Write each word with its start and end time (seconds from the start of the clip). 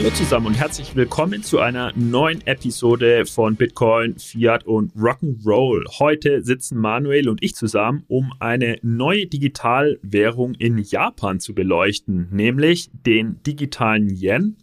Hallo 0.00 0.12
zusammen 0.14 0.46
und 0.46 0.54
herzlich 0.54 0.96
willkommen 0.96 1.42
zu 1.42 1.58
einer 1.58 1.92
neuen 1.94 2.40
Episode 2.46 3.26
von 3.26 3.56
Bitcoin, 3.56 4.16
Fiat 4.18 4.64
und 4.64 4.94
Rock'n'Roll. 4.96 5.98
Heute 5.98 6.42
sitzen 6.42 6.78
Manuel 6.78 7.28
und 7.28 7.42
ich 7.42 7.54
zusammen, 7.54 8.04
um 8.08 8.32
eine 8.38 8.78
neue 8.80 9.26
Digitalwährung 9.26 10.54
in 10.54 10.78
Japan 10.78 11.38
zu 11.38 11.54
beleuchten, 11.54 12.28
nämlich 12.30 12.88
den 13.04 13.42
digitalen 13.46 14.08
Yen. 14.08 14.56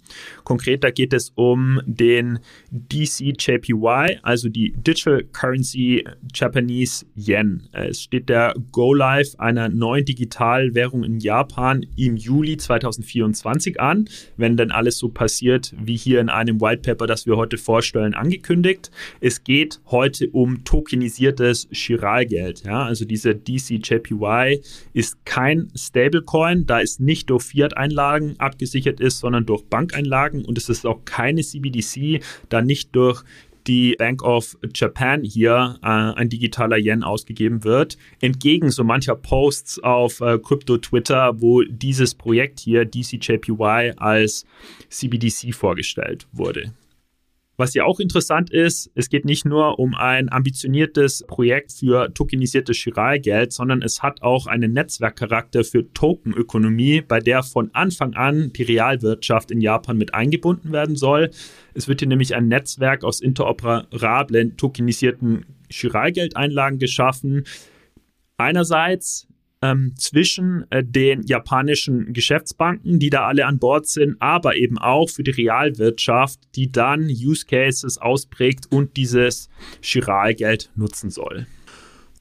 Konkreter 0.44 0.92
geht 0.92 1.14
es 1.14 1.34
um 1.36 1.82
den 1.86 2.40
DCJPY, 2.72 4.20
also 4.24 4.50
die 4.50 4.72
Digital 4.72 5.24
Currency 5.34 6.04
Japanese 6.34 7.06
Yen. 7.16 7.70
Es 7.74 8.02
steht 8.02 8.30
der 8.30 8.56
Go-Live 8.72 9.36
einer 9.38 9.70
neuen 9.70 10.06
Digitalwährung 10.06 11.04
in 11.04 11.20
Japan 11.20 11.86
im 11.96 12.18
Juli 12.18 12.58
2024 12.58 13.80
an, 13.80 14.10
wenn 14.36 14.58
denn 14.58 14.72
alles 14.72 14.98
so 14.98 15.10
passiert, 15.10 15.27
wie 15.30 15.98
hier 15.98 16.20
in 16.20 16.30
einem 16.30 16.62
White 16.62 16.82
Paper, 16.82 17.08
das 17.08 17.26
wir 17.26 17.38
heute 17.38 17.58
vorstellen, 17.58 18.14
angekündigt. 18.14 18.92
Es 19.20 19.44
geht 19.44 19.80
heute 19.88 20.30
um 20.30 20.64
tokenisiertes 20.64 21.68
Chiralgeld. 21.72 22.64
Ja? 22.66 22.84
Also 22.84 23.06
diese 23.06 23.36
DCJPY 23.36 24.62
ist 24.94 25.26
kein 25.26 25.72
Stablecoin, 25.76 26.66
da 26.66 26.82
es 26.82 27.00
nicht 27.00 27.30
durch 27.30 27.44
Fiat-Einlagen 27.44 28.36
abgesichert 28.40 29.00
ist, 29.00 29.20
sondern 29.20 29.46
durch 29.46 29.64
Bankeinlagen 29.64 30.46
und 30.46 30.58
es 30.58 30.70
ist 30.70 30.86
auch 30.86 31.06
keine 31.06 31.42
CBDC, 31.42 32.22
da 32.50 32.62
nicht 32.62 32.96
durch 32.96 33.24
die 33.68 33.96
Bank 33.98 34.24
of 34.24 34.58
Japan 34.74 35.24
hier 35.24 35.78
äh, 35.84 35.88
ein 35.88 36.30
digitaler 36.30 36.78
Yen 36.78 37.04
ausgegeben 37.04 37.64
wird. 37.64 37.98
Entgegen 38.22 38.72
so 38.72 38.84
mancher 38.84 39.16
Posts 39.16 39.80
auf 39.84 40.22
äh, 40.22 40.40
Crypto 40.40 40.78
Twitter, 40.78 41.42
wo 41.42 41.64
dieses 41.64 42.16
Projekt 42.16 42.60
hier, 42.60 42.86
DCJPY, 42.86 43.94
als 43.98 44.46
CBDC 44.90 45.54
vorgestellt 45.54 46.28
wurde. 46.32 46.74
Was 47.60 47.74
ja 47.74 47.86
auch 47.86 48.00
interessant 48.00 48.52
ist, 48.52 48.92
es 48.94 49.10
geht 49.10 49.26
nicht 49.26 49.44
nur 49.44 49.80
um 49.80 49.96
ein 49.96 50.32
ambitioniertes 50.32 51.26
Projekt 51.28 51.72
für 51.72 52.14
tokenisiertes 52.14 52.78
Chiralgeld, 52.78 53.52
sondern 53.52 53.82
es 53.82 54.04
hat 54.04 54.22
auch 54.22 54.46
einen 54.46 54.74
Netzwerkcharakter 54.74 55.64
für 55.64 55.92
Tokenökonomie, 55.92 57.02
bei 57.02 57.20
der 57.20 57.42
von 57.42 57.72
Anfang 57.74 58.14
an 58.14 58.54
die 58.54 58.62
Realwirtschaft 58.62 59.50
in 59.50 59.60
Japan 59.60 59.98
mit 59.98 60.14
eingebunden 60.14 60.72
werden 60.72 60.96
soll. 60.96 61.32
Es 61.74 61.88
wird 61.88 62.02
hier 62.02 62.08
nämlich 62.08 62.36
ein 62.36 62.48
Netzwerk 62.48 63.04
aus 63.04 63.22
interoperablen 63.22 64.56
tokenisierten 64.56 65.48
Chiralgeldeinlagen 65.72 66.78
geschaffen. 66.78 67.46
Einerseits 68.38 69.28
ähm, 69.62 69.94
zwischen 69.98 70.66
äh, 70.70 70.84
den 70.84 71.24
japanischen 71.24 72.14
Geschäftsbanken, 72.14 73.00
die 73.00 73.10
da 73.10 73.26
alle 73.26 73.46
an 73.46 73.60
Bord 73.60 73.88
sind, 73.88 74.18
aber 74.20 74.56
eben 74.56 74.78
auch 74.78 75.10
für 75.10 75.24
die 75.24 75.32
Realwirtschaft, 75.32 76.40
die 76.56 76.72
dann 76.72 77.08
Use 77.08 77.46
Cases 77.46 77.98
ausprägt 77.98 78.72
und 78.72 78.98
dieses 78.98 79.50
Chiralgeld 79.82 80.72
nutzen 80.76 81.10
soll. 81.10 81.48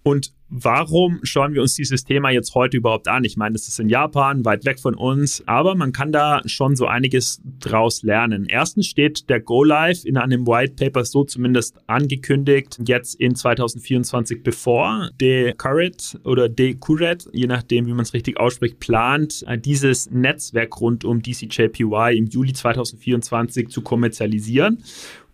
Und 0.02 0.32
warum 0.48 1.20
schauen 1.22 1.55
wir 1.55 1.62
uns 1.62 1.75
dieses 1.75 2.05
Thema 2.05 2.30
jetzt 2.30 2.55
heute 2.55 2.77
überhaupt 2.77 3.08
an? 3.08 3.25
Ich 3.25 3.36
meine, 3.36 3.55
es 3.55 3.69
ist 3.69 3.80
in 3.80 3.89
Japan, 3.89 4.44
weit 4.44 4.64
weg 4.64 4.80
von 4.80 4.94
uns, 4.94 5.42
aber 5.47 5.75
man 5.75 5.92
kann 5.92 6.12
da 6.12 6.41
schon 6.47 6.77
so 6.77 6.86
einiges 6.86 7.41
draus 7.58 8.03
lernen. 8.03 8.47
Erstens 8.48 8.86
steht 8.86 9.28
der 9.28 9.41
Go 9.41 9.64
Live 9.64 10.05
in 10.05 10.16
einem 10.16 10.47
White 10.47 10.75
Paper 10.75 11.05
so 11.05 11.25
zumindest 11.25 11.77
angekündigt, 11.86 12.80
jetzt 12.86 13.14
in 13.16 13.34
2024 13.34 14.42
bevor. 14.42 15.11
De 15.20 15.53
Curret 15.55 16.19
oder 16.25 16.48
De 16.48 16.75
Curet, 16.75 17.28
je 17.32 17.47
nachdem, 17.47 17.87
wie 17.87 17.93
man 17.93 18.03
es 18.03 18.15
richtig 18.15 18.38
ausspricht, 18.38 18.78
plant, 18.78 19.44
dieses 19.65 20.10
Netzwerk 20.10 20.81
rund 20.81 21.04
um 21.04 21.22
DCJPY 21.22 22.16
im 22.16 22.26
Juli 22.26 22.53
2024 22.53 23.69
zu 23.69 23.82
kommerzialisieren. 23.82 24.82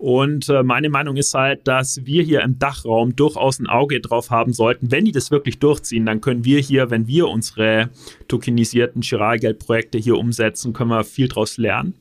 Und 0.02 0.48
äh, 0.48 0.64
meine 0.64 0.90
Meinung 0.90 1.16
ist 1.16 1.32
halt, 1.32 1.68
dass 1.68 2.04
wir 2.04 2.24
hier 2.24 2.40
im 2.40 2.58
Dachraum 2.58 3.14
durchaus 3.14 3.60
ein 3.60 3.68
Auge 3.68 4.00
drauf 4.00 4.30
haben 4.30 4.52
sollten. 4.52 4.90
Wenn 4.90 5.04
die 5.04 5.12
das 5.12 5.30
wirklich 5.30 5.60
durchziehen, 5.60 6.06
dann 6.06 6.20
können 6.20 6.44
wir 6.44 6.58
hier, 6.58 6.90
wenn 6.90 7.06
wir 7.06 7.28
unsere 7.28 7.88
tokenisierten 8.26 9.02
Chiralgeldprojekte 9.02 9.98
hier 9.98 10.18
umsetzen, 10.18 10.72
können 10.72 10.90
wir 10.90 11.04
viel 11.04 11.28
draus 11.28 11.56
lernen. 11.56 11.94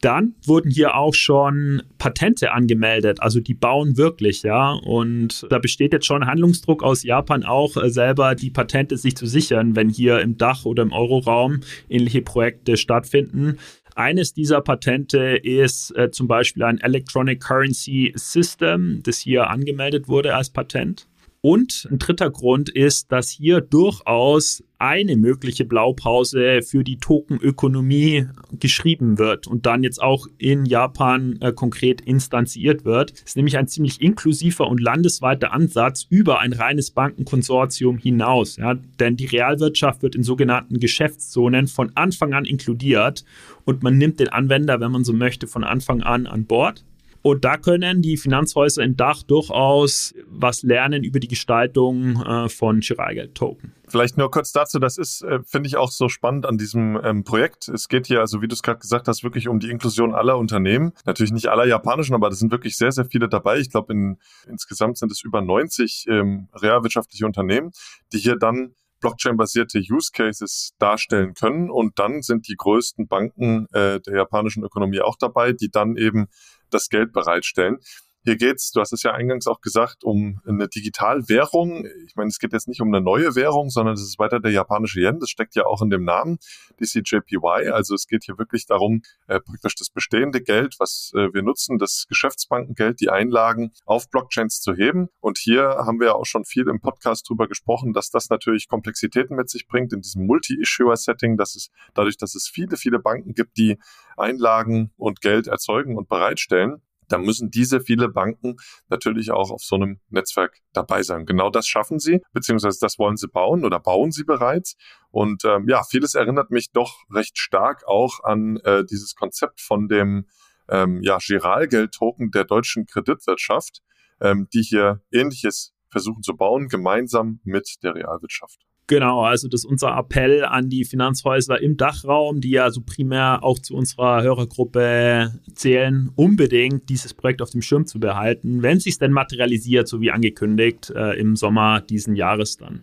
Dann 0.00 0.34
wurden 0.44 0.70
hier 0.70 0.94
auch 0.94 1.14
schon 1.14 1.82
Patente 1.98 2.52
angemeldet, 2.52 3.20
also 3.20 3.40
die 3.40 3.54
bauen 3.54 3.96
wirklich, 3.96 4.44
ja. 4.44 4.70
Und 4.70 5.44
da 5.50 5.58
besteht 5.58 5.92
jetzt 5.92 6.06
schon 6.06 6.26
Handlungsdruck 6.26 6.84
aus 6.84 7.02
Japan 7.02 7.42
auch 7.42 7.76
äh, 7.76 7.90
selber 7.90 8.36
die 8.36 8.50
Patente 8.50 8.96
sich 8.96 9.16
zu 9.16 9.26
sichern, 9.26 9.74
wenn 9.74 9.88
hier 9.88 10.20
im 10.20 10.38
Dach 10.38 10.64
oder 10.64 10.84
im 10.84 10.92
Euroraum 10.92 11.62
ähnliche 11.88 12.22
Projekte 12.22 12.76
stattfinden. 12.76 13.58
Eines 13.96 14.34
dieser 14.34 14.60
Patente 14.60 15.36
ist 15.36 15.96
äh, 15.96 16.10
zum 16.10 16.26
Beispiel 16.26 16.64
ein 16.64 16.78
Electronic 16.78 17.40
Currency 17.40 18.12
System, 18.16 19.00
das 19.04 19.18
hier 19.18 19.48
angemeldet 19.50 20.08
wurde 20.08 20.34
als 20.34 20.50
Patent. 20.50 21.06
Und 21.44 21.86
ein 21.90 21.98
dritter 21.98 22.30
Grund 22.30 22.70
ist, 22.70 23.12
dass 23.12 23.28
hier 23.28 23.60
durchaus 23.60 24.64
eine 24.78 25.14
mögliche 25.14 25.66
Blaupause 25.66 26.62
für 26.62 26.84
die 26.84 26.96
Tokenökonomie 26.96 28.28
geschrieben 28.58 29.18
wird 29.18 29.46
und 29.46 29.66
dann 29.66 29.82
jetzt 29.82 30.00
auch 30.00 30.26
in 30.38 30.64
Japan 30.64 31.36
äh, 31.42 31.52
konkret 31.52 32.00
instanziert 32.00 32.86
wird. 32.86 33.12
Das 33.12 33.20
ist 33.20 33.36
nämlich 33.36 33.58
ein 33.58 33.68
ziemlich 33.68 34.00
inklusiver 34.00 34.66
und 34.68 34.80
landesweiter 34.80 35.52
Ansatz 35.52 36.06
über 36.08 36.40
ein 36.40 36.54
reines 36.54 36.92
Bankenkonsortium 36.92 37.98
hinaus. 37.98 38.56
Ja? 38.56 38.76
Denn 38.98 39.18
die 39.18 39.26
Realwirtschaft 39.26 40.02
wird 40.02 40.14
in 40.14 40.22
sogenannten 40.22 40.80
Geschäftszonen 40.80 41.66
von 41.66 41.92
Anfang 41.94 42.32
an 42.32 42.46
inkludiert 42.46 43.22
und 43.66 43.82
man 43.82 43.98
nimmt 43.98 44.18
den 44.18 44.30
Anwender, 44.30 44.80
wenn 44.80 44.92
man 44.92 45.04
so 45.04 45.12
möchte, 45.12 45.46
von 45.46 45.62
Anfang 45.62 46.00
an 46.00 46.26
an 46.26 46.46
Bord. 46.46 46.86
Und 47.26 47.42
da 47.42 47.56
können 47.56 48.02
die 48.02 48.18
Finanzhäuser 48.18 48.82
in 48.82 48.98
Dach 48.98 49.22
durchaus 49.22 50.14
was 50.26 50.62
lernen 50.62 51.04
über 51.04 51.20
die 51.20 51.28
Gestaltung 51.28 52.22
äh, 52.22 52.50
von 52.50 52.82
Chiralgeld-Token. 52.82 53.72
Vielleicht 53.88 54.18
nur 54.18 54.30
kurz 54.30 54.52
dazu, 54.52 54.78
das 54.78 54.98
ist, 54.98 55.22
äh, 55.22 55.38
finde 55.42 55.68
ich, 55.68 55.78
auch 55.78 55.90
so 55.90 56.10
spannend 56.10 56.44
an 56.44 56.58
diesem 56.58 57.00
ähm, 57.02 57.24
Projekt. 57.24 57.68
Es 57.68 57.88
geht 57.88 58.06
hier, 58.08 58.20
also 58.20 58.42
wie 58.42 58.46
du 58.46 58.52
es 58.52 58.62
gerade 58.62 58.78
gesagt 58.78 59.08
hast, 59.08 59.24
wirklich 59.24 59.48
um 59.48 59.58
die 59.58 59.70
Inklusion 59.70 60.14
aller 60.14 60.36
Unternehmen. 60.36 60.92
Natürlich 61.06 61.32
nicht 61.32 61.46
aller 61.46 61.64
japanischen, 61.66 62.14
aber 62.14 62.28
da 62.28 62.36
sind 62.36 62.52
wirklich 62.52 62.76
sehr, 62.76 62.92
sehr 62.92 63.06
viele 63.06 63.30
dabei. 63.30 63.56
Ich 63.56 63.70
glaube, 63.70 63.94
in, 63.94 64.18
insgesamt 64.46 64.98
sind 64.98 65.10
es 65.10 65.24
über 65.24 65.40
90 65.40 66.04
ähm, 66.10 66.48
realwirtschaftliche 66.54 67.24
Unternehmen, 67.24 67.70
die 68.12 68.18
hier 68.18 68.36
dann 68.36 68.74
Blockchain-basierte 69.00 69.80
Use 69.80 70.10
Cases 70.12 70.72
darstellen 70.78 71.34
können. 71.34 71.70
Und 71.70 71.98
dann 71.98 72.22
sind 72.22 72.48
die 72.48 72.56
größten 72.56 73.06
Banken 73.06 73.66
äh, 73.72 74.00
der 74.00 74.16
japanischen 74.16 74.64
Ökonomie 74.64 75.00
auch 75.00 75.16
dabei, 75.16 75.52
die 75.52 75.70
dann 75.70 75.96
eben 75.96 76.26
das 76.70 76.88
Geld 76.88 77.12
bereitstellen. 77.12 77.78
Hier 78.26 78.36
geht's, 78.36 78.70
du 78.72 78.80
hast 78.80 78.94
es 78.94 79.02
ja 79.02 79.12
eingangs 79.12 79.46
auch 79.46 79.60
gesagt, 79.60 80.02
um 80.02 80.40
eine 80.46 80.66
Digitalwährung. 80.66 81.84
Ich 82.06 82.16
meine, 82.16 82.28
es 82.28 82.38
geht 82.38 82.54
jetzt 82.54 82.68
nicht 82.68 82.80
um 82.80 82.88
eine 82.88 83.04
neue 83.04 83.34
Währung, 83.34 83.68
sondern 83.68 83.92
es 83.92 84.00
ist 84.00 84.18
weiter 84.18 84.40
der 84.40 84.50
japanische 84.50 84.98
Yen. 85.00 85.20
Das 85.20 85.28
steckt 85.28 85.54
ja 85.56 85.66
auch 85.66 85.82
in 85.82 85.90
dem 85.90 86.04
Namen 86.04 86.38
DCJPY. 86.80 87.68
Also 87.70 87.94
es 87.94 88.06
geht 88.06 88.24
hier 88.24 88.38
wirklich 88.38 88.64
darum, 88.64 89.02
äh, 89.26 89.40
praktisch 89.40 89.74
das 89.74 89.90
bestehende 89.90 90.40
Geld, 90.40 90.76
was 90.78 91.12
äh, 91.14 91.34
wir 91.34 91.42
nutzen, 91.42 91.76
das 91.76 92.06
Geschäftsbankengeld, 92.08 92.98
die 93.02 93.10
Einlagen 93.10 93.72
auf 93.84 94.08
Blockchains 94.08 94.62
zu 94.62 94.72
heben. 94.72 95.08
Und 95.20 95.36
hier 95.36 95.62
haben 95.62 96.00
wir 96.00 96.06
ja 96.06 96.14
auch 96.14 96.24
schon 96.24 96.46
viel 96.46 96.66
im 96.68 96.80
Podcast 96.80 97.28
drüber 97.28 97.46
gesprochen, 97.46 97.92
dass 97.92 98.08
das 98.08 98.30
natürlich 98.30 98.68
Komplexitäten 98.68 99.36
mit 99.36 99.50
sich 99.50 99.66
bringt 99.68 99.92
in 99.92 100.00
diesem 100.00 100.24
Multi-Issuer-Setting, 100.24 101.36
dass 101.36 101.54
es 101.56 101.68
dadurch, 101.92 102.16
dass 102.16 102.34
es 102.34 102.48
viele, 102.48 102.78
viele 102.78 103.00
Banken 103.00 103.34
gibt, 103.34 103.58
die 103.58 103.76
Einlagen 104.16 104.92
und 104.96 105.20
Geld 105.20 105.46
erzeugen 105.46 105.98
und 105.98 106.08
bereitstellen 106.08 106.80
da 107.08 107.18
müssen 107.18 107.50
diese 107.50 107.80
viele 107.80 108.08
Banken 108.08 108.56
natürlich 108.88 109.30
auch 109.30 109.50
auf 109.50 109.62
so 109.62 109.76
einem 109.76 110.00
Netzwerk 110.08 110.60
dabei 110.72 111.02
sein. 111.02 111.26
Genau 111.26 111.50
das 111.50 111.66
schaffen 111.66 111.98
sie, 111.98 112.20
beziehungsweise 112.32 112.78
das 112.80 112.98
wollen 112.98 113.16
sie 113.16 113.28
bauen 113.28 113.64
oder 113.64 113.80
bauen 113.80 114.12
sie 114.12 114.24
bereits. 114.24 114.76
Und 115.10 115.44
ähm, 115.44 115.68
ja, 115.68 115.82
vieles 115.82 116.14
erinnert 116.14 116.50
mich 116.50 116.72
doch 116.72 117.04
recht 117.10 117.38
stark 117.38 117.86
auch 117.86 118.22
an 118.22 118.56
äh, 118.64 118.84
dieses 118.84 119.14
Konzept 119.14 119.60
von 119.60 119.88
dem 119.88 120.26
ähm, 120.68 121.00
ja, 121.02 121.18
Giralgeld-Token 121.18 122.30
der 122.30 122.44
deutschen 122.44 122.86
Kreditwirtschaft, 122.86 123.82
ähm, 124.20 124.48
die 124.52 124.62
hier 124.62 125.02
Ähnliches 125.12 125.74
versuchen 125.88 126.22
zu 126.22 126.36
bauen, 126.36 126.68
gemeinsam 126.68 127.40
mit 127.44 127.82
der 127.82 127.94
Realwirtschaft. 127.94 128.60
Genau, 128.86 129.22
also 129.22 129.48
das 129.48 129.62
ist 129.62 129.64
unser 129.64 129.96
Appell 129.96 130.44
an 130.44 130.68
die 130.68 130.84
Finanzhäuser 130.84 131.58
im 131.62 131.78
Dachraum, 131.78 132.42
die 132.42 132.50
ja 132.50 132.70
so 132.70 132.82
primär 132.82 133.42
auch 133.42 133.58
zu 133.58 133.74
unserer 133.74 134.22
Hörergruppe 134.22 135.32
zählen, 135.54 136.10
unbedingt 136.16 136.90
dieses 136.90 137.14
Projekt 137.14 137.40
auf 137.40 137.48
dem 137.48 137.62
Schirm 137.62 137.86
zu 137.86 137.98
behalten, 137.98 138.62
wenn 138.62 138.76
es 138.76 138.84
sich 138.84 138.98
denn 138.98 139.10
materialisiert, 139.10 139.88
so 139.88 140.02
wie 140.02 140.10
angekündigt, 140.10 140.92
äh, 140.94 141.18
im 141.18 141.34
Sommer 141.34 141.80
diesen 141.80 142.14
Jahres 142.14 142.58
dann. 142.58 142.82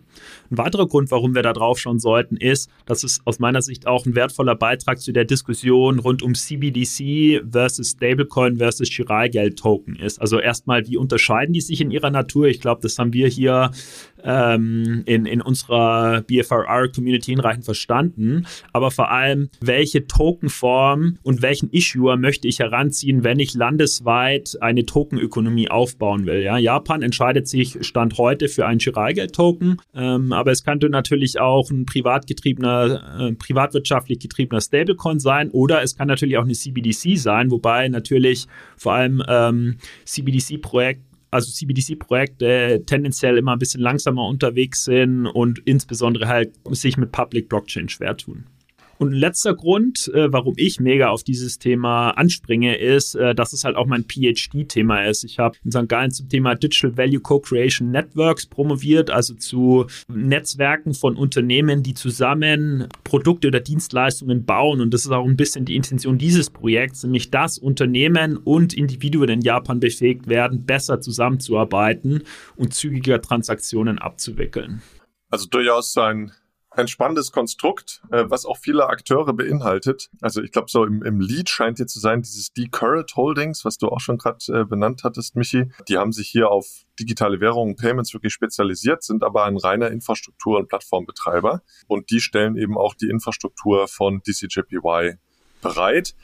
Ein 0.50 0.58
weiterer 0.58 0.88
Grund, 0.88 1.12
warum 1.12 1.36
wir 1.36 1.42
da 1.42 1.52
drauf 1.52 1.78
schauen 1.78 2.00
sollten, 2.00 2.36
ist, 2.36 2.68
dass 2.84 3.04
es 3.04 3.20
aus 3.24 3.38
meiner 3.38 3.62
Sicht 3.62 3.86
auch 3.86 4.04
ein 4.04 4.16
wertvoller 4.16 4.56
Beitrag 4.56 4.98
zu 4.98 5.12
der 5.12 5.24
Diskussion 5.24 6.00
rund 6.00 6.24
um 6.24 6.34
CBDC 6.34 7.44
versus 7.48 7.92
Stablecoin 7.92 8.56
versus 8.56 8.90
Chiralgeld-Token 8.90 9.94
ist. 9.94 10.20
Also 10.20 10.40
erstmal, 10.40 10.84
wie 10.88 10.96
unterscheiden 10.96 11.52
die 11.52 11.60
sich 11.60 11.80
in 11.80 11.92
ihrer 11.92 12.10
Natur? 12.10 12.48
Ich 12.48 12.60
glaube, 12.60 12.80
das 12.82 12.98
haben 12.98 13.12
wir 13.12 13.28
hier 13.28 13.70
ähm, 14.24 15.02
in, 15.06 15.26
in 15.26 15.40
unserer 15.40 16.22
BFRR-Community 16.22 17.32
hinreichend 17.32 17.64
verstanden. 17.64 18.46
Aber 18.72 18.90
vor 18.90 19.10
allem, 19.10 19.48
welche 19.60 20.06
Tokenform 20.06 21.18
und 21.22 21.42
welchen 21.42 21.70
Issuer 21.70 22.16
möchte 22.16 22.48
ich 22.48 22.58
heranziehen, 22.58 23.24
wenn 23.24 23.38
ich 23.38 23.54
landesweit 23.54 24.56
eine 24.60 24.86
Tokenökonomie 24.86 25.70
aufbauen 25.70 26.26
will. 26.26 26.42
Ja? 26.42 26.58
Japan 26.58 27.02
entscheidet 27.02 27.48
sich 27.48 27.78
Stand 27.82 28.18
heute 28.18 28.48
für 28.48 28.66
einen 28.66 28.78
Giralgeld-Token, 28.78 29.78
ähm, 29.94 30.32
aber 30.32 30.50
es 30.50 30.64
könnte 30.64 30.88
natürlich 30.88 31.40
auch 31.40 31.70
ein 31.70 31.86
privat 31.86 32.26
getriebener, 32.26 33.28
äh, 33.28 33.32
privatwirtschaftlich 33.32 34.18
getriebener 34.18 34.60
Stablecoin 34.60 35.18
sein 35.18 35.50
oder 35.50 35.82
es 35.82 35.96
kann 35.96 36.08
natürlich 36.08 36.38
auch 36.38 36.44
eine 36.44 36.54
CBDC 36.54 37.16
sein, 37.16 37.50
wobei 37.50 37.88
natürlich 37.88 38.46
vor 38.76 38.94
allem 38.94 39.22
ähm, 39.28 39.76
CBDC-Projekt 40.04 41.11
also 41.32 41.50
CBDC-Projekte 41.50 42.82
tendenziell 42.86 43.38
immer 43.38 43.52
ein 43.52 43.58
bisschen 43.58 43.80
langsamer 43.80 44.26
unterwegs 44.26 44.84
sind 44.84 45.26
und 45.26 45.60
insbesondere 45.64 46.28
halt 46.28 46.52
sich 46.70 46.96
mit 46.96 47.10
Public 47.10 47.48
Blockchain 47.48 47.88
schwer 47.88 48.16
tun. 48.16 48.44
Und 49.02 49.14
ein 49.14 49.18
letzter 49.18 49.56
Grund, 49.56 50.12
äh, 50.14 50.32
warum 50.32 50.54
ich 50.56 50.78
mega 50.78 51.08
auf 51.08 51.24
dieses 51.24 51.58
Thema 51.58 52.10
anspringe, 52.10 52.76
ist, 52.76 53.16
äh, 53.16 53.34
dass 53.34 53.52
es 53.52 53.64
halt 53.64 53.74
auch 53.74 53.86
mein 53.86 54.04
PhD-Thema 54.04 55.06
ist. 55.06 55.24
Ich 55.24 55.40
habe 55.40 55.58
in 55.64 55.72
St. 55.72 55.88
Gallen 55.88 56.12
zum 56.12 56.28
Thema 56.28 56.54
Digital 56.54 56.96
Value 56.96 57.18
Co-Creation 57.18 57.90
Networks 57.90 58.46
promoviert, 58.46 59.10
also 59.10 59.34
zu 59.34 59.86
Netzwerken 60.06 60.94
von 60.94 61.16
Unternehmen, 61.16 61.82
die 61.82 61.94
zusammen 61.94 62.86
Produkte 63.02 63.48
oder 63.48 63.58
Dienstleistungen 63.58 64.44
bauen. 64.44 64.80
Und 64.80 64.94
das 64.94 65.04
ist 65.04 65.10
auch 65.10 65.26
ein 65.26 65.36
bisschen 65.36 65.64
die 65.64 65.74
Intention 65.74 66.16
dieses 66.16 66.48
Projekts, 66.48 67.02
nämlich 67.02 67.32
dass 67.32 67.58
Unternehmen 67.58 68.36
und 68.36 68.72
Individuen 68.72 69.30
in 69.30 69.40
Japan 69.40 69.80
befähigt 69.80 70.28
werden, 70.28 70.64
besser 70.64 71.00
zusammenzuarbeiten 71.00 72.22
und 72.54 72.72
zügiger 72.72 73.20
Transaktionen 73.20 73.98
abzuwickeln. 73.98 74.80
Also 75.28 75.48
durchaus 75.48 75.96
ein 75.96 76.30
ein 76.74 76.88
spannendes 76.88 77.32
Konstrukt, 77.32 78.02
äh, 78.10 78.24
was 78.28 78.46
auch 78.46 78.56
viele 78.56 78.86
Akteure 78.88 79.32
beinhaltet. 79.32 80.10
Also 80.20 80.42
ich 80.42 80.52
glaube, 80.52 80.70
so 80.70 80.84
im, 80.84 81.02
im 81.02 81.20
Lead 81.20 81.48
scheint 81.48 81.78
hier 81.78 81.86
zu 81.86 82.00
sein, 82.00 82.22
dieses 82.22 82.52
Decurrent 82.52 83.14
Holdings, 83.16 83.64
was 83.64 83.78
du 83.78 83.88
auch 83.88 84.00
schon 84.00 84.18
gerade 84.18 84.38
äh, 84.48 84.64
benannt 84.64 85.02
hattest, 85.04 85.36
Michi. 85.36 85.70
Die 85.88 85.98
haben 85.98 86.12
sich 86.12 86.28
hier 86.28 86.50
auf 86.50 86.66
digitale 86.98 87.40
Währungen, 87.40 87.76
Payments 87.76 88.12
wirklich 88.14 88.32
spezialisiert, 88.32 89.02
sind 89.02 89.22
aber 89.22 89.44
ein 89.44 89.56
reiner 89.56 89.90
Infrastruktur- 89.90 90.58
und 90.58 90.68
Plattformbetreiber. 90.68 91.62
Und 91.88 92.10
die 92.10 92.20
stellen 92.20 92.56
eben 92.56 92.76
auch 92.78 92.94
die 92.94 93.08
Infrastruktur 93.08 93.88
von 93.88 94.22
DCJPY 94.22 95.16
bereit. 95.60 96.14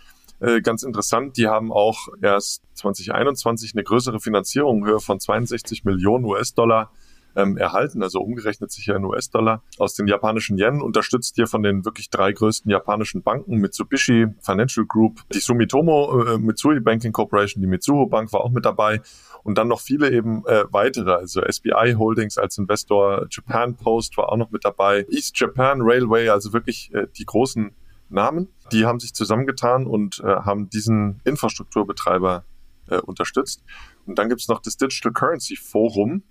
Äh, 0.41 0.61
ganz 0.61 0.83
interessant, 0.83 1.37
die 1.37 1.49
haben 1.49 1.73
auch 1.73 2.09
erst 2.23 2.63
2021 2.75 3.75
eine 3.75 3.83
größere 3.83 4.21
Finanzierung 4.21 4.79
in 4.79 4.87
Höhe 4.87 5.01
von 5.01 5.19
62 5.19 5.85
Millionen 5.85 6.25
US-Dollar 6.25 6.93
ähm, 7.37 7.57
erhalten, 7.57 8.03
also 8.03 8.21
umgerechnet 8.21 8.71
sicher 8.71 8.97
in 8.97 9.05
US-Dollar, 9.05 9.63
aus 9.79 9.95
den 9.95 10.07
japanischen 10.07 10.59
Yen, 10.59 10.81
unterstützt 10.81 11.37
hier 11.37 11.47
von 11.47 11.63
den 11.63 11.85
wirklich 11.85 12.11
drei 12.11 12.33
größten 12.33 12.71
japanischen 12.71 13.23
Banken, 13.23 13.57
Mitsubishi 13.57 14.27
Financial 14.41 14.87
Group, 14.87 15.21
die 15.33 15.41
Sumitomo 15.41 16.23
äh, 16.23 16.39
Mitsui 16.39 16.81
Banking 16.81 17.13
Corporation, 17.13 17.61
die 17.61 17.69
Mitsuho 17.69 18.07
Bank 18.07 18.33
war 18.33 18.41
auch 18.41 18.51
mit 18.51 18.65
dabei 18.65 19.01
und 19.45 19.59
dann 19.59 19.69
noch 19.69 19.81
viele 19.81 20.11
eben 20.11 20.45
äh, 20.47 20.65
weitere, 20.71 21.13
also 21.13 21.41
SBI 21.41 21.95
Holdings 21.97 22.39
als 22.39 22.59
Investor, 22.59 23.27
Japan 23.31 23.77
Post 23.77 24.17
war 24.17 24.31
auch 24.31 24.37
noch 24.37 24.51
mit 24.51 24.65
dabei, 24.65 25.07
East 25.11 25.39
Japan 25.39 25.81
Railway, 25.83 26.29
also 26.29 26.53
wirklich 26.53 26.93
äh, 26.95 27.07
die 27.17 27.25
großen 27.25 27.73
Namen, 28.11 28.49
die 28.73 28.87
haben 28.87 29.01
sich 29.01 29.15
zusammengetan 29.15 29.87
und 29.87 30.21
äh, 30.21 30.27
haben 30.27 30.71
diesen 30.71 31.21
Infrastrukturbetreiber 31.25 32.45
äh, 32.89 32.99
unterstützt. 32.99 33.63
Und 34.07 34.19
dann 34.19 34.29
gibt's 34.29 34.49
noch 34.49 34.61
das 34.61 34.77
Digital 34.77 35.13
Currency 35.13 35.57
Forum, 35.57 36.23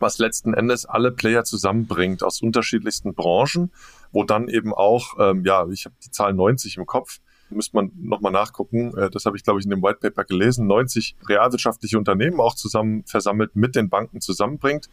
was 0.00 0.18
letzten 0.18 0.54
Endes 0.54 0.86
alle 0.86 1.12
Player 1.12 1.44
zusammenbringt 1.44 2.22
aus 2.22 2.42
unterschiedlichsten 2.42 3.14
Branchen, 3.14 3.72
wo 4.12 4.24
dann 4.24 4.48
eben 4.48 4.74
auch, 4.74 5.16
ähm, 5.18 5.44
ja, 5.44 5.66
ich 5.68 5.84
habe 5.84 5.94
die 6.04 6.10
Zahl 6.10 6.34
90 6.34 6.76
im 6.76 6.86
Kopf, 6.86 7.18
müsste 7.50 7.76
man 7.76 7.92
nochmal 7.96 8.32
nachgucken. 8.32 8.96
Äh, 8.96 9.10
das 9.10 9.24
habe 9.24 9.36
ich, 9.36 9.42
glaube 9.42 9.60
ich, 9.60 9.64
in 9.64 9.70
dem 9.70 9.82
White 9.82 10.00
Paper 10.00 10.24
gelesen. 10.24 10.66
90 10.66 11.16
realwirtschaftliche 11.28 11.98
Unternehmen 11.98 12.40
auch 12.40 12.54
zusammen 12.54 13.04
versammelt 13.04 13.56
mit 13.56 13.74
den 13.74 13.88
Banken 13.88 14.20
zusammenbringt 14.20 14.88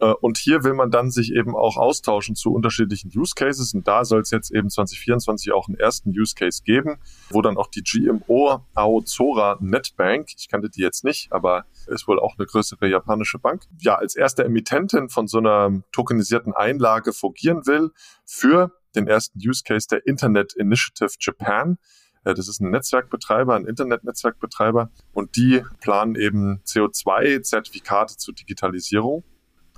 äh, 0.00 0.12
und 0.12 0.38
hier 0.38 0.64
will 0.64 0.74
man 0.74 0.90
dann 0.90 1.10
sich 1.10 1.32
eben 1.32 1.56
auch 1.56 1.76
austauschen 1.76 2.34
zu 2.34 2.52
unterschiedlichen 2.52 3.10
Use 3.14 3.34
Cases. 3.34 3.72
Und 3.74 3.88
da 3.88 4.04
soll 4.04 4.20
es 4.20 4.30
jetzt 4.30 4.50
eben 4.50 4.68
2024 4.68 5.52
auch 5.52 5.68
einen 5.68 5.78
ersten 5.78 6.10
Use 6.10 6.34
Case 6.34 6.62
geben, 6.64 6.98
wo 7.30 7.42
dann 7.42 7.56
auch 7.56 7.68
die 7.68 7.82
GMO 7.82 8.60
Aozora 8.74 9.56
Netbank, 9.60 10.28
ich 10.36 10.48
kannte 10.48 10.68
die 10.68 10.82
jetzt 10.82 11.04
nicht, 11.04 11.32
aber 11.32 11.64
ist 11.86 12.08
wohl 12.08 12.20
auch 12.20 12.36
eine 12.38 12.46
größere 12.46 12.88
japanische 12.88 13.38
Bank, 13.38 13.64
ja, 13.80 13.96
als 13.96 14.16
erste 14.16 14.44
Emittentin 14.44 15.08
von 15.08 15.26
so 15.26 15.38
einer 15.38 15.82
tokenisierten 15.92 16.52
Einlage 16.52 17.12
fungieren 17.12 17.66
will 17.66 17.90
für 18.24 18.72
den 18.94 19.06
ersten 19.06 19.38
Use 19.38 19.62
Case 19.64 19.86
der 19.90 20.06
Internet 20.06 20.54
Initiative 20.54 21.14
Japan. 21.20 21.78
Äh, 22.24 22.34
das 22.34 22.48
ist 22.48 22.60
ein 22.60 22.70
Netzwerkbetreiber, 22.70 23.54
ein 23.54 23.66
Internetnetzwerkbetreiber 23.66 24.90
und 25.12 25.36
die 25.36 25.62
planen 25.80 26.14
eben 26.16 26.60
CO2-Zertifikate 26.64 28.16
zur 28.16 28.34
Digitalisierung 28.34 29.24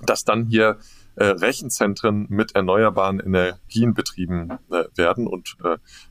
dass 0.05 0.23
dann 0.23 0.45
hier 0.45 0.77
äh, 1.15 1.25
Rechenzentren 1.25 2.25
mit 2.29 2.55
erneuerbaren 2.55 3.19
Energien 3.19 3.93
betrieben 3.93 4.51
äh, 4.71 4.85
werden 4.95 5.27
und 5.27 5.57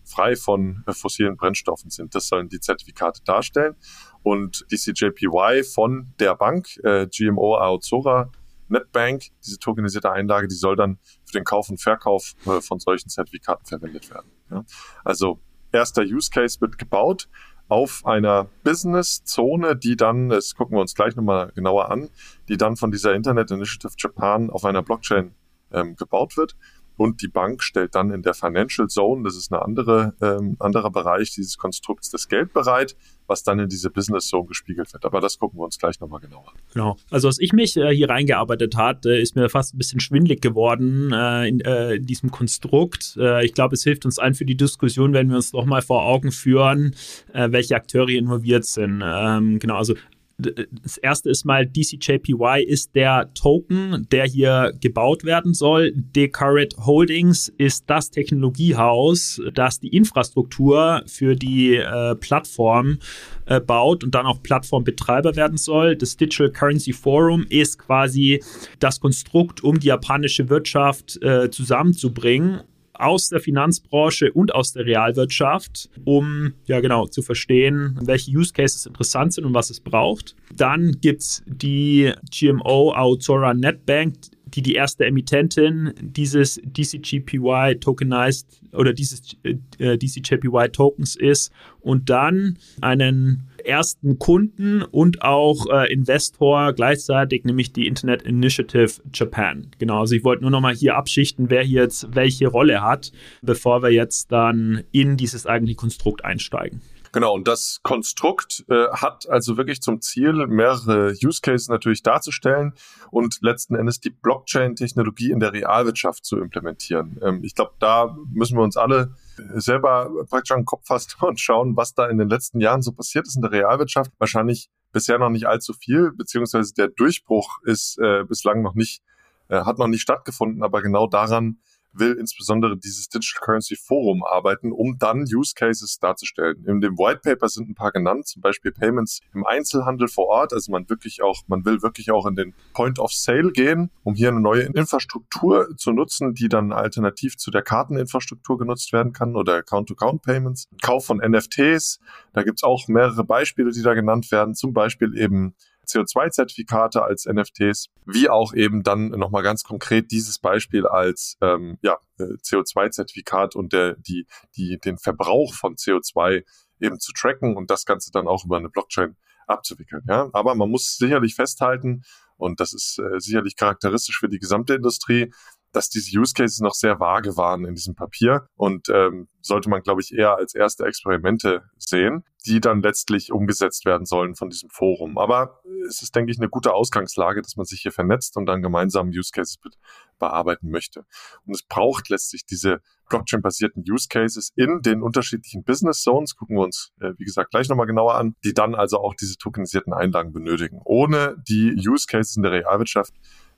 frei 0.04 0.36
von 0.36 0.84
fossilen 0.88 1.36
Brennstoffen 1.36 1.90
sind. 1.90 2.14
Das 2.14 2.28
sollen 2.28 2.48
die 2.48 2.60
Zertifikate 2.60 3.22
darstellen. 3.24 3.76
Und 4.22 4.66
die 4.70 4.76
CJPY 4.76 5.64
von 5.64 6.12
der 6.18 6.34
Bank, 6.34 6.76
äh, 6.84 7.06
GMO 7.06 7.56
Aozora 7.56 8.30
Netbank, 8.68 9.24
diese 9.44 9.58
tokenisierte 9.58 10.12
Einlage, 10.12 10.48
die 10.48 10.54
soll 10.54 10.76
dann 10.76 10.98
für 11.24 11.32
den 11.32 11.44
Kauf 11.44 11.70
und 11.70 11.80
Verkauf 11.80 12.34
äh, 12.46 12.60
von 12.60 12.78
solchen 12.78 13.08
Zertifikaten 13.08 13.66
verwendet 13.66 14.10
werden. 14.10 14.30
Ja? 14.50 14.64
Also 15.04 15.40
erster 15.72 16.02
Use 16.02 16.30
Case 16.30 16.60
wird 16.60 16.78
gebaut 16.78 17.28
auf 17.68 18.06
einer 18.06 18.48
Business-Zone, 18.64 19.76
die 19.76 19.96
dann, 19.96 20.30
das 20.30 20.54
gucken 20.54 20.76
wir 20.76 20.80
uns 20.80 20.94
gleich 20.94 21.16
nochmal 21.16 21.52
genauer 21.54 21.90
an, 21.90 22.08
die 22.48 22.56
dann 22.56 22.76
von 22.76 22.90
dieser 22.90 23.14
Internet 23.14 23.50
Initiative 23.50 23.92
Japan 23.98 24.50
auf 24.50 24.64
einer 24.64 24.82
Blockchain 24.82 25.34
ähm, 25.72 25.96
gebaut 25.96 26.36
wird 26.36 26.56
und 26.98 27.22
die 27.22 27.28
Bank 27.28 27.62
stellt 27.62 27.94
dann 27.94 28.10
in 28.10 28.22
der 28.22 28.34
Financial 28.34 28.88
Zone, 28.88 29.22
das 29.22 29.36
ist 29.36 29.52
eine 29.52 29.62
andere, 29.62 30.14
ähm, 30.20 30.56
anderer 30.58 30.90
Bereich 30.90 31.30
dieses 31.32 31.56
Konstrukts, 31.56 32.10
das 32.10 32.26
Geld 32.26 32.52
bereit, 32.52 32.96
was 33.28 33.44
dann 33.44 33.60
in 33.60 33.68
diese 33.68 33.88
Business 33.88 34.26
Zone 34.26 34.48
gespiegelt 34.48 34.92
wird. 34.92 35.04
Aber 35.04 35.20
das 35.20 35.38
gucken 35.38 35.60
wir 35.60 35.64
uns 35.64 35.78
gleich 35.78 36.00
nochmal 36.00 36.18
genauer 36.18 36.48
an. 36.48 36.54
Genau. 36.74 36.96
Also 37.08 37.28
als 37.28 37.38
ich 37.38 37.52
mich 37.52 37.76
äh, 37.76 37.94
hier 37.94 38.10
reingearbeitet 38.10 38.76
hatte, 38.76 39.16
ist 39.16 39.36
mir 39.36 39.48
fast 39.48 39.74
ein 39.74 39.78
bisschen 39.78 40.00
schwindlig 40.00 40.40
geworden 40.40 41.12
äh, 41.12 41.46
in, 41.46 41.60
äh, 41.60 41.94
in, 41.94 42.06
diesem 42.06 42.32
Konstrukt. 42.32 43.16
Äh, 43.16 43.46
ich 43.46 43.54
glaube, 43.54 43.76
es 43.76 43.84
hilft 43.84 44.04
uns 44.04 44.18
allen 44.18 44.34
für 44.34 44.44
die 44.44 44.56
Diskussion, 44.56 45.12
wenn 45.12 45.28
wir 45.28 45.36
uns 45.36 45.52
nochmal 45.52 45.82
vor 45.82 46.02
Augen 46.02 46.32
führen, 46.32 46.96
äh, 47.32 47.52
welche 47.52 47.76
Akteure 47.76 48.08
involviert 48.08 48.64
sind. 48.64 49.04
Ähm, 49.04 49.60
genau, 49.60 49.76
also 49.76 49.94
das 50.38 50.98
erste 50.98 51.30
ist 51.30 51.44
mal 51.44 51.66
DCJPY 51.66 52.64
ist 52.64 52.94
der 52.94 53.32
Token, 53.34 54.06
der 54.12 54.24
hier 54.24 54.72
gebaut 54.80 55.24
werden 55.24 55.52
soll. 55.52 55.92
Decaret 55.94 56.76
Holdings 56.78 57.48
ist 57.58 57.90
das 57.90 58.10
Technologiehaus, 58.10 59.42
das 59.52 59.80
die 59.80 59.88
Infrastruktur 59.88 61.02
für 61.06 61.34
die 61.34 61.74
äh, 61.74 62.14
Plattform 62.14 62.98
äh, 63.46 63.60
baut 63.60 64.04
und 64.04 64.14
dann 64.14 64.26
auch 64.26 64.40
Plattformbetreiber 64.40 65.34
werden 65.34 65.58
soll. 65.58 65.96
Das 65.96 66.16
Digital 66.16 66.52
Currency 66.52 66.92
Forum 66.92 67.44
ist 67.48 67.80
quasi 67.80 68.40
das 68.78 69.00
Konstrukt, 69.00 69.64
um 69.64 69.80
die 69.80 69.88
japanische 69.88 70.48
Wirtschaft 70.48 71.20
äh, 71.20 71.50
zusammenzubringen 71.50 72.60
aus 72.98 73.28
der 73.28 73.40
Finanzbranche 73.40 74.32
und 74.32 74.54
aus 74.54 74.72
der 74.72 74.84
Realwirtschaft, 74.84 75.88
um 76.04 76.54
ja 76.66 76.80
genau 76.80 77.06
zu 77.06 77.22
verstehen, 77.22 77.98
welche 78.02 78.30
Use 78.30 78.52
Cases 78.52 78.86
interessant 78.86 79.32
sind 79.32 79.44
und 79.44 79.54
was 79.54 79.70
es 79.70 79.80
braucht. 79.80 80.34
Dann 80.54 81.00
gibt 81.00 81.22
es 81.22 81.42
die 81.46 82.12
GMO 82.30 82.92
Aozora 82.94 83.54
Netbank, 83.54 84.14
die 84.54 84.62
die 84.62 84.74
erste 84.74 85.04
Emittentin 85.06 85.92
dieses 86.00 86.60
DCGPY 86.64 87.76
tokenized 87.80 88.60
oder 88.72 88.92
dieses 88.92 89.36
äh, 89.42 89.98
DCGPY 89.98 90.70
Tokens 90.70 91.16
ist 91.16 91.52
und 91.80 92.10
dann 92.10 92.58
einen 92.80 93.48
ersten 93.64 94.18
Kunden 94.18 94.82
und 94.82 95.22
auch 95.22 95.66
äh, 95.70 95.92
Investor 95.92 96.72
gleichzeitig, 96.72 97.44
nämlich 97.44 97.72
die 97.72 97.86
Internet 97.86 98.22
Initiative 98.22 98.92
Japan. 99.12 99.68
Genau, 99.78 100.00
also 100.00 100.14
ich 100.14 100.24
wollte 100.24 100.42
nur 100.42 100.50
noch 100.50 100.60
mal 100.60 100.74
hier 100.74 100.96
abschichten, 100.96 101.50
wer 101.50 101.62
hier 101.62 101.82
jetzt 101.82 102.14
welche 102.14 102.48
Rolle 102.48 102.82
hat, 102.82 103.12
bevor 103.42 103.82
wir 103.82 103.90
jetzt 103.90 104.32
dann 104.32 104.84
in 104.92 105.16
dieses 105.16 105.46
eigentliche 105.46 105.76
Konstrukt 105.76 106.24
einsteigen. 106.24 106.80
Genau, 107.12 107.34
und 107.34 107.48
das 107.48 107.80
Konstrukt 107.82 108.64
äh, 108.68 108.88
hat 108.92 109.28
also 109.28 109.56
wirklich 109.56 109.80
zum 109.80 110.00
Ziel, 110.00 110.46
mehrere 110.46 111.14
Use 111.24 111.40
Cases 111.40 111.68
natürlich 111.68 112.02
darzustellen 112.02 112.74
und 113.10 113.38
letzten 113.40 113.74
Endes 113.74 114.00
die 114.00 114.10
Blockchain-Technologie 114.10 115.30
in 115.30 115.40
der 115.40 115.52
Realwirtschaft 115.52 116.24
zu 116.24 116.38
implementieren. 116.38 117.18
Ähm, 117.22 117.44
ich 117.44 117.54
glaube, 117.54 117.72
da 117.78 118.16
müssen 118.32 118.56
wir 118.56 118.62
uns 118.62 118.76
alle 118.76 119.14
selber 119.54 120.10
praktisch 120.28 120.52
an 120.52 120.60
den 120.60 120.66
Kopf 120.66 120.86
fassen 120.86 121.12
und 121.20 121.40
schauen, 121.40 121.76
was 121.76 121.94
da 121.94 122.08
in 122.08 122.18
den 122.18 122.28
letzten 122.28 122.60
Jahren 122.60 122.82
so 122.82 122.92
passiert 122.92 123.26
ist 123.26 123.36
in 123.36 123.42
der 123.42 123.52
Realwirtschaft. 123.52 124.12
Wahrscheinlich 124.18 124.70
bisher 124.92 125.18
noch 125.18 125.30
nicht 125.30 125.46
allzu 125.46 125.72
viel, 125.72 126.12
beziehungsweise 126.12 126.72
der 126.74 126.88
Durchbruch 126.88 127.58
ist 127.64 127.98
äh, 127.98 128.24
bislang 128.24 128.62
noch 128.62 128.74
nicht 128.74 129.02
äh, 129.48 129.62
hat 129.62 129.78
noch 129.78 129.86
nicht 129.86 130.02
stattgefunden, 130.02 130.62
aber 130.62 130.82
genau 130.82 131.06
daran 131.06 131.58
will 131.98 132.16
insbesondere 132.18 132.76
dieses 132.76 133.08
Digital 133.08 133.40
Currency 133.44 133.76
Forum 133.76 134.24
arbeiten, 134.24 134.72
um 134.72 134.98
dann 134.98 135.22
Use 135.22 135.54
Cases 135.54 135.98
darzustellen. 135.98 136.64
In 136.66 136.80
dem 136.80 136.98
White 136.98 137.20
Paper 137.22 137.48
sind 137.48 137.68
ein 137.68 137.74
paar 137.74 137.92
genannt, 137.92 138.26
zum 138.26 138.42
Beispiel 138.42 138.72
Payments 138.72 139.20
im 139.34 139.46
Einzelhandel 139.46 140.08
vor 140.08 140.26
Ort. 140.26 140.52
Also 140.52 140.72
man 140.72 140.88
wirklich 140.88 141.22
auch, 141.22 141.42
man 141.46 141.64
will 141.64 141.82
wirklich 141.82 142.10
auch 142.10 142.26
in 142.26 142.36
den 142.36 142.54
Point 142.72 142.98
of 142.98 143.12
Sale 143.12 143.52
gehen, 143.52 143.90
um 144.04 144.14
hier 144.14 144.28
eine 144.28 144.40
neue 144.40 144.62
Infrastruktur 144.62 145.68
zu 145.76 145.92
nutzen, 145.92 146.34
die 146.34 146.48
dann 146.48 146.72
alternativ 146.72 147.36
zu 147.36 147.50
der 147.50 147.62
Karteninfrastruktur 147.62 148.58
genutzt 148.58 148.92
werden 148.92 149.12
kann 149.12 149.36
oder 149.36 149.56
Account-to-Account-Payments. 149.56 150.68
Kauf 150.82 151.06
von 151.06 151.18
NFTs, 151.18 152.00
da 152.32 152.42
gibt's 152.42 152.62
auch 152.62 152.88
mehrere 152.88 153.24
Beispiele, 153.24 153.70
die 153.70 153.82
da 153.82 153.94
genannt 153.94 154.30
werden, 154.30 154.54
zum 154.54 154.72
Beispiel 154.72 155.16
eben 155.16 155.54
CO2-Zertifikate 155.88 157.02
als 157.02 157.26
NFTs, 157.26 157.88
wie 158.06 158.28
auch 158.28 158.54
eben 158.54 158.82
dann 158.82 159.08
nochmal 159.08 159.42
ganz 159.42 159.62
konkret 159.62 160.10
dieses 160.10 160.38
Beispiel 160.38 160.86
als 160.86 161.36
ähm, 161.40 161.78
ja, 161.82 161.98
äh, 162.18 162.24
CO2-Zertifikat 162.42 163.56
und 163.56 163.72
der, 163.72 163.96
die, 163.96 164.26
die, 164.56 164.78
den 164.78 164.98
Verbrauch 164.98 165.54
von 165.54 165.76
CO2 165.76 166.44
eben 166.80 167.00
zu 167.00 167.12
tracken 167.12 167.56
und 167.56 167.70
das 167.70 167.84
Ganze 167.84 168.10
dann 168.12 168.28
auch 168.28 168.44
über 168.44 168.58
eine 168.58 168.68
Blockchain 168.68 169.16
abzuwickeln. 169.46 170.02
Ja? 170.08 170.28
Aber 170.32 170.54
man 170.54 170.70
muss 170.70 170.96
sicherlich 170.96 171.34
festhalten, 171.34 172.02
und 172.36 172.60
das 172.60 172.72
ist 172.72 173.00
äh, 173.00 173.18
sicherlich 173.18 173.56
charakteristisch 173.56 174.18
für 174.20 174.28
die 174.28 174.38
gesamte 174.38 174.74
Industrie, 174.74 175.32
dass 175.72 175.88
diese 175.88 176.18
Use 176.18 176.32
Cases 176.34 176.60
noch 176.60 176.74
sehr 176.74 176.98
vage 177.00 177.36
waren 177.36 177.64
in 177.64 177.74
diesem 177.74 177.94
Papier 177.94 178.48
und 178.56 178.88
ähm, 178.88 179.28
sollte 179.40 179.68
man, 179.68 179.82
glaube 179.82 180.00
ich, 180.00 180.12
eher 180.12 180.36
als 180.36 180.54
erste 180.54 180.84
Experimente 180.84 181.62
sehen, 181.76 182.24
die 182.46 182.60
dann 182.60 182.82
letztlich 182.82 183.32
umgesetzt 183.32 183.84
werden 183.84 184.06
sollen 184.06 184.34
von 184.34 184.50
diesem 184.50 184.70
Forum. 184.70 185.18
Aber 185.18 185.60
es 185.88 186.02
ist, 186.02 186.14
denke 186.14 186.32
ich, 186.32 186.38
eine 186.38 186.48
gute 186.48 186.72
Ausgangslage, 186.72 187.42
dass 187.42 187.56
man 187.56 187.66
sich 187.66 187.80
hier 187.80 187.92
vernetzt 187.92 188.36
und 188.36 188.46
dann 188.46 188.62
gemeinsam 188.62 189.08
Use 189.08 189.30
Cases 189.32 189.56
be 189.58 189.70
bearbeiten 190.18 190.70
möchte. 190.70 191.04
Und 191.46 191.54
es 191.54 191.62
braucht 191.62 192.08
letztlich 192.08 192.44
diese 192.44 192.80
Blockchain-basierten 193.08 193.84
Use 193.88 194.08
Cases 194.08 194.50
in 194.56 194.82
den 194.82 195.00
unterschiedlichen 195.00 195.62
Business 195.62 196.02
Zones, 196.02 196.34
gucken 196.34 196.56
wir 196.56 196.64
uns, 196.64 196.92
äh, 197.00 197.12
wie 197.18 197.24
gesagt, 197.24 197.52
gleich 197.52 197.68
nochmal 197.68 197.86
genauer 197.86 198.16
an, 198.16 198.34
die 198.42 198.52
dann 198.52 198.74
also 198.74 198.98
auch 198.98 199.14
diese 199.14 199.36
tokenisierten 199.38 199.92
Einlagen 199.92 200.32
benötigen. 200.32 200.80
Ohne 200.84 201.36
die 201.48 201.72
Use 201.76 202.06
Cases 202.08 202.36
in 202.36 202.42
der 202.42 202.50
Realwirtschaft 202.50 203.14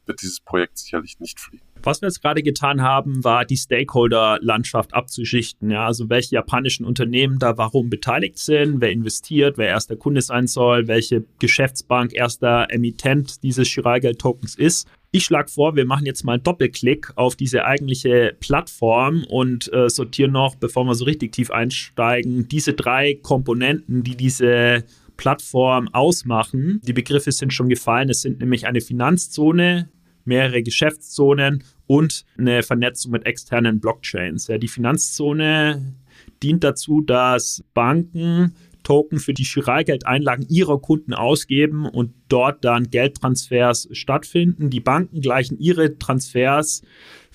wird 0.07 0.23
dieses 0.23 0.40
Projekt 0.40 0.78
sicherlich 0.78 1.19
nicht 1.21 1.38
fliegen. 1.38 1.64
Was 1.83 2.02
wir 2.02 2.09
jetzt 2.09 2.21
gerade 2.21 2.42
getan 2.42 2.83
haben, 2.83 3.25
war 3.25 3.45
die 3.45 3.57
Stakeholder-Landschaft 3.57 4.92
abzuschichten. 4.92 5.71
Ja, 5.71 5.87
also 5.87 6.11
welche 6.11 6.35
japanischen 6.35 6.85
Unternehmen 6.85 7.38
da 7.38 7.57
warum 7.57 7.88
beteiligt 7.88 8.38
sind, 8.38 8.80
wer 8.80 8.90
investiert, 8.90 9.57
wer 9.57 9.69
erster 9.69 9.97
Kunde 9.97 10.21
sein 10.21 10.47
soll, 10.47 10.88
welche 10.88 11.25
Geschäftsbank 11.38 12.12
erster 12.12 12.66
Emittent 12.71 13.42
dieses 13.42 13.69
Chiralgeld-Tokens 13.69 14.57
ist. 14.57 14.88
Ich 15.12 15.25
schlage 15.25 15.49
vor, 15.49 15.75
wir 15.75 15.87
machen 15.87 16.07
jetzt 16.07 16.23
mal 16.23 16.35
einen 16.35 16.45
Doppelklick 16.45 17.12
auf 17.16 17.35
diese 17.35 17.64
eigentliche 17.64 18.37
Plattform 18.38 19.25
und 19.25 19.73
äh, 19.73 19.88
sortieren 19.88 20.33
noch, 20.33 20.54
bevor 20.54 20.85
wir 20.85 20.95
so 20.95 21.04
richtig 21.04 21.33
tief 21.33 21.50
einsteigen, 21.50 22.47
diese 22.47 22.75
drei 22.75 23.14
Komponenten, 23.14 24.04
die 24.04 24.16
diese 24.16 24.85
Plattform 25.21 25.89
ausmachen. 25.93 26.81
Die 26.83 26.95
Begriffe 26.95 27.31
sind 27.31 27.53
schon 27.53 27.69
gefallen. 27.69 28.09
Es 28.09 28.23
sind 28.23 28.41
nämlich 28.41 28.67
eine 28.67 28.81
Finanzzone, 28.81 29.91
mehrere 30.25 30.62
Geschäftszonen 30.62 31.62
und 31.87 32.25
eine 32.39 32.62
Vernetzung 32.62 33.12
mit 33.12 33.27
externen 33.27 33.81
Blockchains. 33.81 34.47
Ja, 34.47 34.57
die 34.57 34.67
Finanzzone 34.67 35.95
dient 36.43 36.65
dazu, 36.65 37.03
dass 37.03 37.62
Banken 37.75 38.55
Token 38.83 39.19
für 39.19 39.35
die 39.35 39.45
Chiralgeldeinlagen 39.45 40.47
ihrer 40.49 40.81
Kunden 40.81 41.12
ausgeben 41.12 41.85
und 41.85 42.15
dort 42.29 42.65
dann 42.65 42.89
Geldtransfers 42.89 43.91
stattfinden. 43.93 44.71
Die 44.71 44.81
Banken 44.81 45.21
gleichen 45.21 45.59
ihre 45.59 45.99
Transfers 45.99 46.81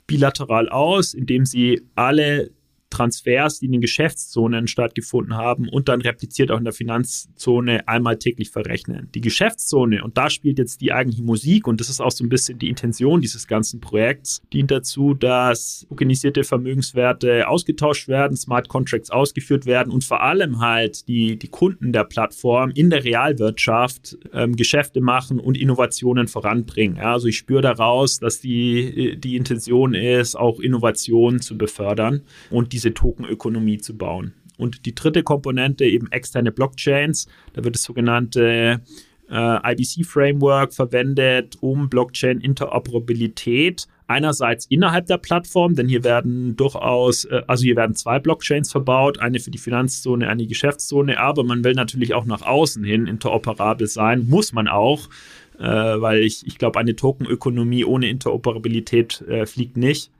bilateral 0.08 0.70
aus, 0.70 1.14
indem 1.14 1.46
sie 1.46 1.84
alle 1.94 2.50
Transfers, 2.90 3.60
die 3.60 3.66
in 3.66 3.74
den 3.74 3.82
Geschäftszonen 3.82 4.68
stattgefunden 4.68 5.36
haben 5.36 5.68
und 5.68 5.90
dann 5.90 6.02
repliziert 6.02 6.52
auch 6.52 6.58
in 6.58 6.64
der 6.64 6.74
Finanzzone 6.74 7.88
einmal 7.88 8.18
täglich 8.18 8.52
verrechnen. 8.52 9.10
Die 9.14 9.22
Geschäftszone, 9.22 10.04
und 10.04 10.18
da 10.18 10.30
spielt 10.30 10.60
jetzt 10.60 10.82
die 10.82 10.94
eigentliche 10.94 11.24
Musik 11.24 11.68
und 11.68 11.82
das 11.82 11.90
ist 11.90 12.02
auch 12.02 12.12
so 12.12 12.24
ein 12.24 12.30
bisschen 12.30 12.60
die 12.60 12.70
Intention 12.70 13.22
dieses 13.22 13.48
ganzen 13.48 13.82
Projekts, 13.82 14.42
dient 14.54 14.72
dazu, 14.72 15.14
dass 15.14 15.86
organisierte 15.90 16.44
Vermögenswerte 16.44 17.48
ausgetauscht 17.48 18.08
werden, 18.08 18.38
Smart 18.38 18.70
Contracts 18.70 19.10
ausgeführt 19.10 19.66
werden 19.66 19.92
und 19.92 20.04
vor 20.04 20.22
allem 20.22 20.60
halt 20.60 21.08
die, 21.08 21.38
die 21.38 21.48
Kunden 21.48 21.92
der 21.92 22.04
Plattform 22.04 22.72
in 22.72 22.90
der 22.90 23.04
Realwirtschaft 23.04 24.18
ähm, 24.34 24.56
Geschäfte 24.56 25.02
machen 25.02 25.40
und 25.40 25.58
Innovationen 25.58 26.28
voranbringen. 26.28 26.98
Ja, 26.98 27.14
also 27.14 27.28
ich 27.28 27.38
spüre 27.38 27.62
daraus, 27.62 28.20
dass 28.20 28.40
die, 28.40 29.18
die 29.18 29.36
Intention 29.36 29.94
ist, 29.94 30.36
auch 30.36 30.60
Innovationen 30.60 31.42
zu 31.42 31.58
befördern 31.58 32.22
und 32.50 32.74
diese 32.74 32.85
diese 32.86 32.94
Tokenökonomie 32.94 33.80
zu 33.80 33.98
bauen. 33.98 34.34
Und 34.58 34.86
die 34.86 34.96
dritte 34.96 35.24
Komponente, 35.24 35.86
eben 35.86 36.12
externe 36.12 36.52
Blockchains, 36.52 37.28
da 37.54 37.64
wird 37.64 37.76
das 37.76 37.84
sogenannte 37.84 38.82
äh, 39.30 39.74
IBC-Framework 39.74 40.74
verwendet, 40.74 41.58
um 41.60 41.90
Blockchain-Interoperabilität 41.90 43.88
einerseits 44.08 44.68
innerhalb 44.68 45.08
der 45.08 45.18
Plattform, 45.18 45.74
denn 45.74 45.88
hier 45.88 46.04
werden 46.04 46.56
durchaus, 46.56 47.26
äh, 47.26 47.42
also 47.48 47.64
hier 47.64 47.76
werden 47.76 47.96
zwei 47.96 48.20
Blockchains 48.20 48.72
verbaut, 48.72 49.20
eine 49.20 49.40
für 49.40 49.50
die 49.52 49.58
Finanzzone, 49.58 50.30
eine 50.30 50.46
Geschäftszone, 50.46 51.20
aber 51.20 51.44
man 51.44 51.64
will 51.64 51.74
natürlich 51.74 52.14
auch 52.14 52.26
nach 52.26 52.44
außen 52.44 52.84
hin 52.84 53.08
interoperabel 53.08 53.88
sein, 53.88 54.30
muss 54.30 54.54
man 54.54 54.68
auch, 54.68 55.10
äh, 55.58 55.64
weil 55.64 56.20
ich, 56.20 56.46
ich 56.46 56.60
glaube, 56.60 56.80
eine 56.80 56.96
Tokenökonomie 56.96 57.84
ohne 57.84 58.08
Interoperabilität 58.10 59.22
äh, 59.22 59.48
fliegt 59.48 59.76
nicht. 59.76 60.12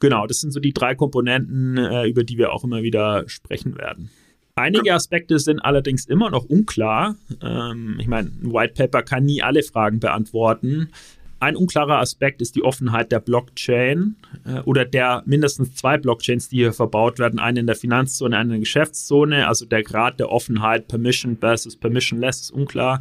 Genau, 0.00 0.26
das 0.26 0.40
sind 0.40 0.50
so 0.50 0.60
die 0.60 0.72
drei 0.72 0.94
Komponenten, 0.94 1.76
äh, 1.76 2.06
über 2.06 2.24
die 2.24 2.38
wir 2.38 2.52
auch 2.52 2.64
immer 2.64 2.82
wieder 2.82 3.28
sprechen 3.28 3.78
werden. 3.78 4.10
Einige 4.56 4.94
Aspekte 4.94 5.38
sind 5.38 5.60
allerdings 5.60 6.06
immer 6.06 6.30
noch 6.30 6.44
unklar. 6.44 7.16
Ähm, 7.42 7.96
ich 8.00 8.08
meine, 8.08 8.28
ein 8.28 8.52
White 8.52 8.74
Paper 8.74 9.02
kann 9.02 9.24
nie 9.24 9.42
alle 9.42 9.62
Fragen 9.62 10.00
beantworten. 10.00 10.90
Ein 11.38 11.56
unklarer 11.56 11.98
Aspekt 11.98 12.42
ist 12.42 12.56
die 12.56 12.62
Offenheit 12.62 13.12
der 13.12 13.20
Blockchain 13.20 14.16
äh, 14.44 14.60
oder 14.60 14.84
der 14.84 15.22
mindestens 15.24 15.74
zwei 15.74 15.96
Blockchains, 15.96 16.48
die 16.48 16.56
hier 16.56 16.72
verbaut 16.72 17.18
werden. 17.18 17.38
Eine 17.38 17.60
in 17.60 17.66
der 17.66 17.76
Finanzzone, 17.76 18.36
eine 18.36 18.44
in 18.44 18.50
der 18.50 18.58
Geschäftszone. 18.60 19.48
Also 19.48 19.64
der 19.64 19.82
Grad 19.82 20.18
der 20.20 20.30
Offenheit, 20.30 20.88
Permission 20.88 21.38
versus 21.38 21.76
Permissionless, 21.76 22.40
ist 22.42 22.50
unklar. 22.50 23.00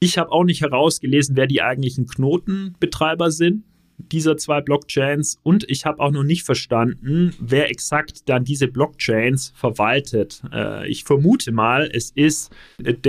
Ich 0.00 0.16
habe 0.16 0.32
auch 0.32 0.44
nicht 0.44 0.62
herausgelesen, 0.62 1.36
wer 1.36 1.46
die 1.46 1.60
eigentlichen 1.60 2.06
Knotenbetreiber 2.06 3.30
sind 3.30 3.64
dieser 3.98 4.36
zwei 4.36 4.60
Blockchains 4.60 5.38
und 5.42 5.68
ich 5.68 5.84
habe 5.84 6.00
auch 6.00 6.10
noch 6.10 6.22
nicht 6.22 6.44
verstanden, 6.44 7.34
wer 7.40 7.70
exakt 7.70 8.28
dann 8.28 8.44
diese 8.44 8.68
Blockchains 8.68 9.52
verwaltet. 9.54 10.42
Äh, 10.52 10.88
ich 10.88 11.04
vermute 11.04 11.52
mal, 11.52 11.90
es 11.92 12.10
ist 12.10 12.52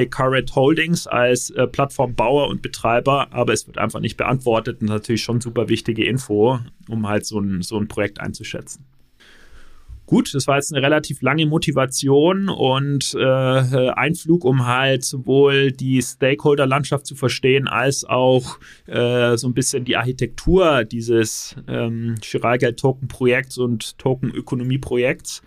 Current 0.07 0.55
Holdings 0.55 1.07
als 1.07 1.49
äh, 1.51 1.67
Plattformbauer 1.67 2.47
und 2.47 2.61
Betreiber, 2.61 3.31
aber 3.31 3.53
es 3.53 3.67
wird 3.67 3.77
einfach 3.77 3.99
nicht 3.99 4.17
beantwortet 4.17 4.81
und 4.81 4.87
natürlich 4.87 5.23
schon 5.23 5.41
super 5.41 5.69
wichtige 5.69 6.05
Info, 6.05 6.59
um 6.87 7.07
halt 7.07 7.25
so 7.25 7.39
ein, 7.39 7.61
so 7.61 7.77
ein 7.77 7.87
Projekt 7.87 8.19
einzuschätzen. 8.19 8.85
Gut, 10.09 10.33
das 10.33 10.47
war 10.47 10.55
jetzt 10.55 10.73
eine 10.73 10.83
relativ 10.83 11.21
lange 11.21 11.45
Motivation 11.45 12.49
und 12.49 13.13
äh, 13.13 13.21
Einflug, 13.91 14.43
um 14.43 14.65
halt 14.65 15.05
sowohl 15.05 15.71
die 15.71 16.01
Stakeholder-Landschaft 16.01 17.05
zu 17.05 17.13
verstehen, 17.13 17.67
als 17.67 18.05
auch 18.05 18.57
äh, 18.87 19.37
so 19.37 19.47
ein 19.47 19.53
bisschen 19.53 19.85
die 19.85 19.97
Architektur 19.97 20.83
dieses 20.83 21.55
ähm, 21.67 22.15
Chiralgeld-Token-Projekts 22.23 23.59
und 23.59 23.99
Token-Ökonomie-Projekts. 23.99 25.43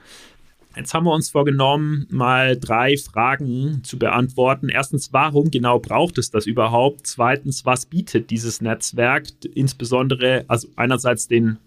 Jetzt 0.77 0.95
haben 0.95 1.07
wir 1.07 1.13
uns 1.13 1.31
vorgenommen, 1.31 2.07
mal 2.09 2.57
drei 2.57 2.97
Fragen 2.97 3.83
zu 3.83 3.99
beantworten. 3.99 4.69
Erstens, 4.69 5.13
warum 5.13 5.51
genau 5.51 5.81
braucht 5.81 6.19
es 6.19 6.31
das 6.31 6.47
überhaupt? 6.47 7.09
Zweitens, 7.09 7.67
was 7.67 7.85
bietet 7.87 8.31
dieses 8.31 8.61
Netzwerk, 8.61 9.27
insbesondere, 9.57 10.45
also 10.47 10.69
einerseits 10.77 11.27
den 11.27 11.59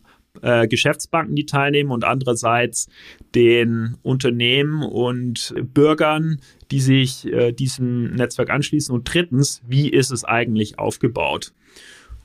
äh, 0.42 0.68
Geschäftsbanken, 0.68 1.36
die 1.36 1.46
teilnehmen 1.46 1.92
und 1.92 2.04
andererseits 2.04 2.88
den 3.34 3.98
Unternehmen 4.04 4.84
und 4.84 5.54
Bürgern, 5.74 6.40
die 6.72 6.82
sich 6.82 7.26
äh, 7.32 7.52
diesem 7.52 8.16
Netzwerk 8.16 8.50
anschließen. 8.50 8.94
Und 8.94 9.12
drittens, 9.14 9.62
wie 9.68 9.90
ist 9.90 10.12
es 10.12 10.24
eigentlich 10.24 10.80
aufgebaut? 10.80 11.54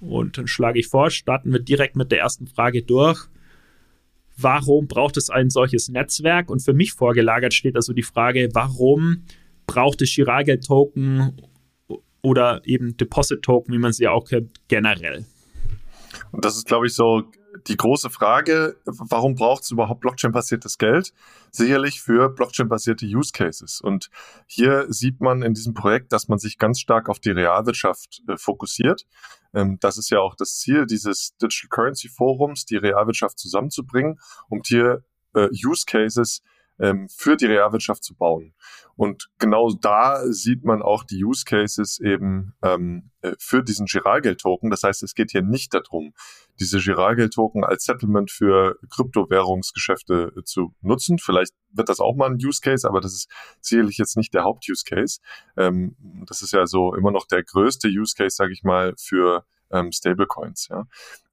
Und 0.00 0.38
dann 0.38 0.46
schlage 0.46 0.78
ich 0.78 0.88
vor, 0.88 1.10
starten 1.10 1.52
wir 1.52 1.60
direkt 1.60 1.96
mit 1.96 2.10
der 2.10 2.20
ersten 2.20 2.46
Frage 2.46 2.82
durch. 2.82 3.28
Warum 4.36 4.86
braucht 4.86 5.18
es 5.18 5.28
ein 5.28 5.50
solches 5.50 5.88
Netzwerk? 5.88 6.50
Und 6.50 6.62
für 6.62 6.72
mich 6.72 6.92
vorgelagert 6.92 7.52
steht 7.52 7.76
also 7.76 7.92
die 7.92 8.02
Frage, 8.02 8.48
warum 8.54 9.24
braucht 9.66 10.00
es 10.00 10.10
Chiralgeld-Token 10.10 11.36
oder 12.22 12.62
eben 12.64 12.96
Deposit-Token, 12.96 13.74
wie 13.74 13.78
man 13.78 13.92
sie 13.92 14.04
ja 14.04 14.12
auch 14.12 14.26
kennt, 14.26 14.60
generell? 14.68 15.26
Und 16.32 16.44
das 16.44 16.56
ist, 16.56 16.66
glaube 16.66 16.86
ich, 16.86 16.94
so 16.94 17.24
die 17.68 17.76
große 17.76 18.10
Frage, 18.10 18.76
warum 18.84 19.34
braucht 19.34 19.64
es 19.64 19.70
überhaupt 19.70 20.00
Blockchain-basiertes 20.00 20.78
Geld? 20.78 21.12
Sicherlich 21.50 22.00
für 22.00 22.28
Blockchain-basierte 22.28 23.06
Use 23.06 23.32
Cases. 23.32 23.80
Und 23.80 24.10
hier 24.46 24.86
sieht 24.88 25.20
man 25.20 25.42
in 25.42 25.54
diesem 25.54 25.74
Projekt, 25.74 26.12
dass 26.12 26.28
man 26.28 26.38
sich 26.38 26.58
ganz 26.58 26.80
stark 26.80 27.08
auf 27.08 27.18
die 27.18 27.30
Realwirtschaft 27.30 28.22
äh, 28.28 28.36
fokussiert. 28.36 29.06
Ähm, 29.54 29.78
das 29.80 29.98
ist 29.98 30.10
ja 30.10 30.20
auch 30.20 30.34
das 30.34 30.58
Ziel 30.58 30.86
dieses 30.86 31.36
Digital 31.40 31.68
Currency 31.68 32.08
Forums, 32.08 32.64
die 32.64 32.76
Realwirtschaft 32.76 33.38
zusammenzubringen, 33.38 34.18
um 34.48 34.62
hier 34.64 35.04
äh, 35.34 35.48
Use 35.64 35.84
Cases 35.86 36.42
ähm, 36.80 37.08
für 37.08 37.36
die 37.36 37.46
Realwirtschaft 37.46 38.02
zu 38.02 38.14
bauen. 38.14 38.54
Und 38.96 39.30
genau 39.38 39.70
da 39.70 40.24
sieht 40.30 40.64
man 40.64 40.82
auch 40.82 41.04
die 41.04 41.24
Use 41.24 41.44
Cases 41.44 41.98
eben 42.00 42.54
ähm, 42.62 43.10
äh, 43.22 43.32
für 43.38 43.62
diesen 43.62 43.86
Giralgeld-Token. 43.86 44.70
Das 44.70 44.82
heißt, 44.82 45.02
es 45.02 45.14
geht 45.14 45.30
hier 45.30 45.42
nicht 45.42 45.72
darum, 45.72 46.12
diese 46.58 46.78
Giralgeld-Token 46.78 47.64
als 47.64 47.84
Settlement 47.84 48.30
für 48.30 48.78
Kryptowährungsgeschäfte 48.90 50.32
äh, 50.36 50.44
zu 50.44 50.74
nutzen. 50.82 51.18
Vielleicht 51.18 51.54
wird 51.72 51.88
das 51.88 52.00
auch 52.00 52.14
mal 52.14 52.30
ein 52.30 52.38
Use 52.44 52.60
Case, 52.60 52.86
aber 52.88 53.00
das 53.00 53.14
ist 53.14 53.30
sicherlich 53.60 53.96
jetzt 53.96 54.16
nicht 54.16 54.34
der 54.34 54.44
Haupt-Use 54.44 54.84
Case. 54.84 55.20
Ähm, 55.56 55.96
das 56.26 56.42
ist 56.42 56.52
ja 56.52 56.66
so 56.66 56.94
immer 56.94 57.10
noch 57.10 57.26
der 57.26 57.42
größte 57.42 57.88
Use 57.88 58.14
Case, 58.16 58.36
sage 58.36 58.52
ich 58.52 58.62
mal, 58.64 58.94
für 58.98 59.44
ähm, 59.70 59.92
Stablecoins. 59.92 60.68
Ja. 60.68 60.86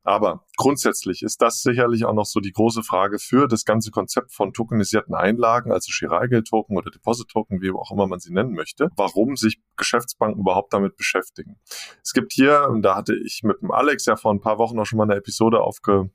Aber 0.08 0.46
grundsätzlich 0.56 1.22
ist 1.22 1.42
das 1.42 1.62
sicherlich 1.62 2.06
auch 2.06 2.14
noch 2.14 2.26
so 2.26 2.40
die 2.40 2.54
große 2.54 2.82
Frage 2.82 3.20
für 3.20 3.46
das 3.46 3.66
ganze 3.66 3.92
Konzept 3.92 4.32
von 4.32 4.54
tokenisierten 4.54 5.14
Einlagen, 5.14 5.74
also 5.74 5.92
Chiralgeld-Token 5.92 6.78
oder 6.78 6.90
Deposit-Token, 6.90 7.62
wie 7.62 7.72
auch 7.72 7.92
immer 7.92 8.08
man 8.08 8.20
sie 8.20 8.32
nennen 8.32 8.54
möchte, 8.54 8.88
warum 8.96 9.36
sich 9.36 9.60
Geschäftsbanken 9.76 10.40
überhaupt 10.40 10.72
damit 10.72 10.96
beschäftigen. 10.96 11.58
Es 12.02 12.14
gibt 12.14 12.32
hier, 12.32 12.70
und 12.70 12.84
da 12.84 12.96
hatte 12.96 13.18
ich 13.18 13.42
mit 13.44 13.62
dem 13.62 13.70
Alex 13.72 14.06
ja 14.06 14.16
vor 14.16 14.34
ein 14.34 14.40
paar 14.40 14.58
Wochen 14.60 14.80
auch 14.80 14.86
schon 14.86 14.96
mal 14.96 15.04
eine 15.04 15.18
Episode 15.18 15.60
aufge 15.60 16.10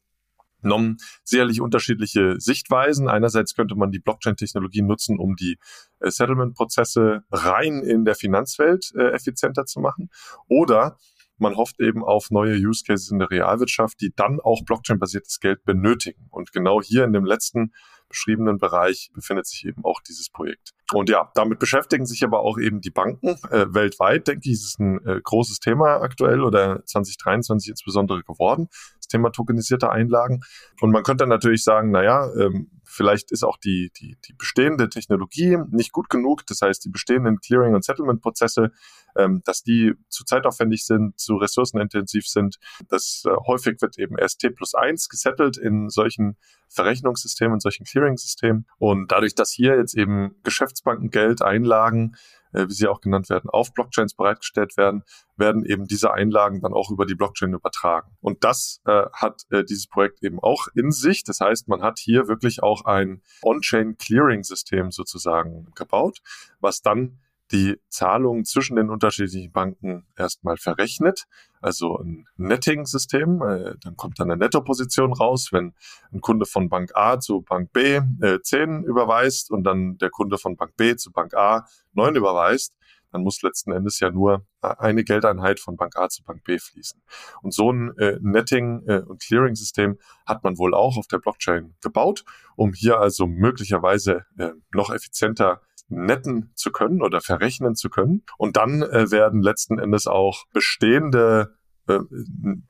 genommen 0.62 0.96
sicherlich 1.24 1.60
unterschiedliche 1.60 2.36
Sichtweisen. 2.38 3.08
Einerseits 3.08 3.54
könnte 3.54 3.74
man 3.74 3.90
die 3.90 3.98
Blockchain-Technologie 3.98 4.82
nutzen, 4.82 5.18
um 5.18 5.34
die 5.36 5.58
äh, 6.00 6.10
Settlement-Prozesse 6.10 7.24
rein 7.30 7.82
in 7.82 8.04
der 8.06 8.14
Finanzwelt 8.14 8.92
äh, 8.96 9.10
effizienter 9.10 9.66
zu 9.66 9.80
machen. 9.80 10.08
Oder 10.48 10.98
man 11.38 11.56
hofft 11.56 11.80
eben 11.80 12.04
auf 12.04 12.30
neue 12.30 12.54
Use 12.54 12.84
Cases 12.86 13.10
in 13.10 13.18
der 13.18 13.30
Realwirtschaft, 13.30 14.00
die 14.00 14.12
dann 14.14 14.40
auch 14.40 14.64
Blockchain-basiertes 14.64 15.40
Geld 15.40 15.64
benötigen. 15.64 16.26
Und 16.30 16.52
genau 16.52 16.80
hier 16.80 17.04
in 17.04 17.12
dem 17.12 17.24
letzten 17.24 17.72
beschriebenen 18.12 18.58
Bereich 18.58 19.10
befindet 19.14 19.46
sich 19.46 19.64
eben 19.66 19.84
auch 19.84 20.00
dieses 20.06 20.30
Projekt. 20.30 20.72
Und 20.92 21.08
ja, 21.08 21.30
damit 21.34 21.58
beschäftigen 21.58 22.06
sich 22.06 22.22
aber 22.22 22.40
auch 22.40 22.58
eben 22.58 22.80
die 22.80 22.90
Banken 22.90 23.36
äh, 23.50 23.66
weltweit, 23.72 24.28
denke 24.28 24.42
ich, 24.44 24.52
ist 24.52 24.64
es 24.64 24.78
ein 24.78 25.04
äh, 25.06 25.20
großes 25.22 25.58
Thema 25.58 26.02
aktuell 26.02 26.42
oder 26.42 26.84
2023 26.84 27.70
insbesondere 27.70 28.22
geworden, 28.22 28.68
das 28.98 29.08
Thema 29.08 29.30
tokenisierte 29.30 29.90
Einlagen. 29.90 30.40
Und 30.80 30.90
man 30.90 31.02
könnte 31.02 31.26
natürlich 31.26 31.64
sagen, 31.64 31.90
naja, 31.90 32.30
ähm, 32.38 32.70
vielleicht 32.92 33.32
ist 33.32 33.42
auch 33.42 33.56
die, 33.56 33.90
die, 33.98 34.16
die 34.24 34.34
bestehende 34.34 34.88
Technologie 34.88 35.58
nicht 35.70 35.92
gut 35.92 36.10
genug. 36.10 36.46
Das 36.46 36.60
heißt, 36.60 36.84
die 36.84 36.90
bestehenden 36.90 37.40
Clearing- 37.40 37.74
und 37.74 37.84
Settlement-Prozesse, 37.84 38.70
ähm, 39.16 39.40
dass 39.44 39.62
die 39.62 39.94
zu 40.08 40.24
zeitaufwendig 40.24 40.84
sind, 40.84 41.18
zu 41.18 41.36
ressourcenintensiv 41.36 42.28
sind. 42.28 42.58
Das 42.88 43.24
äh, 43.26 43.30
häufig 43.46 43.80
wird 43.80 43.98
eben 43.98 44.18
erst 44.18 44.40
T 44.40 44.50
plus 44.50 44.74
eins 44.74 45.08
gesettelt 45.08 45.56
in 45.56 45.88
solchen 45.88 46.36
Verrechnungssystemen, 46.68 47.54
in 47.54 47.60
solchen 47.60 47.84
Clearing-Systemen. 47.84 48.66
Und 48.78 49.10
dadurch, 49.10 49.34
dass 49.34 49.50
hier 49.50 49.76
jetzt 49.76 49.94
eben 49.94 50.36
Geschäftsbankengeld, 50.42 51.42
Einlagen 51.42 52.16
äh, 52.52 52.68
wie 52.68 52.72
sie 52.72 52.88
auch 52.88 53.00
genannt 53.00 53.30
werden, 53.30 53.50
auf 53.50 53.72
Blockchains 53.72 54.14
bereitgestellt 54.14 54.76
werden, 54.76 55.02
werden 55.36 55.64
eben 55.64 55.86
diese 55.86 56.12
Einlagen 56.12 56.60
dann 56.60 56.72
auch 56.72 56.90
über 56.90 57.06
die 57.06 57.14
Blockchain 57.14 57.52
übertragen. 57.52 58.12
Und 58.20 58.44
das 58.44 58.80
äh, 58.86 59.06
hat 59.12 59.42
äh, 59.50 59.64
dieses 59.64 59.86
Projekt 59.86 60.22
eben 60.22 60.38
auch 60.40 60.68
in 60.74 60.90
sich. 60.90 61.24
Das 61.24 61.40
heißt, 61.40 61.68
man 61.68 61.82
hat 61.82 61.98
hier 61.98 62.28
wirklich 62.28 62.62
auch 62.62 62.84
ein 62.84 63.22
On-Chain 63.42 63.96
Clearing-System 63.96 64.90
sozusagen 64.90 65.72
gebaut, 65.74 66.18
was 66.60 66.82
dann 66.82 67.18
die 67.52 67.78
Zahlungen 67.88 68.44
zwischen 68.44 68.76
den 68.76 68.90
unterschiedlichen 68.90 69.52
Banken 69.52 70.06
erstmal 70.16 70.56
verrechnet, 70.56 71.26
also 71.60 71.98
ein 71.98 72.26
Netting-System. 72.36 73.42
Äh, 73.42 73.74
dann 73.80 73.96
kommt 73.96 74.18
dann 74.18 74.30
eine 74.30 74.38
Nettoposition 74.38 75.12
raus, 75.12 75.50
wenn 75.52 75.74
ein 76.12 76.20
Kunde 76.20 76.46
von 76.46 76.68
Bank 76.68 76.92
A 76.94 77.20
zu 77.20 77.42
Bank 77.42 77.72
B 77.72 78.00
äh, 78.20 78.40
10 78.42 78.84
überweist 78.84 79.50
und 79.50 79.64
dann 79.64 79.98
der 79.98 80.10
Kunde 80.10 80.38
von 80.38 80.56
Bank 80.56 80.76
B 80.76 80.96
zu 80.96 81.12
Bank 81.12 81.34
A 81.34 81.66
9 81.92 82.16
überweist, 82.16 82.74
dann 83.12 83.22
muss 83.22 83.42
letzten 83.42 83.72
Endes 83.72 84.00
ja 84.00 84.10
nur 84.10 84.46
eine 84.60 85.04
Geldeinheit 85.04 85.60
von 85.60 85.76
Bank 85.76 85.96
A 85.96 86.08
zu 86.08 86.24
Bank 86.24 86.44
B 86.44 86.58
fließen. 86.58 87.02
Und 87.42 87.52
so 87.52 87.70
ein 87.70 87.96
äh, 87.98 88.18
Netting- 88.20 88.82
äh, 88.86 89.02
und 89.06 89.20
Clearing-System 89.20 89.98
hat 90.26 90.42
man 90.42 90.56
wohl 90.56 90.74
auch 90.74 90.96
auf 90.96 91.06
der 91.06 91.18
Blockchain 91.18 91.74
gebaut, 91.82 92.24
um 92.56 92.72
hier 92.72 92.98
also 92.98 93.26
möglicherweise 93.26 94.24
äh, 94.38 94.52
noch 94.72 94.90
effizienter 94.90 95.60
netten 95.92 96.52
zu 96.54 96.70
können 96.70 97.02
oder 97.02 97.20
verrechnen 97.20 97.74
zu 97.74 97.90
können. 97.90 98.24
Und 98.38 98.56
dann 98.56 98.82
äh, 98.82 99.10
werden 99.10 99.42
letzten 99.42 99.78
Endes 99.78 100.06
auch 100.06 100.44
bestehende 100.52 101.56
äh, 101.86 102.00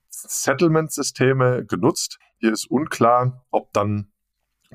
Settlement-Systeme 0.08 1.64
genutzt. 1.64 2.18
Hier 2.38 2.52
ist 2.52 2.70
unklar, 2.70 3.44
ob 3.50 3.72
dann 3.72 4.12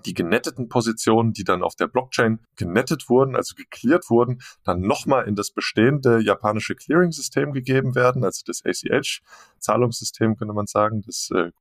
die 0.06 0.14
genetteten 0.14 0.70
Positionen, 0.70 1.34
die 1.34 1.44
dann 1.44 1.64
auf 1.64 1.76
der 1.76 1.88
Blockchain 1.88 2.40
genettet 2.56 3.10
wurden, 3.10 3.36
also 3.36 3.56
geklärt 3.56 4.10
wurden, 4.10 4.42
dann 4.64 4.82
nochmal 4.82 5.28
in 5.28 5.36
das 5.36 5.52
bestehende 5.52 6.20
japanische 6.20 6.76
Clearing-System 6.76 7.52
gegeben 7.52 7.96
werden, 7.96 8.24
also 8.24 8.44
das 8.46 8.64
ACH-Zahlungssystem 8.64 10.36
könnte 10.38 10.54
man 10.54 10.68
sagen, 10.68 11.02
das 11.02 11.30
äh, 11.34 11.52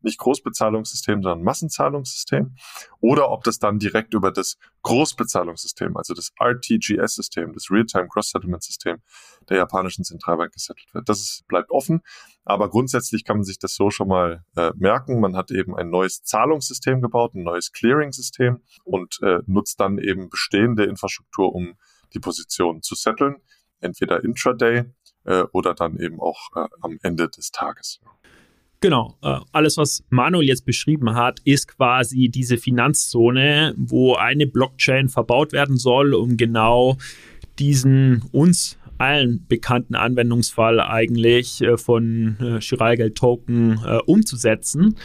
nicht 0.00 0.18
Großbezahlungssystem, 0.18 1.22
sondern 1.22 1.42
Massenzahlungssystem, 1.42 2.54
oder 3.00 3.30
ob 3.30 3.44
das 3.44 3.58
dann 3.58 3.78
direkt 3.78 4.14
über 4.14 4.30
das 4.30 4.58
Großbezahlungssystem, 4.82 5.96
also 5.96 6.14
das 6.14 6.32
RTGS-System, 6.38 7.52
das 7.52 7.70
Real-Time 7.70 8.08
Cross-Settlement-System 8.08 8.98
der 9.48 9.56
japanischen 9.56 10.04
Zentralbank 10.04 10.52
gesettelt 10.52 10.92
wird. 10.94 11.08
Das 11.08 11.20
ist, 11.20 11.46
bleibt 11.48 11.70
offen, 11.70 12.02
aber 12.44 12.68
grundsätzlich 12.70 13.24
kann 13.24 13.38
man 13.38 13.44
sich 13.44 13.58
das 13.58 13.74
so 13.74 13.90
schon 13.90 14.08
mal 14.08 14.44
äh, 14.56 14.72
merken. 14.76 15.20
Man 15.20 15.36
hat 15.36 15.50
eben 15.50 15.76
ein 15.76 15.90
neues 15.90 16.22
Zahlungssystem 16.22 17.00
gebaut, 17.00 17.34
ein 17.34 17.42
neues 17.42 17.72
Clearing-System 17.72 18.60
und 18.84 19.18
äh, 19.22 19.40
nutzt 19.46 19.80
dann 19.80 19.98
eben 19.98 20.28
bestehende 20.28 20.84
Infrastruktur, 20.84 21.54
um 21.54 21.74
die 22.12 22.20
Position 22.20 22.82
zu 22.82 22.94
setteln, 22.94 23.36
entweder 23.80 24.22
intraday 24.22 24.84
äh, 25.24 25.44
oder 25.52 25.74
dann 25.74 25.98
eben 25.98 26.20
auch 26.20 26.50
äh, 26.56 26.68
am 26.80 26.98
Ende 27.02 27.28
des 27.28 27.50
Tages. 27.50 28.00
Genau, 28.84 29.16
äh, 29.22 29.38
alles, 29.52 29.78
was 29.78 30.04
Manuel 30.10 30.46
jetzt 30.46 30.66
beschrieben 30.66 31.14
hat, 31.14 31.40
ist 31.44 31.68
quasi 31.68 32.28
diese 32.28 32.58
Finanzzone, 32.58 33.72
wo 33.78 34.16
eine 34.16 34.46
Blockchain 34.46 35.08
verbaut 35.08 35.54
werden 35.54 35.78
soll, 35.78 36.12
um 36.12 36.36
genau 36.36 36.98
diesen 37.58 38.24
uns 38.30 38.76
allen 38.98 39.46
bekannten 39.48 39.94
Anwendungsfall 39.94 40.80
eigentlich 40.80 41.62
äh, 41.62 41.78
von 41.78 42.36
äh, 42.38 42.60
Chiralgeld-Token 42.60 43.78
umzusetzen. 44.04 44.96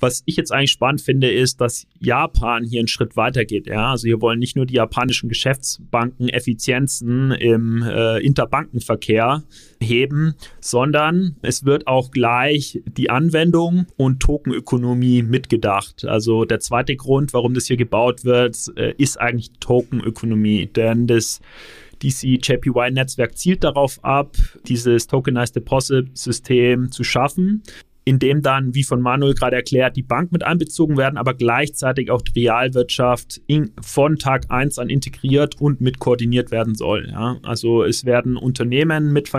Was 0.00 0.22
ich 0.26 0.36
jetzt 0.36 0.52
eigentlich 0.52 0.70
spannend 0.70 1.00
finde, 1.00 1.30
ist, 1.30 1.60
dass 1.60 1.86
Japan 1.98 2.64
hier 2.64 2.80
einen 2.80 2.88
Schritt 2.88 3.16
weiter 3.16 3.44
geht. 3.44 3.66
Ja? 3.66 3.90
Also 3.90 4.06
hier 4.06 4.20
wollen 4.20 4.38
nicht 4.38 4.56
nur 4.56 4.66
die 4.66 4.74
japanischen 4.74 5.28
Geschäftsbanken 5.28 6.28
Effizienzen 6.28 7.32
im 7.32 7.82
äh, 7.82 8.18
Interbankenverkehr 8.18 9.42
heben, 9.80 10.34
sondern 10.60 11.36
es 11.42 11.64
wird 11.64 11.86
auch 11.86 12.10
gleich 12.10 12.80
die 12.86 13.10
Anwendung 13.10 13.86
und 13.96 14.20
Tokenökonomie 14.20 15.22
mitgedacht. 15.22 16.04
Also 16.04 16.44
der 16.44 16.60
zweite 16.60 16.94
Grund, 16.96 17.32
warum 17.32 17.54
das 17.54 17.66
hier 17.66 17.76
gebaut 17.76 18.24
wird, 18.24 18.56
äh, 18.76 18.94
ist 18.98 19.20
eigentlich 19.20 19.50
Tokenökonomie. 19.60 20.66
Denn 20.66 21.06
das 21.06 21.40
DC 22.02 22.38
JPY-Netzwerk 22.40 23.36
zielt 23.36 23.64
darauf 23.64 23.98
ab, 24.04 24.36
dieses 24.66 25.08
Tokenized 25.08 25.56
Deposit-System 25.56 26.92
zu 26.92 27.02
schaffen 27.02 27.62
in 28.08 28.18
dem 28.18 28.40
dann, 28.40 28.74
wie 28.74 28.84
von 28.84 29.02
Manuel 29.02 29.34
gerade 29.34 29.56
erklärt, 29.56 29.94
die 29.94 30.02
Bank 30.02 30.32
mit 30.32 30.42
einbezogen 30.42 30.96
werden, 30.96 31.18
aber 31.18 31.34
gleichzeitig 31.34 32.10
auch 32.10 32.22
die 32.22 32.40
Realwirtschaft 32.40 33.42
in, 33.46 33.72
von 33.82 34.16
Tag 34.16 34.46
1 34.48 34.78
an 34.78 34.88
integriert 34.88 35.60
und 35.60 35.82
mit 35.82 35.98
koordiniert 35.98 36.50
werden 36.50 36.74
soll. 36.74 37.08
Ja? 37.10 37.36
Also 37.42 37.84
es 37.84 38.06
werden 38.06 38.38
Unternehmen 38.38 39.12
mit, 39.12 39.30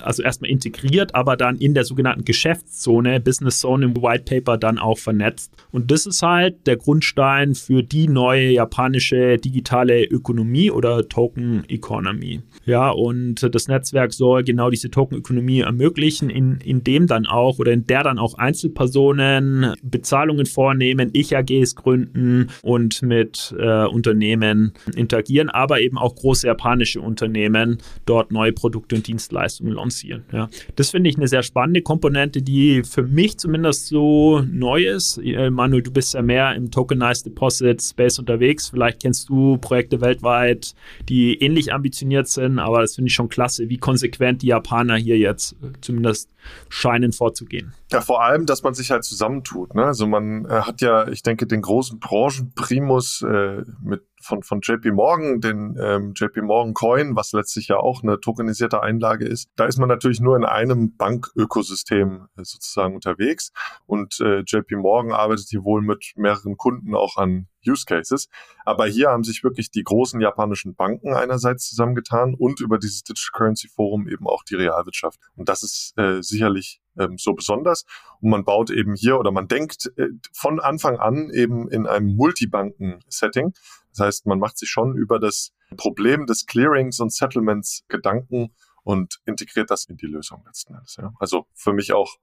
also 0.00 0.22
erstmal 0.22 0.48
integriert, 0.48 1.12
aber 1.16 1.36
dann 1.36 1.56
in 1.56 1.74
der 1.74 1.82
sogenannten 1.82 2.24
Geschäftszone, 2.24 3.18
Business 3.18 3.58
Zone 3.58 3.86
im 3.86 3.96
White 3.96 4.32
Paper 4.32 4.58
dann 4.58 4.78
auch 4.78 4.98
vernetzt. 4.98 5.52
Und 5.72 5.90
das 5.90 6.06
ist 6.06 6.22
halt 6.22 6.68
der 6.68 6.76
Grundstein 6.76 7.56
für 7.56 7.82
die 7.82 8.06
neue 8.06 8.50
japanische 8.50 9.38
digitale 9.38 10.04
Ökonomie 10.04 10.70
oder 10.70 11.08
Token 11.08 11.64
Economy. 11.68 12.42
Ja, 12.64 12.90
und 12.90 13.52
das 13.52 13.66
Netzwerk 13.66 14.12
soll 14.12 14.44
genau 14.44 14.70
diese 14.70 14.88
Token 14.88 15.18
Ökonomie 15.18 15.60
ermöglichen, 15.62 16.30
in, 16.30 16.58
in 16.64 16.84
dem 16.84 17.08
dann 17.08 17.26
auch 17.26 17.58
oder 17.58 17.72
in 17.72 17.88
der 17.88 18.03
dann 18.04 18.18
auch 18.18 18.34
Einzelpersonen 18.34 19.74
Bezahlungen 19.82 20.46
vornehmen, 20.46 21.10
Ich-AGs 21.12 21.74
gründen 21.74 22.48
und 22.62 23.02
mit 23.02 23.54
äh, 23.58 23.86
Unternehmen 23.86 24.72
interagieren, 24.94 25.50
aber 25.50 25.80
eben 25.80 25.98
auch 25.98 26.14
große 26.14 26.46
japanische 26.46 27.00
Unternehmen 27.00 27.78
dort 28.06 28.30
neue 28.30 28.52
Produkte 28.52 28.96
und 28.96 29.06
Dienstleistungen 29.06 29.72
lancieren. 29.72 30.24
Ja. 30.32 30.48
Das 30.76 30.90
finde 30.90 31.10
ich 31.10 31.16
eine 31.16 31.28
sehr 31.28 31.42
spannende 31.42 31.82
Komponente, 31.82 32.42
die 32.42 32.82
für 32.84 33.02
mich 33.02 33.38
zumindest 33.38 33.88
so 33.88 34.42
neu 34.50 34.84
ist. 34.84 35.18
Äh, 35.18 35.50
Manuel, 35.50 35.82
du 35.82 35.90
bist 35.90 36.14
ja 36.14 36.22
mehr 36.22 36.54
im 36.54 36.70
Tokenized 36.70 37.26
Deposit 37.26 37.82
Space 37.82 38.18
unterwegs. 38.18 38.68
Vielleicht 38.68 39.02
kennst 39.02 39.28
du 39.28 39.58
Projekte 39.58 40.00
weltweit, 40.00 40.74
die 41.08 41.34
ähnlich 41.40 41.72
ambitioniert 41.72 42.28
sind, 42.28 42.58
aber 42.58 42.80
das 42.80 42.94
finde 42.94 43.08
ich 43.08 43.14
schon 43.14 43.28
klasse, 43.28 43.68
wie 43.68 43.78
konsequent 43.78 44.42
die 44.42 44.48
Japaner 44.48 44.96
hier 44.96 45.18
jetzt 45.18 45.52
äh, 45.62 45.72
zumindest 45.80 46.33
scheinen 46.68 47.12
vorzugehen. 47.12 47.74
Ja, 47.90 48.00
vor 48.00 48.22
allem, 48.22 48.46
dass 48.46 48.62
man 48.62 48.74
sich 48.74 48.90
halt 48.90 49.04
zusammentut. 49.04 49.74
Ne? 49.74 49.84
Also 49.84 50.06
man 50.06 50.44
äh, 50.46 50.62
hat 50.62 50.80
ja, 50.80 51.08
ich 51.08 51.22
denke, 51.22 51.46
den 51.46 51.62
großen 51.62 51.98
Branchenprimus 52.00 53.22
äh, 53.22 53.62
mit 53.82 54.02
von, 54.24 54.42
von 54.42 54.60
JP 54.62 54.92
Morgan, 54.92 55.40
den 55.40 55.76
ähm, 55.80 56.12
JP 56.16 56.42
Morgan 56.42 56.74
Coin, 56.74 57.14
was 57.14 57.32
letztlich 57.32 57.68
ja 57.68 57.76
auch 57.76 58.02
eine 58.02 58.20
tokenisierte 58.20 58.82
Einlage 58.82 59.26
ist. 59.26 59.50
Da 59.56 59.66
ist 59.66 59.78
man 59.78 59.88
natürlich 59.88 60.20
nur 60.20 60.36
in 60.36 60.44
einem 60.44 60.96
Bankökosystem 60.96 62.28
äh, 62.36 62.44
sozusagen 62.44 62.94
unterwegs. 62.94 63.52
Und 63.86 64.20
äh, 64.20 64.40
JP 64.46 64.76
Morgan 64.76 65.12
arbeitet 65.12 65.46
hier 65.50 65.64
wohl 65.64 65.82
mit 65.82 66.12
mehreren 66.16 66.56
Kunden 66.56 66.94
auch 66.94 67.16
an 67.16 67.48
Use 67.66 67.84
Cases. 67.86 68.28
Aber 68.64 68.86
hier 68.86 69.08
haben 69.08 69.24
sich 69.24 69.44
wirklich 69.44 69.70
die 69.70 69.82
großen 69.82 70.20
japanischen 70.20 70.74
Banken 70.74 71.14
einerseits 71.14 71.68
zusammengetan 71.68 72.34
und 72.34 72.60
über 72.60 72.78
dieses 72.78 73.02
Digital 73.02 73.30
Currency 73.32 73.68
Forum 73.68 74.08
eben 74.08 74.26
auch 74.26 74.42
die 74.44 74.54
Realwirtschaft. 74.54 75.18
Und 75.36 75.48
das 75.48 75.62
ist 75.62 75.94
äh, 75.98 76.22
sicherlich 76.22 76.80
ähm, 76.98 77.18
so 77.18 77.34
besonders. 77.34 77.84
Und 78.20 78.30
man 78.30 78.44
baut 78.44 78.70
eben 78.70 78.94
hier 78.94 79.18
oder 79.18 79.32
man 79.32 79.48
denkt 79.48 79.92
äh, 79.96 80.08
von 80.32 80.60
Anfang 80.60 80.98
an 80.98 81.30
eben 81.32 81.68
in 81.68 81.86
einem 81.86 82.14
Multibanken-Setting. 82.16 83.52
Das 83.96 84.06
heißt, 84.06 84.26
man 84.26 84.38
macht 84.38 84.58
sich 84.58 84.68
schon 84.68 84.96
über 84.96 85.18
das 85.18 85.52
Problem 85.76 86.26
des 86.26 86.46
Clearings 86.46 87.00
und 87.00 87.12
Settlements 87.12 87.84
Gedanken 87.88 88.52
und 88.82 89.20
integriert 89.24 89.70
das 89.70 89.86
in 89.86 89.96
die 89.96 90.06
Lösung 90.06 90.42
letzten 90.46 90.74
Endes. 90.74 90.96
Ja. 90.96 91.12
Also 91.18 91.46
für 91.54 91.72
mich 91.72 91.92
auch 91.92 92.16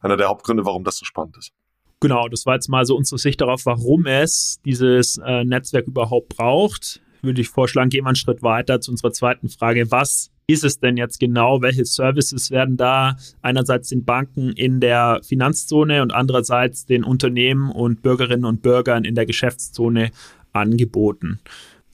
einer 0.00 0.16
der 0.16 0.28
Hauptgründe, 0.28 0.64
warum 0.64 0.84
das 0.84 0.96
so 0.96 1.04
spannend 1.04 1.36
ist. 1.36 1.52
Genau, 2.00 2.28
das 2.28 2.46
war 2.46 2.54
jetzt 2.54 2.68
mal 2.68 2.84
so 2.84 2.96
unsere 2.96 3.18
Sicht 3.18 3.40
darauf, 3.40 3.66
warum 3.66 4.06
es 4.06 4.60
dieses 4.64 5.18
äh, 5.18 5.44
Netzwerk 5.44 5.86
überhaupt 5.86 6.36
braucht. 6.36 7.00
Würde 7.22 7.40
ich 7.40 7.48
vorschlagen, 7.48 7.90
gehen 7.90 8.04
wir 8.04 8.08
einen 8.08 8.16
Schritt 8.16 8.42
weiter 8.42 8.80
zu 8.80 8.92
unserer 8.92 9.12
zweiten 9.12 9.48
Frage. 9.48 9.90
Was 9.90 10.30
ist 10.46 10.64
es 10.64 10.78
denn 10.78 10.96
jetzt 10.96 11.18
genau? 11.18 11.60
Welche 11.60 11.84
Services 11.84 12.50
werden 12.50 12.76
da 12.76 13.16
einerseits 13.42 13.90
den 13.90 14.04
Banken 14.04 14.52
in 14.52 14.80
der 14.80 15.20
Finanzzone 15.22 16.00
und 16.00 16.14
andererseits 16.14 16.86
den 16.86 17.04
Unternehmen 17.04 17.70
und 17.70 18.02
Bürgerinnen 18.02 18.44
und 18.44 18.62
Bürgern 18.62 19.04
in 19.04 19.14
der 19.14 19.26
Geschäftszone 19.26 20.10
angeboten? 20.52 21.40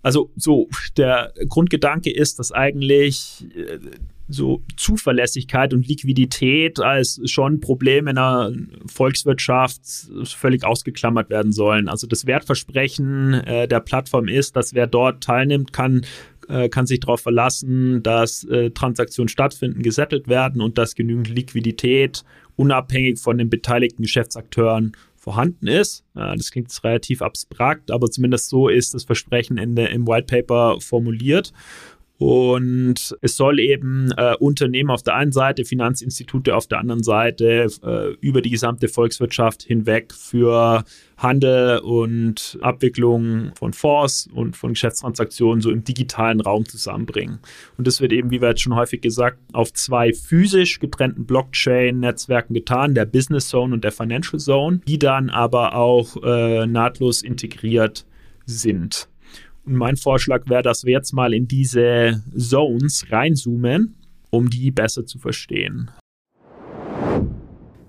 Also 0.03 0.31
so, 0.37 0.69
der 0.99 1.33
Grundgedanke 1.49 2.13
ist, 2.13 2.39
dass 2.39 2.53
eigentlich 2.53 3.47
äh, 3.57 3.79
so 4.29 4.63
Zuverlässigkeit 4.77 5.75
und 5.75 5.87
Liquidität 5.87 6.81
als 6.81 7.21
schon 7.25 7.61
Problem 7.61 8.07
in 8.07 8.19
einer 8.19 8.53
Volkswirtschaft 8.87 9.81
völlig 10.25 10.65
ausgeklammert 10.65 11.31
werden 11.31 11.53
sollen. 11.53 11.89
Also 11.89 12.07
das 12.07 12.27
Wertversprechen 12.27 13.35
äh, 13.35 13.69
der 13.69 13.81
Plattform 13.81 14.29
ist, 14.29 14.57
dass 14.57 14.75
wer 14.75 14.87
dort 14.87 15.23
teilnimmt, 15.23 15.73
kann 15.73 16.03
äh, 16.49 16.69
kann 16.69 16.87
sich 16.87 17.01
darauf 17.01 17.21
verlassen, 17.21 18.03
dass 18.03 18.45
äh, 18.45 18.71
Transaktionen 18.71 19.29
stattfinden, 19.29 19.83
gesettelt 19.83 20.29
werden 20.29 20.61
und 20.61 20.77
dass 20.77 20.95
genügend 20.95 21.29
Liquidität 21.29 22.25
unabhängig 22.57 23.19
von 23.19 23.39
den 23.39 23.49
beteiligten 23.51 24.03
Geschäftsakteuren 24.03 24.93
vorhanden 25.25 25.67
ist. 25.67 26.05
Äh, 26.15 26.37
das 26.37 26.51
klingt 26.51 26.69
jetzt 26.69 26.85
relativ 26.85 27.23
abstrakt, 27.23 27.91
aber 27.91 28.11
zumindest 28.11 28.51
so 28.51 28.69
ist 28.69 28.93
das 28.93 29.05
Versprechen 29.05 29.57
in 29.57 29.75
der, 29.75 29.91
im 29.91 30.07
White 30.07 30.27
Paper 30.27 30.81
formuliert. 30.81 31.53
Und 32.25 33.15
es 33.21 33.37
soll 33.37 33.61
eben 33.61 34.11
äh, 34.17 34.35
Unternehmen 34.37 34.89
auf 34.89 35.03
der 35.03 35.15
einen 35.15 35.31
Seite, 35.31 35.67
Finanzinstitute 35.67 36.57
auf 36.57 36.67
der 36.67 36.79
anderen 36.79 37.03
Seite 37.03 37.67
äh, 37.83 38.15
über 38.27 38.41
die 38.41 38.49
gesamte 38.49 38.89
Volkswirtschaft 38.89 39.63
hinweg 39.63 40.15
für 40.15 40.85
Handel 41.19 41.81
und 41.81 42.57
Abwicklung 42.63 43.53
von 43.57 43.75
Fonds 43.75 44.27
und 44.33 44.57
von 44.57 44.73
Geschäftstransaktionen 44.73 45.61
so 45.61 45.71
im 45.71 45.85
digitalen 45.85 46.41
Raum 46.41 46.65
zusammenbringen. 46.65 47.41
Und 47.77 47.87
das 47.87 48.01
wird 48.01 48.15
eben, 48.15 48.31
wie 48.31 48.41
wir 48.41 48.49
jetzt 48.49 48.63
schon 48.63 48.75
häufig 48.75 49.03
gesagt, 49.03 49.41
auf 49.53 49.75
zwei 49.75 50.15
physisch 50.15 50.81
getrennten 50.81 51.27
Blockchain-Netzwerken 51.27 52.55
getan, 52.55 52.95
der 52.95 53.05
Business 53.05 53.49
Zone 53.49 53.75
und 53.75 53.85
der 53.85 53.93
Financial 53.93 54.41
Zone, 54.41 54.81
die 54.89 54.99
dann 54.99 55.29
aber 55.29 55.75
auch 55.75 56.17
äh, 56.25 56.67
nahtlos 56.67 57.21
integriert 57.21 58.07
sind. 58.47 59.09
Und 59.65 59.77
mein 59.77 59.97
Vorschlag 59.97 60.49
wäre, 60.49 60.63
dass 60.63 60.85
wir 60.85 60.93
jetzt 60.93 61.13
mal 61.13 61.33
in 61.33 61.49
diese 61.49 62.23
Zones 62.37 63.07
reinzoomen, 63.11 63.97
um 64.31 64.51
die 64.51 64.71
besser 64.71 65.07
zu 65.07 65.19
verstehen. 65.19 65.91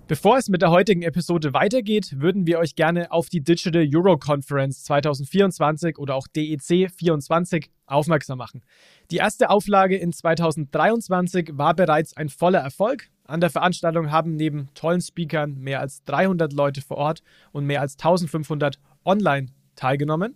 Bevor 0.08 0.38
es 0.38 0.50
mit 0.50 0.62
der 0.62 0.70
heutigen 0.70 1.02
Episode 1.02 1.54
weitergeht, 1.54 2.20
würden 2.20 2.46
wir 2.46 2.60
euch 2.60 2.76
gerne 2.76 3.12
auf 3.12 3.28
die 3.28 3.42
Digital 3.42 3.90
Euro 3.92 4.20
Conference 4.20 4.84
2024 4.84 5.98
oder 5.98 6.14
auch 6.14 6.28
DEC 6.28 6.92
24 6.92 7.72
aufmerksam 7.88 8.38
machen. 8.38 8.62
Die 9.10 9.18
erste 9.18 9.50
Auflage 9.50 9.98
in 9.98 10.14
2023 10.14 11.54
war 11.54 11.74
bereits 11.74 12.16
ein 12.16 12.30
voller 12.30 12.60
Erfolg. 12.60 13.10
An 13.24 13.42
der 13.42 13.50
Veranstaltung 13.50 14.12
haben 14.12 14.36
neben 14.36 14.70
tollen 14.76 15.02
Speakern 15.02 15.56
mehr 15.56 15.80
als 15.80 16.04
300 16.04 16.54
Leute 16.54 16.82
vor 16.82 16.98
Ort 16.98 17.24
und 17.52 17.66
mehr 17.66 17.82
als 17.82 17.94
1500 17.94 18.78
online 19.06 19.48
teilgenommen. 19.76 20.36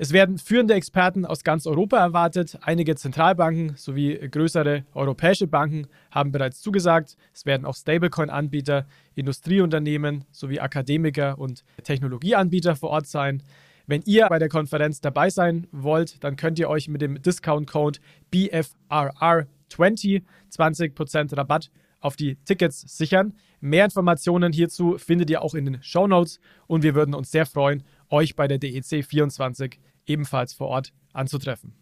Es 0.00 0.12
werden 0.12 0.38
führende 0.38 0.74
Experten 0.74 1.26
aus 1.26 1.42
ganz 1.42 1.66
Europa 1.66 1.98
erwartet. 1.98 2.56
Einige 2.62 2.94
Zentralbanken 2.94 3.74
sowie 3.74 4.16
größere 4.16 4.84
europäische 4.94 5.48
Banken 5.48 5.88
haben 6.12 6.30
bereits 6.30 6.60
zugesagt. 6.60 7.16
Es 7.34 7.46
werden 7.46 7.64
auch 7.64 7.74
Stablecoin-Anbieter, 7.74 8.86
Industrieunternehmen 9.16 10.24
sowie 10.30 10.60
Akademiker 10.60 11.36
und 11.36 11.64
Technologieanbieter 11.82 12.76
vor 12.76 12.90
Ort 12.90 13.08
sein. 13.08 13.42
Wenn 13.88 14.02
ihr 14.04 14.28
bei 14.28 14.38
der 14.38 14.48
Konferenz 14.48 15.00
dabei 15.00 15.30
sein 15.30 15.66
wollt, 15.72 16.22
dann 16.22 16.36
könnt 16.36 16.60
ihr 16.60 16.68
euch 16.68 16.86
mit 16.88 17.02
dem 17.02 17.20
Discount-Code 17.20 17.98
BFRR20 18.32 20.22
20% 20.52 21.36
Rabatt 21.36 21.72
auf 22.00 22.14
die 22.14 22.36
Tickets 22.44 22.82
sichern. 22.96 23.34
Mehr 23.60 23.84
Informationen 23.84 24.52
hierzu 24.52 24.98
findet 24.98 25.30
ihr 25.30 25.42
auch 25.42 25.54
in 25.54 25.64
den 25.64 25.82
Show 25.82 26.06
Notes 26.06 26.38
und 26.68 26.84
wir 26.84 26.94
würden 26.94 27.14
uns 27.14 27.32
sehr 27.32 27.44
freuen, 27.46 27.82
euch 28.10 28.36
bei 28.36 28.48
der 28.48 28.58
DEC 28.58 29.04
24 29.04 29.78
ebenfalls 30.06 30.54
vor 30.54 30.68
Ort 30.68 30.92
anzutreffen. 31.12 31.74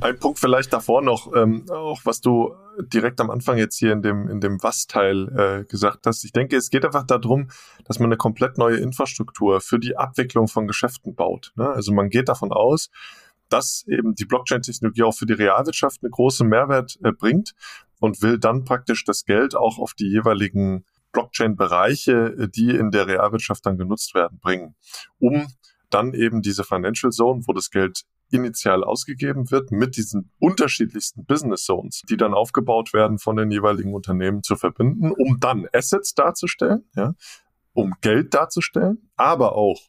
Ein 0.00 0.18
Punkt 0.18 0.38
vielleicht 0.38 0.72
davor 0.72 1.02
noch, 1.02 1.34
ähm, 1.34 1.66
auch 1.70 2.00
was 2.04 2.20
du 2.20 2.54
direkt 2.78 3.20
am 3.20 3.30
Anfang 3.30 3.58
jetzt 3.58 3.78
hier 3.78 3.92
in 3.92 4.02
dem, 4.02 4.28
in 4.28 4.40
dem 4.40 4.62
Was-Teil 4.62 5.28
äh, 5.36 5.64
gesagt 5.64 6.06
hast. 6.06 6.24
Ich 6.24 6.32
denke, 6.32 6.56
es 6.56 6.70
geht 6.70 6.84
einfach 6.84 7.04
darum, 7.04 7.48
dass 7.84 7.98
man 7.98 8.06
eine 8.06 8.16
komplett 8.16 8.58
neue 8.58 8.76
Infrastruktur 8.76 9.60
für 9.60 9.78
die 9.78 9.96
Abwicklung 9.96 10.48
von 10.48 10.66
Geschäften 10.66 11.14
baut. 11.14 11.52
Ne? 11.56 11.68
Also 11.68 11.92
man 11.92 12.10
geht 12.10 12.28
davon 12.28 12.52
aus, 12.52 12.90
dass 13.48 13.84
eben 13.86 14.14
die 14.14 14.24
Blockchain-Technologie 14.24 15.02
auch 15.02 15.14
für 15.14 15.26
die 15.26 15.34
Realwirtschaft 15.34 16.02
einen 16.02 16.10
großen 16.10 16.48
Mehrwert 16.48 16.98
äh, 17.02 17.12
bringt 17.12 17.52
und 18.00 18.22
will 18.22 18.38
dann 18.38 18.64
praktisch 18.64 19.04
das 19.04 19.24
Geld 19.24 19.54
auch 19.54 19.78
auf 19.78 19.94
die 19.94 20.08
jeweiligen 20.08 20.84
Blockchain-Bereiche, 21.12 22.36
äh, 22.38 22.48
die 22.48 22.70
in 22.70 22.90
der 22.90 23.06
Realwirtschaft 23.06 23.64
dann 23.66 23.78
genutzt 23.78 24.14
werden, 24.14 24.38
bringen, 24.38 24.74
um 25.18 25.46
dann 25.90 26.14
eben 26.14 26.42
diese 26.42 26.64
Financial 26.64 27.12
Zone, 27.12 27.42
wo 27.46 27.52
das 27.52 27.70
Geld 27.70 28.02
initial 28.30 28.82
ausgegeben 28.82 29.50
wird, 29.50 29.70
mit 29.70 29.96
diesen 29.96 30.30
unterschiedlichsten 30.38 31.24
Business 31.24 31.64
Zones, 31.64 32.02
die 32.08 32.16
dann 32.16 32.32
aufgebaut 32.32 32.92
werden 32.94 33.18
von 33.18 33.36
den 33.36 33.50
jeweiligen 33.50 33.94
Unternehmen 33.94 34.42
zu 34.42 34.56
verbinden, 34.56 35.12
um 35.12 35.38
dann 35.38 35.68
Assets 35.72 36.14
darzustellen, 36.14 36.88
ja, 36.96 37.14
um 37.74 37.94
Geld 38.00 38.34
darzustellen, 38.34 39.10
aber 39.16 39.54
auch 39.54 39.80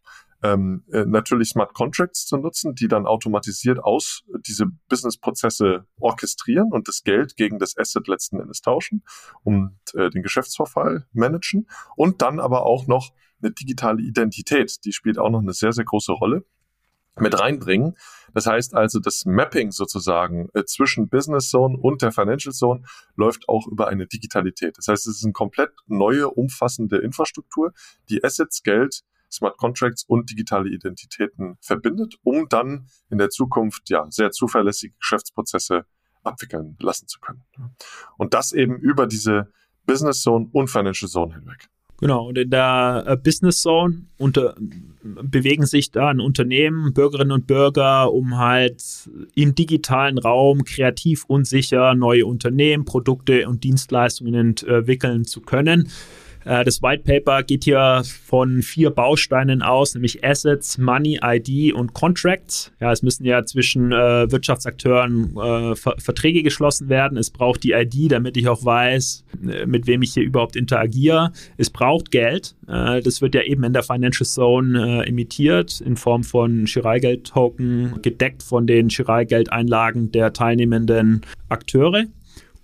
ähm, 0.44 0.84
äh, 0.92 1.06
natürlich 1.06 1.50
Smart 1.50 1.74
Contracts 1.74 2.26
zu 2.26 2.38
nutzen, 2.38 2.76
die 2.76 2.88
dann 2.88 3.08
automatisiert 3.08 3.80
aus 3.80 4.24
diese 4.46 4.66
Business-Prozesse 4.90 5.86
orchestrieren 6.00 6.70
und 6.72 6.88
das 6.88 7.04
Geld 7.04 7.38
gegen 7.38 7.60
das 7.60 7.78
Asset 7.78 8.08
letzten 8.08 8.40
Endes 8.40 8.62
tauschen 8.62 9.04
und 9.44 9.80
äh, 9.96 10.10
den 10.10 10.22
Geschäftsverfall 10.22 11.08
managen 11.14 11.68
und 11.96 12.22
dann 12.22 12.40
aber 12.40 12.64
auch 12.66 12.88
noch 12.88 13.12
eine 13.42 13.52
digitale 13.52 14.02
Identität, 14.02 14.84
die 14.86 14.92
spielt 14.94 15.18
auch 15.18 15.30
noch 15.30 15.42
eine 15.42 15.54
sehr, 15.54 15.72
sehr 15.72 15.86
große 15.86 16.12
Rolle. 16.12 16.46
mit 17.16 17.40
reinbringen. 17.40 17.96
Das 18.34 18.48
heißt 18.48 18.74
also, 18.74 19.00
das 19.00 19.26
Mapping 19.26 19.72
sozusagen 19.72 20.50
äh, 20.56 20.64
zwischen 20.66 21.10
Business 21.10 21.50
Zone 21.50 21.78
und 21.78 22.02
der 22.02 22.12
Financial 22.12 22.52
Zone 22.52 22.82
läuft 23.16 23.48
auch 23.48 23.68
über 23.68 23.88
eine 23.88 24.08
Digitalität. 24.08 24.80
Das 24.80 24.88
heißt, 24.88 25.06
es 25.06 25.18
ist 25.18 25.24
eine 25.24 25.34
komplett 25.34 25.70
neue, 25.86 26.28
umfassende 26.32 26.98
Infrastruktur, 26.98 27.72
die 28.10 28.24
Assets, 28.24 28.64
Geld, 28.64 29.04
Smart 29.34 29.58
Contracts 29.58 30.04
und 30.04 30.30
digitale 30.30 30.70
Identitäten 30.70 31.58
verbindet, 31.62 32.16
um 32.24 32.48
dann 32.50 32.88
in 33.10 33.18
der 33.18 33.30
Zukunft 33.30 33.90
ja 33.90 34.06
sehr 34.10 34.32
zuverlässige 34.32 34.96
Geschäftsprozesse 35.00 35.86
abwickeln 36.24 36.78
lassen 36.80 37.08
zu 37.08 37.20
können. 37.20 37.44
Und 38.18 38.34
das 38.34 38.54
eben 38.54 38.78
über 38.78 39.08
diese 39.08 39.52
Business 39.86 40.22
Zone 40.22 40.48
und 40.52 40.70
Financial 40.70 41.10
Zone 41.10 41.34
hinweg. 41.36 41.68
Genau, 42.00 42.28
und 42.28 42.38
in 42.38 42.50
der 42.50 43.06
äh, 43.08 43.16
Business 43.16 43.62
Zone 43.62 44.08
unter, 44.18 44.56
bewegen 45.04 45.66
sich 45.66 45.92
dann 45.92 46.20
Unternehmen, 46.20 46.94
Bürgerinnen 46.94 47.32
und 47.32 47.48
Bürger, 47.48 48.12
um 48.12 48.38
halt 48.38 49.10
im 49.36 49.56
digitalen 49.56 50.18
Raum 50.18 50.66
kreativ 50.66 51.24
und 51.26 51.48
sicher 51.48 51.94
neue 51.94 52.26
Unternehmen, 52.26 52.84
Produkte 52.84 53.48
und 53.48 53.64
Dienstleistungen 53.64 54.34
entwickeln 54.34 55.24
zu 55.24 55.40
können. 55.42 55.90
Äh, 56.46 56.64
das 56.64 56.82
White 56.82 57.04
Paper 57.04 57.44
geht 57.44 57.64
hier 57.64 58.04
von 58.26 58.62
vier 58.62 58.90
Bausteinen 58.90 59.62
aus, 59.62 59.94
nämlich 59.94 60.24
Assets, 60.24 60.78
Money, 60.78 61.20
ID 61.24 61.74
und 61.74 61.94
Contracts. 61.94 62.72
Ja, 62.80 62.92
es 62.92 63.02
müssen 63.02 63.26
ja 63.26 63.44
zwischen 63.46 63.92
äh, 63.92 64.32
Wirtschaftsakteuren 64.32 65.36
äh, 65.38 65.76
Ver 65.76 65.96
Verträge 65.98 66.44
geschlossen 66.44 66.90
werden. 66.90 67.18
Es 67.18 67.30
braucht 67.30 67.64
die 67.64 67.72
ID, 67.72 68.12
damit 68.12 68.38
ich 68.38 68.48
auch 68.48 68.64
weiß, 68.64 69.26
äh, 69.48 69.66
mit 69.66 69.88
wem 69.88 70.02
ich 70.02 70.14
hier 70.14 70.24
überhaupt 70.24 70.56
interagiere. 70.56 71.32
Es 71.58 71.70
braucht 71.70 72.12
Geld. 72.12 72.56
Äh, 72.68 73.02
das 73.02 73.22
wird 73.22 73.36
ja 73.36 73.44
eben 73.44 73.64
in 73.64 73.74
der 73.74 73.84
Financial 73.84 74.26
Zone 74.26 75.04
äh, 75.04 75.10
emittiert 75.10 75.82
in 75.82 75.98
Form 75.98 76.24
von 76.24 76.66
Chiralgeld-Token, 76.66 78.02
gedeckt 78.02 78.44
von 78.44 78.68
den 78.68 78.90
Chiralgeldeinlagen 78.90 80.12
der 80.12 80.34
teilnehmenden 80.34 81.22
Akteure. 81.50 82.06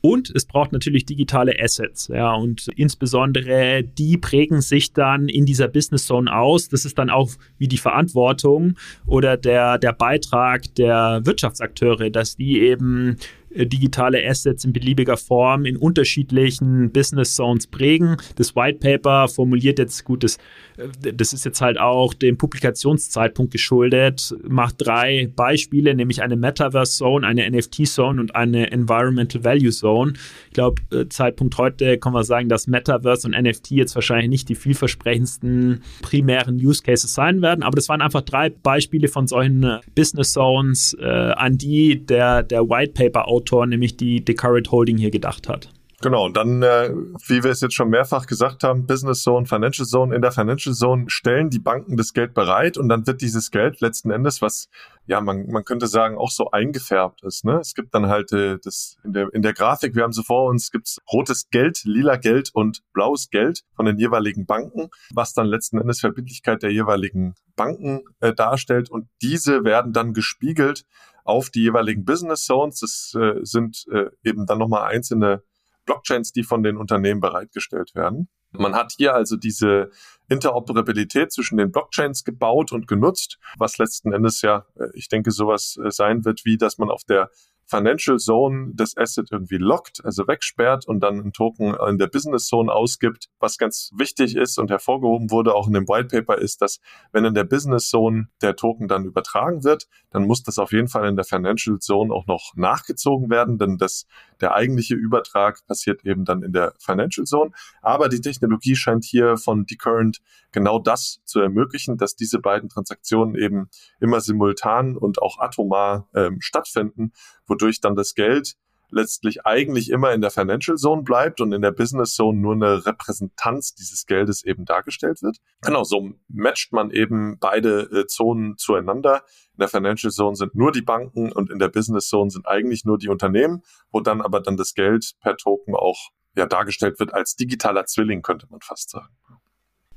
Und 0.02 0.32
es 0.34 0.46
braucht 0.46 0.72
natürlich 0.72 1.06
digitale 1.06 1.54
Assets. 1.60 2.08
Ja, 2.08 2.34
und 2.34 2.68
insbesondere 2.76 3.84
die 3.84 4.18
prägen 4.18 4.62
sich 4.62 4.94
dann 4.94 5.28
in 5.28 5.46
dieser 5.46 5.68
Business 5.68 6.06
Zone 6.06 6.34
aus. 6.34 6.70
Das 6.70 6.86
ist 6.86 6.98
dann 6.98 7.10
auch 7.10 7.30
wie 7.58 7.68
die 7.68 7.78
Verantwortung 7.78 8.76
oder 9.06 9.36
der, 9.36 9.78
der 9.78 9.94
Beitrag 9.94 10.74
der 10.76 11.22
Wirtschaftsakteure, 11.26 12.10
dass 12.10 12.38
die 12.38 12.60
eben 12.62 13.18
digitale 13.52 14.24
Assets 14.28 14.64
in 14.64 14.74
beliebiger 14.74 15.18
Form 15.18 15.66
in 15.66 15.78
unterschiedlichen 15.78 16.92
Business 16.92 17.36
Zones 17.36 17.68
prägen. 17.68 18.18
Das 18.36 18.56
White 18.56 18.80
Paper 18.80 19.28
formuliert 19.28 19.80
jetzt 19.80 20.04
gut, 20.06 20.24
das, 20.24 20.38
äh, 20.78 21.14
das 21.14 21.34
ist 21.34 21.46
jetzt 21.46 21.62
halt 21.62 21.80
auch 21.80 22.14
dem 22.14 22.38
Publikationszeitpunkt 22.38 23.52
geschuldet, 23.52 24.36
macht 24.48 24.76
drei 24.80 25.30
Beispiele, 25.36 25.96
nämlich 25.96 26.22
eine 26.22 26.36
Metaverse 26.36 26.98
Zone, 26.98 27.26
eine 27.26 27.50
NFT 27.50 27.88
Zone 27.88 28.22
und 28.22 28.36
eine 28.36 28.72
Environmental 28.72 29.44
Value 29.44 29.72
Zone. 29.72 30.14
Ich 30.48 30.54
glaube, 30.54 30.82
äh, 30.92 31.08
Zeitpunkt 31.10 31.58
heute 31.58 31.98
kann 31.98 32.14
man 32.14 32.24
sagen, 32.24 32.50
dass 32.50 32.68
Metaverse 32.68 33.28
und 33.28 33.40
NFT 33.40 33.72
jetzt 33.72 33.96
wahrscheinlich 33.96 34.30
nicht 34.30 34.50
die 34.50 34.56
vielversprechendsten 34.56 35.82
primären 36.02 36.56
Use 36.56 36.84
Cases 36.84 37.14
sein 37.14 37.42
werden, 37.42 37.64
aber 37.64 37.76
das 37.76 37.90
waren 37.90 38.02
einfach 38.02 38.22
drei 38.22 38.50
Beispiele 38.50 39.08
von 39.08 39.28
solchen 39.28 39.80
Business 39.96 40.34
Zones, 40.34 40.96
äh, 41.00 41.06
an 41.06 41.58
die 41.58 42.06
der, 42.06 42.44
der 42.44 42.70
White 42.70 42.94
Paper 42.94 43.28
Autor, 43.40 43.66
nämlich 43.66 43.98
die 43.98 44.24
Decarit 44.24 44.72
Holding 44.72 44.98
hier 44.98 45.12
gedacht 45.12 45.48
hat. 45.48 45.70
Genau, 46.02 46.26
und 46.26 46.38
dann, 46.38 46.64
äh, 46.64 46.94
wie 47.28 47.44
wir 47.44 47.52
es 47.52 47.60
jetzt 47.60 47.76
schon 47.76 47.90
mehrfach 47.90 48.26
gesagt 48.26 48.64
haben, 48.64 48.88
Business 48.88 49.22
Zone, 49.22 49.46
Financial 49.46 49.86
Zone. 49.86 50.16
In 50.16 50.22
der 50.22 50.32
Financial 50.32 50.74
Zone 50.74 51.06
stellen 51.10 51.50
die 51.50 51.60
Banken 51.60 51.98
das 51.98 52.14
Geld 52.14 52.34
bereit 52.34 52.78
und 52.78 52.88
dann 52.88 53.06
wird 53.06 53.20
dieses 53.20 53.52
Geld 53.52 53.82
letzten 53.82 54.10
Endes, 54.10 54.42
was 54.42 54.70
ja 55.08 55.20
man, 55.20 55.48
man 55.48 55.66
könnte 55.66 55.88
sagen, 55.88 56.18
auch 56.18 56.32
so 56.32 56.52
eingefärbt 56.52 57.22
ist. 57.26 57.44
Ne? 57.44 57.60
Es 57.60 57.74
gibt 57.74 57.94
dann 57.94 58.08
halt 58.08 58.32
äh, 58.32 58.60
das 58.64 58.96
in 59.04 59.12
der, 59.12 59.34
in 59.34 59.42
der 59.42 59.52
Grafik, 59.52 59.94
wir 59.94 60.04
haben 60.04 60.14
sie 60.14 60.24
vor 60.24 60.50
uns, 60.50 60.72
gibt's 60.72 61.00
rotes 61.12 61.50
Geld, 61.50 61.82
lila 61.84 62.16
Geld 62.16 62.50
und 62.54 62.82
blaues 62.94 63.30
Geld 63.30 63.64
von 63.76 63.86
den 63.86 63.98
jeweiligen 63.98 64.46
Banken, 64.46 64.90
was 65.14 65.34
dann 65.34 65.48
letzten 65.48 65.80
Endes 65.80 66.00
Verbindlichkeit 66.00 66.64
der 66.64 66.72
jeweiligen 66.72 67.36
Banken 67.58 68.04
äh, 68.22 68.34
darstellt. 68.34 68.90
Und 68.90 69.10
diese 69.22 69.66
werden 69.66 69.92
dann 69.92 70.14
gespiegelt 70.14 70.86
auf 71.30 71.50
die 71.50 71.62
jeweiligen 71.62 72.04
Business 72.06 72.46
Zones. 72.46 72.80
Das 72.80 73.14
äh, 73.16 73.40
sind 73.44 73.86
äh, 73.92 74.10
eben 74.24 74.46
dann 74.46 74.58
nochmal 74.58 74.92
einzelne 74.92 75.44
Blockchains, 75.86 76.32
die 76.32 76.44
von 76.44 76.64
den 76.64 76.78
Unternehmen 76.78 77.22
bereitgestellt 77.22 77.96
werden. 77.96 78.30
Man 78.52 78.74
hat 78.74 78.94
hier 78.98 79.14
also 79.14 79.38
diese 79.38 79.92
Interoperabilität 80.28 81.32
zwischen 81.32 81.58
den 81.58 81.72
Blockchains 81.72 82.24
gebaut 82.24 82.72
und 82.72 82.88
genutzt, 82.88 83.38
was 83.58 83.78
letzten 83.78 84.12
Endes 84.12 84.42
ja, 84.42 84.66
äh, 84.76 84.88
ich 84.94 85.08
denke, 85.08 85.32
sowas 85.32 85.78
äh, 85.84 85.92
sein 85.92 86.26
wird, 86.26 86.46
wie 86.46 86.58
dass 86.58 86.78
man 86.78 86.90
auf 86.90 87.04
der 87.04 87.30
Financial 87.70 88.18
Zone 88.18 88.72
das 88.74 88.98
Asset 88.98 89.32
irgendwie 89.32 89.58
lockt, 89.58 90.04
also 90.04 90.28
wegsperrt 90.28 90.88
und 90.88 91.02
dann 91.02 91.20
einen 91.20 91.34
Token 91.34 91.76
in 91.88 92.00
der 92.00 92.08
Business 92.08 92.48
Zone 92.48 92.72
ausgibt. 92.72 93.30
Was 93.40 93.58
ganz 93.58 93.92
wichtig 93.96 94.36
ist 94.36 94.58
und 94.58 94.72
hervorgehoben 94.72 95.30
wurde 95.30 95.54
auch 95.54 95.68
in 95.68 95.74
dem 95.74 95.88
White 95.88 96.08
Paper 96.08 96.40
ist, 96.40 96.62
dass 96.62 96.80
wenn 97.12 97.26
in 97.26 97.36
der 97.36 97.44
Business 97.44 97.90
Zone 97.90 98.28
der 98.42 98.56
Token 98.56 98.88
dann 98.88 99.06
übertragen 99.06 99.64
wird, 99.64 99.88
dann 100.10 100.26
muss 100.26 100.42
das 100.42 100.58
auf 100.58 100.72
jeden 100.72 100.88
Fall 100.88 101.08
in 101.08 101.16
der 101.16 101.26
Financial 101.26 101.78
Zone 101.78 102.12
auch 102.12 102.26
noch 102.26 102.54
nachgezogen 102.56 103.30
werden, 103.30 103.60
denn 103.60 103.78
das, 103.78 104.08
der 104.42 104.56
eigentliche 104.56 104.96
Übertrag 104.96 105.66
passiert 105.68 106.04
eben 106.06 106.26
dann 106.26 106.42
in 106.42 106.52
der 106.52 106.74
Financial 106.80 107.26
Zone. 107.26 107.52
Aber 107.84 108.10
die 108.10 108.22
Technologie 108.22 108.76
scheint 108.76 109.06
hier 109.06 109.38
von 109.38 109.66
Decurrent 109.66 110.22
genau 110.52 110.80
das 110.80 111.22
zu 111.26 111.40
ermöglichen, 111.40 111.98
dass 111.98 112.16
diese 112.16 112.40
beiden 112.40 112.70
Transaktionen 112.70 113.36
eben 113.36 113.70
immer 114.00 114.22
simultan 114.22 114.98
und 114.98 115.22
auch 115.22 115.40
atomar 115.40 116.08
ähm, 116.16 116.42
stattfinden, 116.42 117.12
wodurch 117.60 117.82
dann 117.82 117.96
das 117.96 118.16
Geld 118.16 118.56
letztlich 118.92 119.46
eigentlich 119.46 119.92
immer 119.92 120.14
in 120.14 120.22
der 120.22 120.32
Financial 120.32 120.76
Zone 120.76 121.04
bleibt 121.04 121.42
und 121.42 121.52
in 121.52 121.62
der 121.62 121.72
Business 121.72 122.16
Zone 122.16 122.40
nur 122.40 122.54
eine 122.54 122.88
Repräsentanz 122.88 123.76
dieses 123.76 124.08
Geldes 124.08 124.44
eben 124.44 124.66
dargestellt 124.66 125.22
wird. 125.22 125.38
Genau, 125.62 125.84
so 125.84 126.14
matcht 126.28 126.74
man 126.74 126.90
eben 126.90 127.38
beide 127.40 127.82
äh, 127.92 128.08
Zonen 128.08 128.58
zueinander. 128.58 129.24
In 129.54 129.60
der 129.60 129.68
Financial 129.68 130.12
Zone 130.12 130.36
sind 130.36 130.56
nur 130.56 130.72
die 130.72 130.82
Banken 130.82 131.32
und 131.32 131.52
in 131.52 131.60
der 131.60 131.70
Business 131.70 132.08
Zone 132.08 132.32
sind 132.32 132.48
eigentlich 132.48 132.84
nur 132.84 132.98
die 132.98 133.10
Unternehmen, 133.10 133.62
wo 133.92 134.00
dann 134.00 134.22
aber 134.22 134.40
dann 134.40 134.58
das 134.58 134.74
Geld 134.74 135.14
per 135.22 135.38
Token 135.38 135.76
auch 135.76 136.10
ja 136.36 136.48
dargestellt 136.48 137.00
wird 137.00 137.14
als 137.14 137.36
digitaler 137.36 137.86
Zwilling, 137.86 138.24
könnte 138.24 138.48
man 138.50 138.62
fast 138.62 138.90
sagen. 138.90 139.16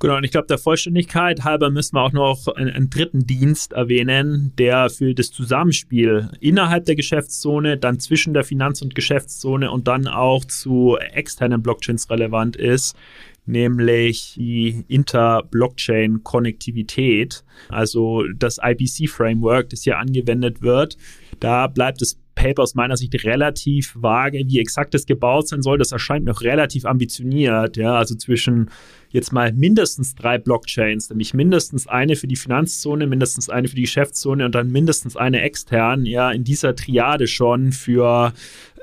Genau, 0.03 0.17
und 0.17 0.25
ich 0.25 0.33
glaube, 0.33 0.49
der 0.49 0.59
Vollständigkeit 0.59 1.45
halber 1.45 1.71
müssen 1.71 1.95
wir 1.95 2.03
auch 2.03 2.11
noch 2.11 2.49
einen, 2.49 2.71
einen, 2.71 2.91
dritten 2.91 3.25
Dienst 3.25 3.73
erwähnen, 3.73 4.53
der 4.59 4.91
für 4.91 5.15
das 5.15 5.31
Zusammenspiel 5.31 6.29
innerhalb 6.41 6.87
der 6.87 6.97
Geschäftszone, 6.97 7.79
dann 7.79 8.01
zwischen 8.01 8.35
der 8.35 8.43
Finanz- 8.43 8.83
und 8.83 8.97
Geschäftszone 8.97 9.71
und 9.71 9.87
dann 9.87 10.09
auch 10.09 10.45
zu 10.45 10.99
externen 10.99 11.63
Blockchains 11.63 12.11
relevant 12.11 12.57
ist, 12.57 12.97
nämlich 13.47 14.35
die 14.37 14.85
Inter-Blockchain-Konnektivität, 14.89 17.45
also 17.69 18.25
das 18.37 18.59
IBC-Framework, 18.61 19.71
das 19.71 19.83
hier 19.83 19.99
angewendet 19.99 20.63
wird. 20.63 20.97
Da 21.39 21.69
bleibt 21.69 22.03
es 22.03 22.19
Paper 22.43 22.63
aus 22.63 22.75
meiner 22.75 22.97
Sicht 22.97 23.15
relativ 23.25 23.95
vage, 23.95 24.43
wie 24.47 24.59
exakt 24.59 24.95
es 24.97 25.07
gebaut 25.07 25.47
sein 25.47 25.63
soll. 25.63 25.79
Das 25.79 25.93
erscheint 25.93 26.25
noch 26.25 26.43
relativ 26.43 26.85
ambitioniert, 26.85 27.77
ja, 27.77 27.95
also 27.95 28.17
zwischen 28.17 28.71
jetzt 29.11 29.33
mal 29.33 29.53
mindestens 29.53 30.17
drei 30.17 30.39
Blockchains, 30.39 31.09
nämlich 31.09 31.35
mindestens 31.35 31.87
eine 31.87 32.17
für 32.17 32.27
die 32.27 32.37
Finanzzone, 32.37 33.07
mindestens 33.07 33.49
eine 33.49 33.69
für 33.69 33.77
die 33.77 33.83
Geschäftszone 33.83 34.45
und 34.45 34.55
dann 34.55 34.73
mindestens 34.73 35.17
eine 35.17 35.43
extern, 35.43 36.05
ja, 36.05 36.33
in 36.33 36.43
dieser 36.43 36.75
Triade 36.75 37.29
schon 37.29 37.71
für 37.71 38.33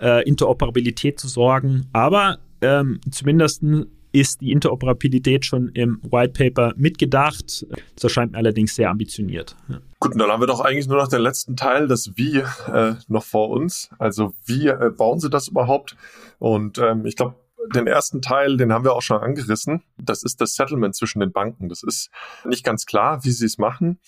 äh, 0.02 0.24
Interoperabilität 0.26 1.19
zu 1.19 1.28
sorgen. 1.28 1.88
Aber 1.91 2.38
ähm, 2.62 3.02
zumindest 3.12 3.63
ist 4.12 4.41
die 4.41 4.52
Interoperabilität 4.52 5.45
schon 5.45 5.69
im 5.69 6.00
White 6.04 6.34
Paper 6.34 6.74
mitgedacht. 6.78 7.65
Das 7.95 8.04
erscheint 8.04 8.32
mir 8.32 8.38
allerdings 8.39 8.76
sehr 8.76 8.89
ambitioniert. 8.89 9.56
Gut, 10.00 10.19
dann 10.19 10.30
haben 10.30 10.41
wir 10.41 10.48
doch 10.48 10.62
eigentlich 10.62 10.88
nur 10.88 10.98
noch 10.98 11.08
den 11.08 11.22
letzten 11.22 11.56
Teil, 11.56 11.88
das 11.88 12.12
Wie, 12.15 12.38
äh, 12.72 12.95
noch 13.08 13.24
vor 13.24 13.50
uns. 13.50 13.89
Also 14.00 14.34
wie 14.45 14.67
äh, 14.67 14.91
bauen 14.95 15.19
Sie 15.19 15.30
das 15.30 15.50
überhaupt? 15.50 15.95
Und 16.39 16.78
ähm, 16.78 17.06
ich 17.06 17.15
glaube, 17.15 17.36
den 17.76 17.88
ersten 17.88 18.22
Teil, 18.22 18.58
den 18.58 18.72
haben 18.74 18.84
wir 18.84 18.93
auch 18.93 19.02
schon 19.02 19.22
angerissen. 19.22 19.84
Das 19.98 20.24
ist 20.24 20.41
das 20.41 20.54
Settlement 20.54 20.95
zwischen 20.95 21.19
den 21.19 21.32
Banken. 21.32 21.69
Das 21.69 21.84
ist 21.84 22.10
nicht 22.45 22.63
ganz 22.63 22.86
klar, 22.86 23.24
wie 23.24 23.32
sie 23.32 23.45
es 23.45 23.58
machen. 23.58 24.00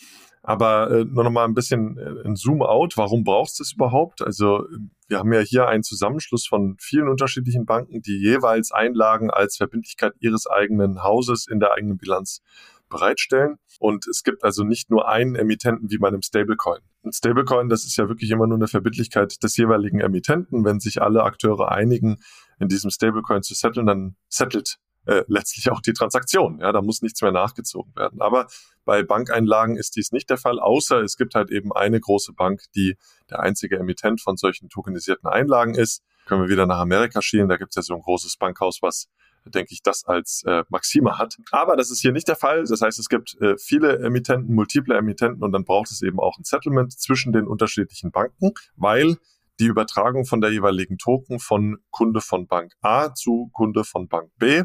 Aber 0.43 0.89
äh, 0.89 1.05
nur 1.05 1.23
noch 1.23 1.31
mal 1.31 1.45
ein 1.45 1.53
bisschen 1.53 1.97
äh, 1.97 2.27
ein 2.27 2.35
Zoom-out. 2.35 2.97
Warum 2.97 3.23
brauchst 3.23 3.59
du 3.59 3.63
es 3.63 3.73
überhaupt? 3.73 4.21
Also 4.21 4.65
wir 5.11 5.19
haben 5.19 5.33
ja 5.33 5.41
hier 5.41 5.67
einen 5.67 5.83
Zusammenschluss 5.83 6.47
von 6.47 6.77
vielen 6.79 7.09
unterschiedlichen 7.09 7.65
Banken, 7.65 8.01
die 8.01 8.17
jeweils 8.17 8.71
Einlagen 8.71 9.29
als 9.29 9.57
Verbindlichkeit 9.57 10.13
ihres 10.21 10.47
eigenen 10.47 11.03
Hauses 11.03 11.47
in 11.47 11.59
der 11.59 11.73
eigenen 11.73 11.97
Bilanz 11.97 12.41
bereitstellen. 12.87 13.57
Und 13.79 14.07
es 14.07 14.23
gibt 14.23 14.43
also 14.45 14.63
nicht 14.63 14.89
nur 14.89 15.09
einen 15.09 15.35
Emittenten 15.35 15.91
wie 15.91 15.97
bei 15.97 16.07
einem 16.07 16.21
Stablecoin. 16.21 16.79
Ein 17.03 17.11
Stablecoin, 17.11 17.67
das 17.67 17.83
ist 17.83 17.97
ja 17.97 18.07
wirklich 18.07 18.31
immer 18.31 18.47
nur 18.47 18.57
eine 18.57 18.69
Verbindlichkeit 18.69 19.43
des 19.43 19.57
jeweiligen 19.57 19.99
Emittenten. 19.99 20.63
Wenn 20.63 20.79
sich 20.79 21.01
alle 21.01 21.23
Akteure 21.23 21.73
einigen, 21.73 22.19
in 22.59 22.69
diesem 22.69 22.89
Stablecoin 22.89 23.43
zu 23.43 23.53
setteln, 23.53 23.87
dann 23.87 24.15
settelt 24.29 24.77
äh, 25.05 25.23
letztlich 25.27 25.71
auch 25.71 25.81
die 25.81 25.93
Transaktion. 25.93 26.59
Ja, 26.59 26.71
da 26.71 26.81
muss 26.81 27.01
nichts 27.01 27.21
mehr 27.21 27.31
nachgezogen 27.31 27.95
werden. 27.95 28.21
Aber 28.21 28.47
bei 28.85 29.03
Bankeinlagen 29.03 29.77
ist 29.77 29.95
dies 29.95 30.11
nicht 30.11 30.29
der 30.29 30.37
Fall, 30.37 30.59
außer 30.59 31.01
es 31.01 31.17
gibt 31.17 31.35
halt 31.35 31.51
eben 31.51 31.71
eine 31.71 31.99
große 31.99 32.33
Bank, 32.33 32.63
die 32.75 32.97
der 33.29 33.39
einzige 33.39 33.77
Emittent 33.77 34.21
von 34.21 34.37
solchen 34.37 34.69
tokenisierten 34.69 35.29
Einlagen 35.29 35.75
ist. 35.75 36.03
Können 36.25 36.41
wir 36.41 36.49
wieder 36.49 36.65
nach 36.65 36.79
Amerika 36.79 37.21
schielen, 37.21 37.49
da 37.49 37.57
gibt 37.57 37.71
es 37.71 37.75
ja 37.75 37.81
so 37.81 37.95
ein 37.95 38.01
großes 38.01 38.37
Bankhaus, 38.37 38.79
was 38.81 39.07
denke 39.45 39.73
ich, 39.73 39.81
das 39.81 40.05
als 40.05 40.43
äh, 40.45 40.63
Maxime 40.69 41.17
hat. 41.17 41.37
Aber 41.51 41.75
das 41.75 41.89
ist 41.89 42.01
hier 42.01 42.11
nicht 42.11 42.27
der 42.27 42.35
Fall. 42.35 42.63
Das 42.65 42.81
heißt, 42.81 42.99
es 42.99 43.09
gibt 43.09 43.39
äh, 43.41 43.57
viele 43.57 43.97
Emittenten, 43.99 44.53
multiple 44.53 44.95
Emittenten 44.95 45.43
und 45.43 45.51
dann 45.51 45.65
braucht 45.65 45.91
es 45.91 46.01
eben 46.01 46.19
auch 46.19 46.37
ein 46.37 46.43
Settlement 46.43 46.93
zwischen 46.93 47.33
den 47.33 47.47
unterschiedlichen 47.47 48.11
Banken, 48.11 48.51
weil 48.75 49.17
die 49.59 49.65
Übertragung 49.65 50.25
von 50.25 50.41
der 50.41 50.51
jeweiligen 50.51 50.97
Token 50.97 51.39
von 51.39 51.77
Kunde 51.91 52.21
von 52.21 52.47
Bank 52.47 52.73
A 52.81 53.13
zu 53.13 53.49
Kunde 53.53 53.83
von 53.83 54.07
Bank 54.07 54.31
B 54.37 54.63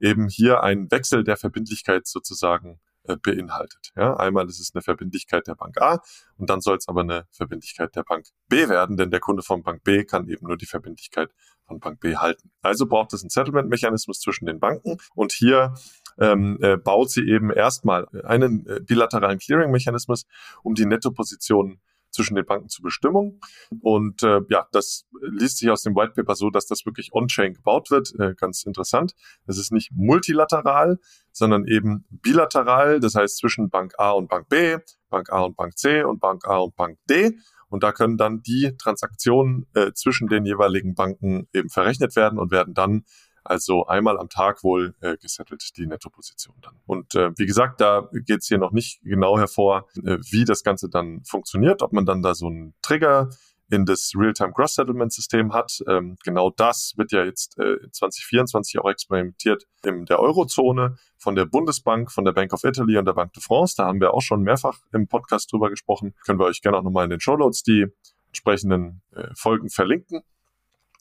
eben 0.00 0.28
hier 0.28 0.62
einen 0.62 0.90
Wechsel 0.90 1.24
der 1.24 1.36
Verbindlichkeit 1.36 2.06
sozusagen 2.06 2.80
äh, 3.06 3.16
beinhaltet. 3.16 3.90
Ja, 3.96 4.16
einmal 4.16 4.46
ist 4.48 4.60
es 4.60 4.74
eine 4.74 4.80
Verbindlichkeit 4.80 5.46
der 5.46 5.54
Bank 5.54 5.80
A 5.80 6.00
und 6.38 6.48
dann 6.48 6.62
soll 6.62 6.78
es 6.78 6.88
aber 6.88 7.02
eine 7.02 7.26
Verbindlichkeit 7.30 7.94
der 7.96 8.02
Bank 8.02 8.26
B 8.48 8.68
werden, 8.68 8.96
denn 8.96 9.10
der 9.10 9.20
Kunde 9.20 9.42
von 9.42 9.62
Bank 9.62 9.84
B 9.84 10.04
kann 10.04 10.26
eben 10.28 10.46
nur 10.46 10.56
die 10.56 10.64
Verbindlichkeit 10.64 11.30
von 11.66 11.80
Bank 11.80 12.00
B 12.00 12.16
halten. 12.16 12.50
Also 12.62 12.86
braucht 12.86 13.12
es 13.12 13.22
einen 13.22 13.30
Settlement-Mechanismus 13.30 14.20
zwischen 14.20 14.46
den 14.46 14.58
Banken 14.58 14.96
und 15.14 15.32
hier 15.32 15.74
ähm, 16.18 16.58
äh, 16.62 16.76
baut 16.76 17.10
sie 17.10 17.28
eben 17.28 17.50
erstmal 17.50 18.08
einen 18.24 18.66
äh, 18.66 18.80
bilateralen 18.80 19.38
Clearing-Mechanismus, 19.38 20.26
um 20.62 20.74
die 20.74 20.86
Nettoposition 20.86 21.80
zwischen 22.14 22.34
den 22.34 22.46
Banken 22.46 22.68
zur 22.68 22.82
Bestimmung. 22.82 23.40
Und 23.80 24.22
äh, 24.22 24.40
ja, 24.48 24.66
das 24.72 25.06
liest 25.20 25.58
sich 25.58 25.70
aus 25.70 25.82
dem 25.82 25.94
White 25.94 26.12
Paper 26.14 26.34
so, 26.34 26.50
dass 26.50 26.66
das 26.66 26.86
wirklich 26.86 27.12
on-chain 27.12 27.54
gebaut 27.54 27.90
wird. 27.90 28.14
Äh, 28.18 28.34
ganz 28.34 28.64
interessant. 28.64 29.14
Es 29.46 29.58
ist 29.58 29.72
nicht 29.72 29.90
multilateral, 29.94 30.98
sondern 31.32 31.66
eben 31.66 32.06
bilateral, 32.10 33.00
das 33.00 33.14
heißt 33.14 33.38
zwischen 33.38 33.68
Bank 33.68 33.94
A 33.98 34.12
und 34.12 34.28
Bank 34.28 34.48
B, 34.48 34.78
Bank 35.10 35.30
A 35.30 35.40
und 35.42 35.56
Bank 35.56 35.76
C 35.76 36.02
und 36.02 36.20
Bank 36.20 36.46
A 36.46 36.58
und 36.58 36.76
Bank 36.76 36.98
D. 37.10 37.36
Und 37.68 37.82
da 37.82 37.90
können 37.90 38.16
dann 38.16 38.40
die 38.42 38.76
Transaktionen 38.78 39.66
äh, 39.74 39.92
zwischen 39.94 40.28
den 40.28 40.44
jeweiligen 40.44 40.94
Banken 40.94 41.48
eben 41.52 41.68
verrechnet 41.68 42.14
werden 42.14 42.38
und 42.38 42.52
werden 42.52 42.72
dann 42.72 43.04
also 43.44 43.86
einmal 43.86 44.18
am 44.18 44.28
Tag 44.28 44.64
wohl 44.64 44.94
äh, 45.00 45.16
gesettelt, 45.16 45.62
die 45.76 45.86
Nettoposition 45.86 46.56
dann. 46.62 46.80
Und 46.86 47.14
äh, 47.14 47.30
wie 47.36 47.46
gesagt, 47.46 47.80
da 47.80 48.08
geht 48.12 48.40
es 48.40 48.48
hier 48.48 48.58
noch 48.58 48.72
nicht 48.72 49.00
genau 49.02 49.38
hervor, 49.38 49.86
äh, 49.96 50.18
wie 50.30 50.44
das 50.44 50.62
Ganze 50.62 50.88
dann 50.88 51.22
funktioniert, 51.24 51.82
ob 51.82 51.92
man 51.92 52.06
dann 52.06 52.22
da 52.22 52.34
so 52.34 52.46
einen 52.46 52.74
Trigger 52.82 53.28
in 53.70 53.86
das 53.86 54.12
Real-Time 54.16 54.52
Cross-Settlement-System 54.52 55.52
hat. 55.52 55.82
Ähm, 55.88 56.16
genau 56.22 56.50
das 56.50 56.94
wird 56.96 57.12
ja 57.12 57.24
jetzt 57.24 57.58
äh, 57.58 57.76
2024 57.90 58.78
auch 58.78 58.90
experimentiert 58.90 59.64
in 59.84 60.04
der 60.04 60.20
Eurozone 60.20 60.96
von 61.16 61.34
der 61.34 61.46
Bundesbank, 61.46 62.12
von 62.12 62.24
der 62.24 62.32
Bank 62.32 62.52
of 62.52 62.64
Italy 62.64 62.98
und 62.98 63.06
der 63.06 63.14
Bank 63.14 63.32
de 63.32 63.42
France. 63.42 63.74
Da 63.76 63.86
haben 63.86 64.00
wir 64.00 64.12
auch 64.12 64.20
schon 64.20 64.42
mehrfach 64.42 64.80
im 64.92 65.08
Podcast 65.08 65.52
drüber 65.52 65.70
gesprochen. 65.70 66.14
Können 66.24 66.38
wir 66.38 66.46
euch 66.46 66.60
gerne 66.60 66.78
auch 66.78 66.82
nochmal 66.82 67.04
in 67.04 67.10
den 67.10 67.20
Show 67.20 67.36
Notes 67.36 67.62
die 67.62 67.86
entsprechenden 68.28 69.02
äh, 69.12 69.28
Folgen 69.34 69.70
verlinken. 69.70 70.22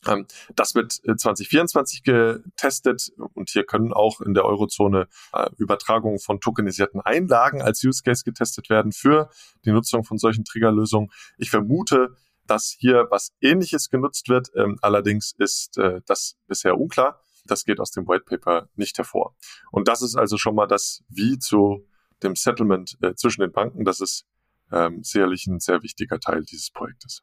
Ähm, 0.08 0.26
das 0.56 0.76
wird 0.76 0.94
2024 0.94 2.08
äh, 2.08 2.40
getestet 2.44 3.12
und 3.34 3.50
hier 3.50 3.66
können 3.66 3.94
auch 3.94 4.22
in 4.22 4.34
der 4.34 4.46
Eurozone 4.46 5.08
äh, 5.34 5.50
Übertragungen 5.58 6.20
von 6.20 6.40
tokenisierten 6.40 7.02
Einlagen 7.02 7.62
als 7.62 7.84
Use 7.84 8.04
Case 8.04 8.24
getestet 8.24 8.70
werden 8.70 8.92
für 8.92 9.30
die 9.66 9.72
Nutzung 9.72 10.04
von 10.04 10.18
solchen 10.18 10.46
Triggerlösungen. 10.46 11.10
Ich 11.38 11.50
vermute, 11.50 12.16
dass 12.46 12.76
hier 12.78 13.08
was 13.10 13.32
Ähnliches 13.42 13.90
genutzt 13.90 14.30
wird. 14.30 14.50
Ähm, 14.56 14.78
allerdings 14.82 15.34
ist 15.38 15.78
äh, 15.78 16.02
das 16.06 16.36
bisher 16.48 16.78
unklar. 16.78 17.22
Das 17.46 17.64
geht 17.64 17.80
aus 17.80 17.92
dem 17.92 18.08
White 18.08 18.26
Paper 18.26 18.70
nicht 18.76 18.98
hervor. 18.98 19.36
Und 19.72 19.88
das 19.88 20.02
ist 20.02 20.16
also 20.16 20.38
schon 20.38 20.56
mal 20.56 20.68
das 20.68 21.04
Wie 21.10 21.38
zu 21.40 21.88
dem 22.22 22.36
Settlement 22.36 22.98
zwischen 23.18 23.42
den 23.42 23.52
Banken. 23.52 23.84
Das 23.84 24.00
ist 24.00 24.26
ähm, 24.72 25.04
sicherlich 25.04 25.46
ein 25.48 25.60
sehr 25.60 25.84
wichtiger 25.84 26.20
Teil 26.20 26.44
dieses 26.44 26.72
Projektes. 26.72 27.22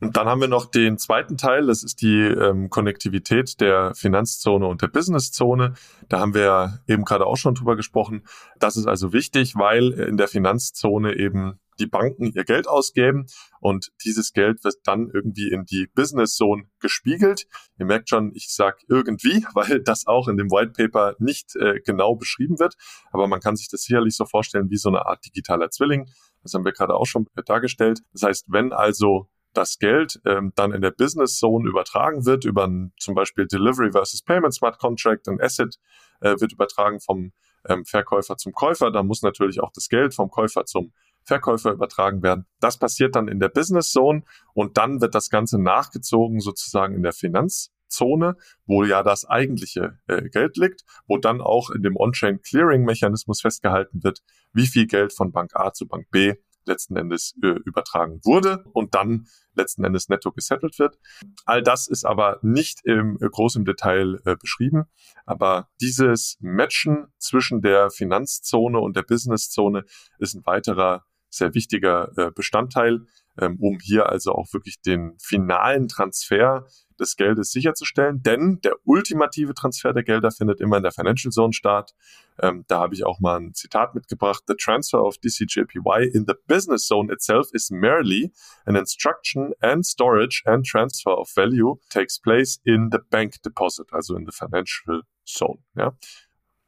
Und 0.00 0.16
dann 0.16 0.28
haben 0.28 0.40
wir 0.40 0.48
noch 0.48 0.66
den 0.66 0.96
zweiten 0.96 1.36
Teil, 1.36 1.66
das 1.66 1.82
ist 1.82 2.02
die 2.02 2.20
ähm, 2.20 2.70
Konnektivität 2.70 3.60
der 3.60 3.94
Finanzzone 3.94 4.66
und 4.66 4.80
der 4.80 4.88
Businesszone. 4.88 5.74
Da 6.08 6.20
haben 6.20 6.34
wir 6.34 6.80
eben 6.86 7.04
gerade 7.04 7.26
auch 7.26 7.36
schon 7.36 7.54
drüber 7.54 7.74
gesprochen. 7.74 8.22
Das 8.58 8.76
ist 8.76 8.86
also 8.86 9.12
wichtig, 9.12 9.56
weil 9.56 9.90
in 9.90 10.16
der 10.16 10.28
Finanzzone 10.28 11.16
eben 11.16 11.58
die 11.78 11.86
Banken 11.86 12.32
ihr 12.32 12.44
Geld 12.44 12.68
ausgeben 12.68 13.26
und 13.60 13.92
dieses 14.04 14.32
Geld 14.32 14.64
wird 14.64 14.76
dann 14.84 15.10
irgendwie 15.12 15.50
in 15.50 15.64
die 15.64 15.88
Business 15.94 16.34
Zone 16.34 16.64
gespiegelt. 16.80 17.46
Ihr 17.78 17.86
merkt 17.86 18.08
schon, 18.08 18.32
ich 18.34 18.52
sage 18.52 18.78
irgendwie, 18.88 19.44
weil 19.54 19.80
das 19.80 20.06
auch 20.06 20.28
in 20.28 20.36
dem 20.36 20.50
White 20.50 20.72
Paper 20.76 21.14
nicht 21.18 21.56
äh, 21.56 21.80
genau 21.80 22.14
beschrieben 22.16 22.58
wird, 22.58 22.74
aber 23.10 23.26
man 23.26 23.40
kann 23.40 23.56
sich 23.56 23.68
das 23.68 23.82
sicherlich 23.82 24.16
so 24.16 24.24
vorstellen 24.24 24.70
wie 24.70 24.76
so 24.76 24.88
eine 24.88 25.06
Art 25.06 25.24
digitaler 25.24 25.70
Zwilling. 25.70 26.10
Das 26.42 26.54
haben 26.54 26.64
wir 26.64 26.72
gerade 26.72 26.94
auch 26.94 27.06
schon 27.06 27.26
dargestellt. 27.46 28.00
Das 28.12 28.22
heißt, 28.22 28.46
wenn 28.48 28.72
also 28.72 29.28
das 29.52 29.78
Geld 29.78 30.20
ähm, 30.24 30.52
dann 30.54 30.72
in 30.72 30.82
der 30.82 30.90
Business 30.90 31.38
Zone 31.38 31.68
übertragen 31.68 32.26
wird 32.26 32.44
über 32.44 32.66
ein, 32.66 32.92
zum 32.98 33.14
Beispiel 33.14 33.46
Delivery 33.46 33.92
versus 33.92 34.22
Payment 34.22 34.54
Smart 34.54 34.78
Contract, 34.78 35.28
ein 35.28 35.40
Asset 35.40 35.78
äh, 36.20 36.34
wird 36.38 36.52
übertragen 36.52 37.00
vom 37.00 37.32
ähm, 37.68 37.84
Verkäufer 37.84 38.36
zum 38.36 38.52
Käufer, 38.52 38.90
da 38.90 39.02
muss 39.02 39.22
natürlich 39.22 39.60
auch 39.60 39.72
das 39.72 39.88
Geld 39.88 40.14
vom 40.14 40.30
Käufer 40.30 40.64
zum 40.64 40.92
Verkäufer 41.24 41.72
übertragen 41.72 42.22
werden. 42.22 42.46
Das 42.60 42.78
passiert 42.78 43.14
dann 43.14 43.28
in 43.28 43.38
der 43.38 43.48
Business 43.48 43.90
Zone 43.90 44.22
und 44.54 44.78
dann 44.78 45.00
wird 45.00 45.14
das 45.14 45.28
Ganze 45.28 45.60
nachgezogen 45.60 46.40
sozusagen 46.40 46.94
in 46.94 47.02
der 47.02 47.12
Finanzzone, 47.12 48.36
wo 48.66 48.84
ja 48.84 49.02
das 49.02 49.26
eigentliche 49.26 49.98
äh, 50.06 50.28
Geld 50.30 50.56
liegt, 50.56 50.84
wo 51.06 51.18
dann 51.18 51.40
auch 51.40 51.70
in 51.70 51.82
dem 51.82 51.96
On-Chain 51.96 52.40
Clearing 52.42 52.84
Mechanismus 52.84 53.42
festgehalten 53.42 54.02
wird, 54.02 54.22
wie 54.52 54.66
viel 54.66 54.86
Geld 54.86 55.12
von 55.12 55.32
Bank 55.32 55.54
A 55.54 55.72
zu 55.72 55.86
Bank 55.86 56.10
B 56.10 56.34
letzten 56.68 56.96
Endes 56.96 57.34
äh, 57.42 57.58
übertragen 57.64 58.20
wurde 58.24 58.64
und 58.72 58.94
dann 58.94 59.26
letzten 59.54 59.84
Endes 59.84 60.08
netto 60.08 60.30
gesettelt 60.32 60.78
wird. 60.78 60.98
All 61.44 61.62
das 61.62 61.88
ist 61.88 62.04
aber 62.04 62.38
nicht 62.42 62.80
im 62.84 63.18
äh, 63.20 63.28
groß 63.28 63.56
im 63.56 63.64
Detail 63.64 64.20
äh, 64.24 64.36
beschrieben, 64.36 64.84
aber 65.26 65.68
dieses 65.80 66.36
Matchen 66.40 67.08
zwischen 67.18 67.60
der 67.60 67.90
Finanzzone 67.90 68.78
und 68.78 68.96
der 68.96 69.02
Businesszone 69.02 69.84
ist 70.18 70.34
ein 70.34 70.46
weiterer 70.46 71.04
sehr 71.30 71.54
wichtiger 71.54 72.10
äh, 72.16 72.30
Bestandteil, 72.30 73.06
ähm, 73.40 73.58
um 73.60 73.78
hier 73.80 74.08
also 74.08 74.32
auch 74.32 74.52
wirklich 74.52 74.80
den 74.80 75.16
finalen 75.18 75.88
Transfer 75.88 76.66
des 76.98 77.16
Geldes 77.16 77.52
sicherzustellen, 77.52 78.22
denn 78.22 78.60
der 78.62 78.74
ultimative 78.84 79.54
Transfer 79.54 79.92
der 79.92 80.02
Gelder 80.02 80.30
findet 80.30 80.60
immer 80.60 80.78
in 80.78 80.82
der 80.82 80.92
Financial 80.92 81.30
Zone 81.30 81.52
statt. 81.52 81.94
Ähm, 82.40 82.64
da 82.68 82.80
habe 82.80 82.94
ich 82.94 83.04
auch 83.04 83.20
mal 83.20 83.40
ein 83.40 83.54
Zitat 83.54 83.94
mitgebracht. 83.94 84.44
The 84.46 84.54
transfer 84.54 85.04
of 85.04 85.16
DCJPY 85.18 86.10
in 86.12 86.24
the 86.26 86.34
business 86.46 86.86
zone 86.86 87.12
itself 87.12 87.48
is 87.52 87.70
merely 87.70 88.32
an 88.64 88.76
instruction 88.76 89.52
and 89.60 89.86
storage 89.86 90.42
and 90.44 90.66
transfer 90.66 91.16
of 91.16 91.30
value 91.34 91.78
takes 91.90 92.18
place 92.18 92.60
in 92.64 92.90
the 92.90 92.98
bank 93.10 93.40
deposit, 93.42 93.92
also 93.92 94.16
in 94.16 94.26
the 94.26 94.32
financial 94.32 95.02
zone. 95.26 95.58
Ja? 95.76 95.96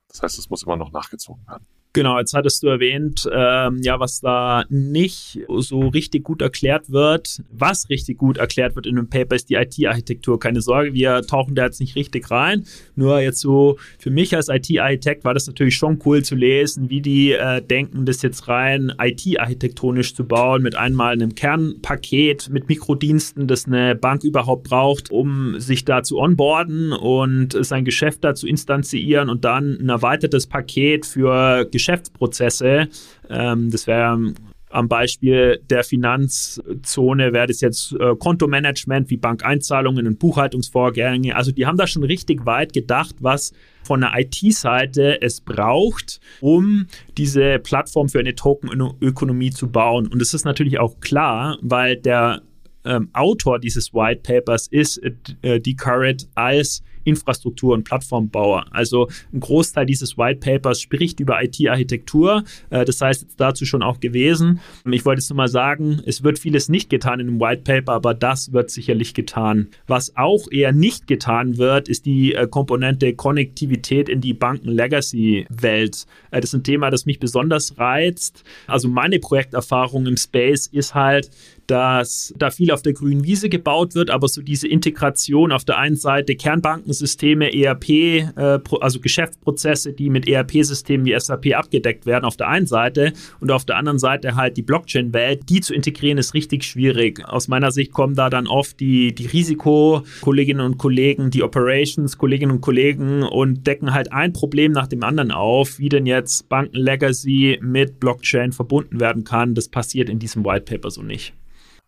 Das 0.09 0.23
heißt, 0.23 0.39
es 0.39 0.51
muss 0.51 0.65
immer 0.65 0.77
noch 0.77 0.93
nachgezogen 0.93 1.47
werden. 1.47 1.67
Genau, 1.93 2.19
jetzt 2.21 2.35
hattest 2.35 2.63
du 2.63 2.69
erwähnt, 2.69 3.29
ähm, 3.33 3.81
ja, 3.83 3.99
was 3.99 4.21
da 4.21 4.65
nicht 4.69 5.41
so 5.49 5.89
richtig 5.89 6.23
gut 6.23 6.41
erklärt 6.41 6.91
wird. 6.91 7.43
Was 7.51 7.89
richtig 7.89 8.17
gut 8.17 8.39
erklärt 8.39 8.77
wird 8.77 8.87
in 8.87 8.95
dem 8.95 9.09
Paper 9.09 9.35
ist 9.35 9.51
die 9.51 9.55
IT-Architektur. 9.55 10.39
Keine 10.39 10.61
Sorge, 10.61 10.95
wir 10.95 11.23
tauchen 11.23 11.57
da 11.57 11.65
jetzt 11.65 11.81
nicht 11.81 11.97
richtig 11.97 12.31
rein. 12.31 12.65
Nur 12.95 13.21
jetzt 13.21 13.41
so 13.41 13.77
für 13.99 14.11
mich 14.11 14.37
als 14.37 14.49
IT-Architekt 14.49 15.25
war 15.25 15.35
das 15.35 15.49
natürlich 15.49 15.75
schon 15.75 15.99
cool 16.05 16.23
zu 16.23 16.37
lesen, 16.37 16.91
wie 16.91 17.01
die 17.01 17.33
äh, 17.33 17.61
denken, 17.61 18.07
das 18.07 18.23
jetzt 18.23 18.47
rein 18.47 18.93
IT-architektonisch 18.97 20.15
zu 20.15 20.25
bauen, 20.25 20.63
mit 20.63 20.77
einmal 20.77 21.15
einem 21.15 21.35
Kernpaket, 21.35 22.51
mit 22.51 22.69
Mikrodiensten, 22.69 23.49
das 23.49 23.67
eine 23.67 23.97
Bank 23.97 24.23
überhaupt 24.23 24.69
braucht, 24.69 25.11
um 25.11 25.59
sich 25.59 25.85
da 25.85 26.05
zu 26.05 26.19
onboarden 26.21 26.93
und 26.93 27.57
sein 27.65 27.85
Geschäft 27.85 28.23
da 28.23 28.37
zu 28.37 28.47
instanzieren 28.47 29.29
und 29.29 29.45
dann 29.45 29.77
ein 29.81 29.89
erweitertes 29.89 30.47
Paket 30.47 31.05
für 31.05 31.65
Geschäftsprozesse. 31.81 32.89
Ähm, 33.29 33.71
das 33.71 33.87
wäre 33.87 34.35
am 34.71 34.89
Beispiel 34.89 35.61
der 35.69 35.83
Finanzzone 35.83 37.33
wäre 37.33 37.49
das 37.49 37.61
jetzt 37.61 37.93
äh, 37.93 38.15
Kontomanagement 38.17 39.11
wie 39.11 39.17
Bankeinzahlungen 39.17 40.07
und 40.07 40.19
Buchhaltungsvorgänge. 40.19 41.35
Also 41.35 41.51
die 41.51 41.67
haben 41.67 41.77
da 41.77 41.87
schon 41.87 42.05
richtig 42.05 42.47
weit 42.47 42.73
gedacht, 42.73 43.17
was 43.19 43.53
von 43.83 44.01
der 44.01 44.13
IT-Seite 44.17 45.21
es 45.23 45.41
braucht, 45.41 46.21
um 46.41 46.87
diese 47.19 47.59
Plattform 47.59 48.09
für 48.09 48.21
eine 48.21 48.37
Tokenökonomie 48.37 49.51
zu 49.51 49.69
bauen. 49.69 50.07
Und 50.07 50.23
es 50.23 50.35
ist 50.35 50.45
natürlich 50.45 50.79
auch 50.79 51.01
klar, 51.01 51.59
weil 51.63 51.97
der 51.97 52.43
ähm, 52.85 53.11
Autor 53.13 53.59
dieses 53.59 53.93
White 53.93 54.21
Papers 54.23 54.69
ist 54.69 55.03
äh, 55.43 55.61
die 55.61 55.75
Current 55.75 56.29
als 56.35 56.83
Infrastruktur- 57.05 57.75
und 57.75 57.85
Plattformbauer. 57.85 58.67
Also 58.71 59.09
ein 59.33 59.41
Großteil 59.41 59.87
dieses 59.87 60.17
White 60.19 60.41
Papers 60.41 60.81
spricht 60.81 61.21
über 61.21 61.43
IT-Architektur. 61.43 62.45
Äh, 62.71 62.85
das 62.85 63.01
heißt 63.01 63.23
jetzt 63.23 63.41
dazu 63.41 63.65
schon 63.65 63.83
auch 63.83 64.01
gewesen. 64.01 64.61
Ich 64.91 65.05
wollte 65.05 65.21
jetzt 65.21 65.31
nur 65.31 65.37
mal 65.37 65.49
sagen, 65.49 66.03
es 66.07 66.23
wird 66.23 66.39
vieles 66.39 66.69
nicht 66.69 66.91
getan 66.91 67.21
in 67.21 67.27
dem 67.27 67.41
White 67.41 67.63
Paper, 67.63 67.93
aber 67.93 68.15
das 68.15 68.53
wird 68.53 68.71
sicherlich 68.71 69.15
getan. 69.15 69.69
Was 69.87 70.17
auch 70.17 70.51
eher 70.51 70.73
nicht 70.73 71.07
getan 71.07 71.59
wird, 71.59 71.89
ist 71.89 72.07
die 72.07 72.35
äh, 72.35 72.47
Komponente 72.47 73.15
Konnektivität 73.15 74.09
in 74.09 74.21
die 74.21 74.35
Banken-Legacy-Welt. 74.35 76.07
Äh, 76.31 76.41
das 76.41 76.51
ist 76.51 76.55
ein 76.55 76.65
Thema, 76.65 76.91
das 76.91 77.07
mich 77.07 77.19
besonders 77.19 77.79
reizt. 77.79 78.45
Also 78.67 78.89
meine 78.89 79.19
Projekterfahrung 79.19 80.07
im 80.07 80.17
Space 80.17 80.67
ist 80.67 80.95
halt, 80.95 81.31
dass 81.71 82.35
da 82.37 82.51
viel 82.51 82.73
auf 82.73 82.83
der 82.83 82.95
grünen 82.95 83.25
Wiese 83.25 83.49
gebaut 83.49 83.95
wird, 83.95 84.11
aber 84.11 84.27
so 84.27 84.43
diese 84.43 84.67
Integration 84.67 85.53
auf 85.53 85.65
der 85.65 85.79
einen 85.79 85.95
Seite 85.95 86.35
Kernbankensysteme, 86.35 87.55
ERP, 87.55 87.89
äh, 87.91 88.59
also 88.81 88.99
Geschäftsprozesse, 88.99 89.93
die 89.93 90.11
mit 90.11 90.27
ERP-Systemen 90.27 91.07
wie 91.07 91.19
SAP 91.19 91.55
abgedeckt 91.55 92.07
werden, 92.07 92.25
auf 92.25 92.37
der 92.37 92.49
einen 92.49 92.67
Seite 92.67 93.13
und 93.39 93.53
auf 93.53 93.65
der 93.65 93.77
anderen 93.77 94.01
Seite 94.01 94.35
halt 94.35 94.57
die 94.57 94.63
Blockchain-Welt, 94.63 95.49
die 95.49 95.61
zu 95.61 95.73
integrieren, 95.73 96.19
ist 96.19 96.35
richtig 96.35 96.65
schwierig. 96.65 97.23
Aus 97.29 97.47
meiner 97.47 97.71
Sicht 97.71 97.93
kommen 97.93 98.17
da 98.17 98.31
dann 98.31 98.49
oft 98.49 98.81
die, 98.81 99.15
die 99.15 99.27
Risikokolleginnen 99.27 100.67
und 100.67 100.79
Kollegen, 100.79 101.31
die 101.31 101.45
Operations-Kolleginnen 101.45 102.57
und 102.57 102.61
Kollegen 102.63 103.23
und 103.23 103.65
decken 103.67 103.95
halt 103.95 104.13
ein 104.13 104.33
Problem 104.33 104.73
nach 104.73 104.89
dem 104.89 105.05
anderen 105.05 105.31
auf, 105.31 105.79
wie 105.79 105.89
denn 105.89 106.07
jetzt 106.07 106.49
Banken-Legacy 106.49 107.61
mit 107.63 108.01
Blockchain 108.01 108.51
verbunden 108.51 108.99
werden 108.99 109.23
kann. 109.23 109.55
Das 109.55 109.69
passiert 109.69 110.09
in 110.09 110.19
diesem 110.19 110.45
White 110.45 110.65
Paper 110.65 110.91
so 110.91 111.03
nicht. 111.03 111.33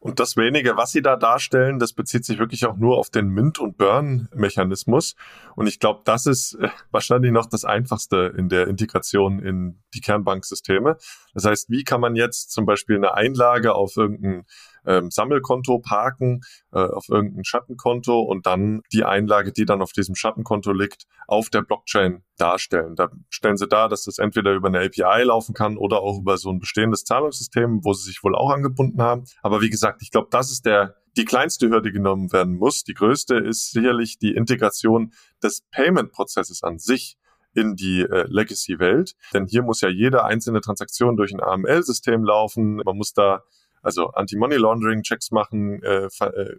Und 0.02 0.18
das 0.18 0.36
wenige, 0.36 0.76
was 0.76 0.90
sie 0.90 1.00
da 1.00 1.14
darstellen, 1.14 1.78
das 1.78 1.92
bezieht 1.92 2.24
sich 2.24 2.40
wirklich 2.40 2.66
auch 2.66 2.76
nur 2.76 2.98
auf 2.98 3.08
den 3.08 3.28
Mint- 3.28 3.60
und 3.60 3.76
Burn-Mechanismus. 3.76 5.14
Und 5.54 5.68
ich 5.68 5.78
glaube, 5.78 6.00
das 6.02 6.26
ist 6.26 6.54
äh, 6.54 6.70
wahrscheinlich 6.90 7.30
noch 7.30 7.46
das 7.46 7.64
Einfachste 7.64 8.34
in 8.36 8.48
der 8.48 8.66
Integration 8.66 9.38
in 9.38 9.80
die 9.94 10.00
Kernbanksysteme. 10.00 10.96
Das 11.34 11.44
heißt, 11.44 11.70
wie 11.70 11.84
kann 11.84 12.00
man 12.00 12.16
jetzt 12.16 12.50
zum 12.50 12.66
Beispiel 12.66 12.96
eine 12.96 13.14
Einlage 13.14 13.76
auf 13.76 13.96
irgendein 13.96 14.44
ähm, 14.86 15.10
Sammelkonto 15.10 15.78
parken, 15.78 16.40
äh, 16.72 16.78
auf 16.78 17.08
irgendein 17.08 17.44
Schattenkonto 17.44 18.20
und 18.20 18.46
dann 18.46 18.82
die 18.92 19.04
Einlage, 19.04 19.52
die 19.52 19.64
dann 19.64 19.82
auf 19.82 19.92
diesem 19.92 20.14
Schattenkonto 20.14 20.72
liegt, 20.72 21.04
auf 21.26 21.50
der 21.50 21.62
Blockchain 21.62 22.22
darstellen. 22.36 22.96
Da 22.96 23.08
stellen 23.28 23.56
sie 23.56 23.68
dar, 23.68 23.88
dass 23.88 24.04
das 24.04 24.18
entweder 24.18 24.52
über 24.52 24.68
eine 24.68 24.80
API 24.80 25.22
laufen 25.24 25.54
kann 25.54 25.76
oder 25.76 26.00
auch 26.00 26.18
über 26.18 26.36
so 26.38 26.50
ein 26.50 26.58
bestehendes 26.58 27.04
Zahlungssystem, 27.04 27.84
wo 27.84 27.92
sie 27.92 28.08
sich 28.08 28.22
wohl 28.22 28.34
auch 28.34 28.50
angebunden 28.50 29.00
haben. 29.00 29.24
Aber 29.42 29.60
wie 29.60 29.70
gesagt, 29.70 30.02
ich 30.02 30.10
glaube, 30.10 30.28
das 30.30 30.50
ist 30.50 30.66
der 30.66 30.96
die 31.16 31.24
kleinste 31.24 31.68
Hürde 31.68 31.92
genommen 31.92 32.32
werden 32.32 32.56
muss. 32.56 32.84
Die 32.84 32.94
größte 32.94 33.36
ist 33.36 33.72
sicherlich 33.72 34.18
die 34.18 34.34
Integration 34.34 35.12
des 35.42 35.62
Payment-Prozesses 35.70 36.62
an 36.62 36.78
sich 36.78 37.18
in 37.54 37.76
die 37.76 38.00
äh, 38.00 38.24
Legacy-Welt. 38.28 39.14
Denn 39.34 39.46
hier 39.46 39.62
muss 39.62 39.80
ja 39.82 39.88
jede 39.88 40.24
einzelne 40.24 40.60
Transaktion 40.60 41.16
durch 41.16 41.32
ein 41.32 41.42
AML-System 41.42 42.24
laufen. 42.24 42.76
Man 42.76 42.96
muss 42.96 43.12
da 43.12 43.42
also 43.82 44.08
Anti-Money-Laundering-Checks 44.08 45.30
machen, 45.30 45.82
äh, 45.82 46.06
äh, 46.06 46.56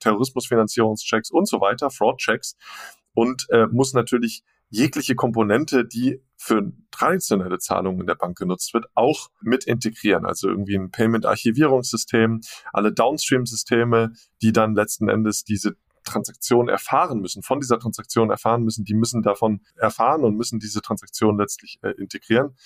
Terrorismusfinanzierungschecks 0.00 1.30
und 1.30 1.48
so 1.48 1.60
weiter, 1.60 1.90
Fraud-Checks 1.90 2.56
und 3.14 3.46
äh, 3.50 3.66
muss 3.66 3.94
natürlich 3.94 4.42
jegliche 4.68 5.14
Komponente, 5.14 5.84
die 5.86 6.20
für 6.36 6.72
traditionelle 6.90 7.58
Zahlungen 7.58 8.00
in 8.00 8.06
der 8.06 8.16
Bank 8.16 8.36
genutzt 8.36 8.74
wird, 8.74 8.86
auch 8.94 9.28
mit 9.40 9.64
integrieren. 9.64 10.26
Also 10.26 10.48
irgendwie 10.48 10.76
ein 10.76 10.90
Payment-Archivierungssystem, 10.90 12.40
alle 12.72 12.92
Downstream-Systeme, 12.92 14.12
die 14.42 14.52
dann 14.52 14.74
letzten 14.74 15.08
Endes 15.08 15.44
diese 15.44 15.76
Transaktion 16.04 16.68
erfahren 16.68 17.20
müssen, 17.20 17.42
von 17.42 17.60
dieser 17.60 17.78
Transaktion 17.78 18.30
erfahren 18.30 18.62
müssen, 18.62 18.84
die 18.84 18.94
müssen 18.94 19.22
davon 19.22 19.60
erfahren 19.76 20.24
und 20.24 20.36
müssen 20.36 20.58
diese 20.58 20.80
Transaktion 20.80 21.36
letztlich 21.36 21.78
äh, 21.82 21.90
integrieren. 21.90 22.56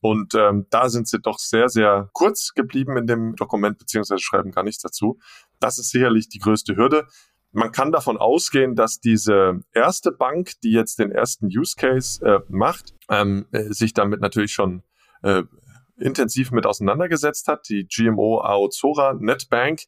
Und 0.00 0.34
ähm, 0.34 0.66
da 0.70 0.88
sind 0.88 1.08
sie 1.08 1.20
doch 1.20 1.38
sehr, 1.38 1.68
sehr 1.68 2.08
kurz 2.12 2.52
geblieben 2.54 2.96
in 2.96 3.06
dem 3.06 3.36
Dokument, 3.36 3.78
beziehungsweise 3.78 4.22
schreiben 4.22 4.50
gar 4.50 4.64
nichts 4.64 4.82
dazu. 4.82 5.18
Das 5.60 5.78
ist 5.78 5.90
sicherlich 5.90 6.28
die 6.28 6.38
größte 6.38 6.76
Hürde. 6.76 7.06
Man 7.52 7.72
kann 7.72 7.92
davon 7.92 8.16
ausgehen, 8.16 8.76
dass 8.76 9.00
diese 9.00 9.60
erste 9.72 10.12
Bank, 10.12 10.52
die 10.62 10.70
jetzt 10.70 10.98
den 10.98 11.10
ersten 11.10 11.46
Use 11.46 11.74
Case 11.76 12.24
äh, 12.24 12.40
macht, 12.48 12.94
ähm, 13.08 13.46
äh, 13.50 13.72
sich 13.72 13.92
damit 13.92 14.20
natürlich 14.20 14.52
schon 14.52 14.82
äh, 15.22 15.42
intensiv 15.98 16.50
mit 16.50 16.64
auseinandergesetzt 16.64 17.48
hat, 17.48 17.68
die 17.68 17.86
GMO 17.86 18.40
Aozora 18.40 19.14
Netbank. 19.14 19.82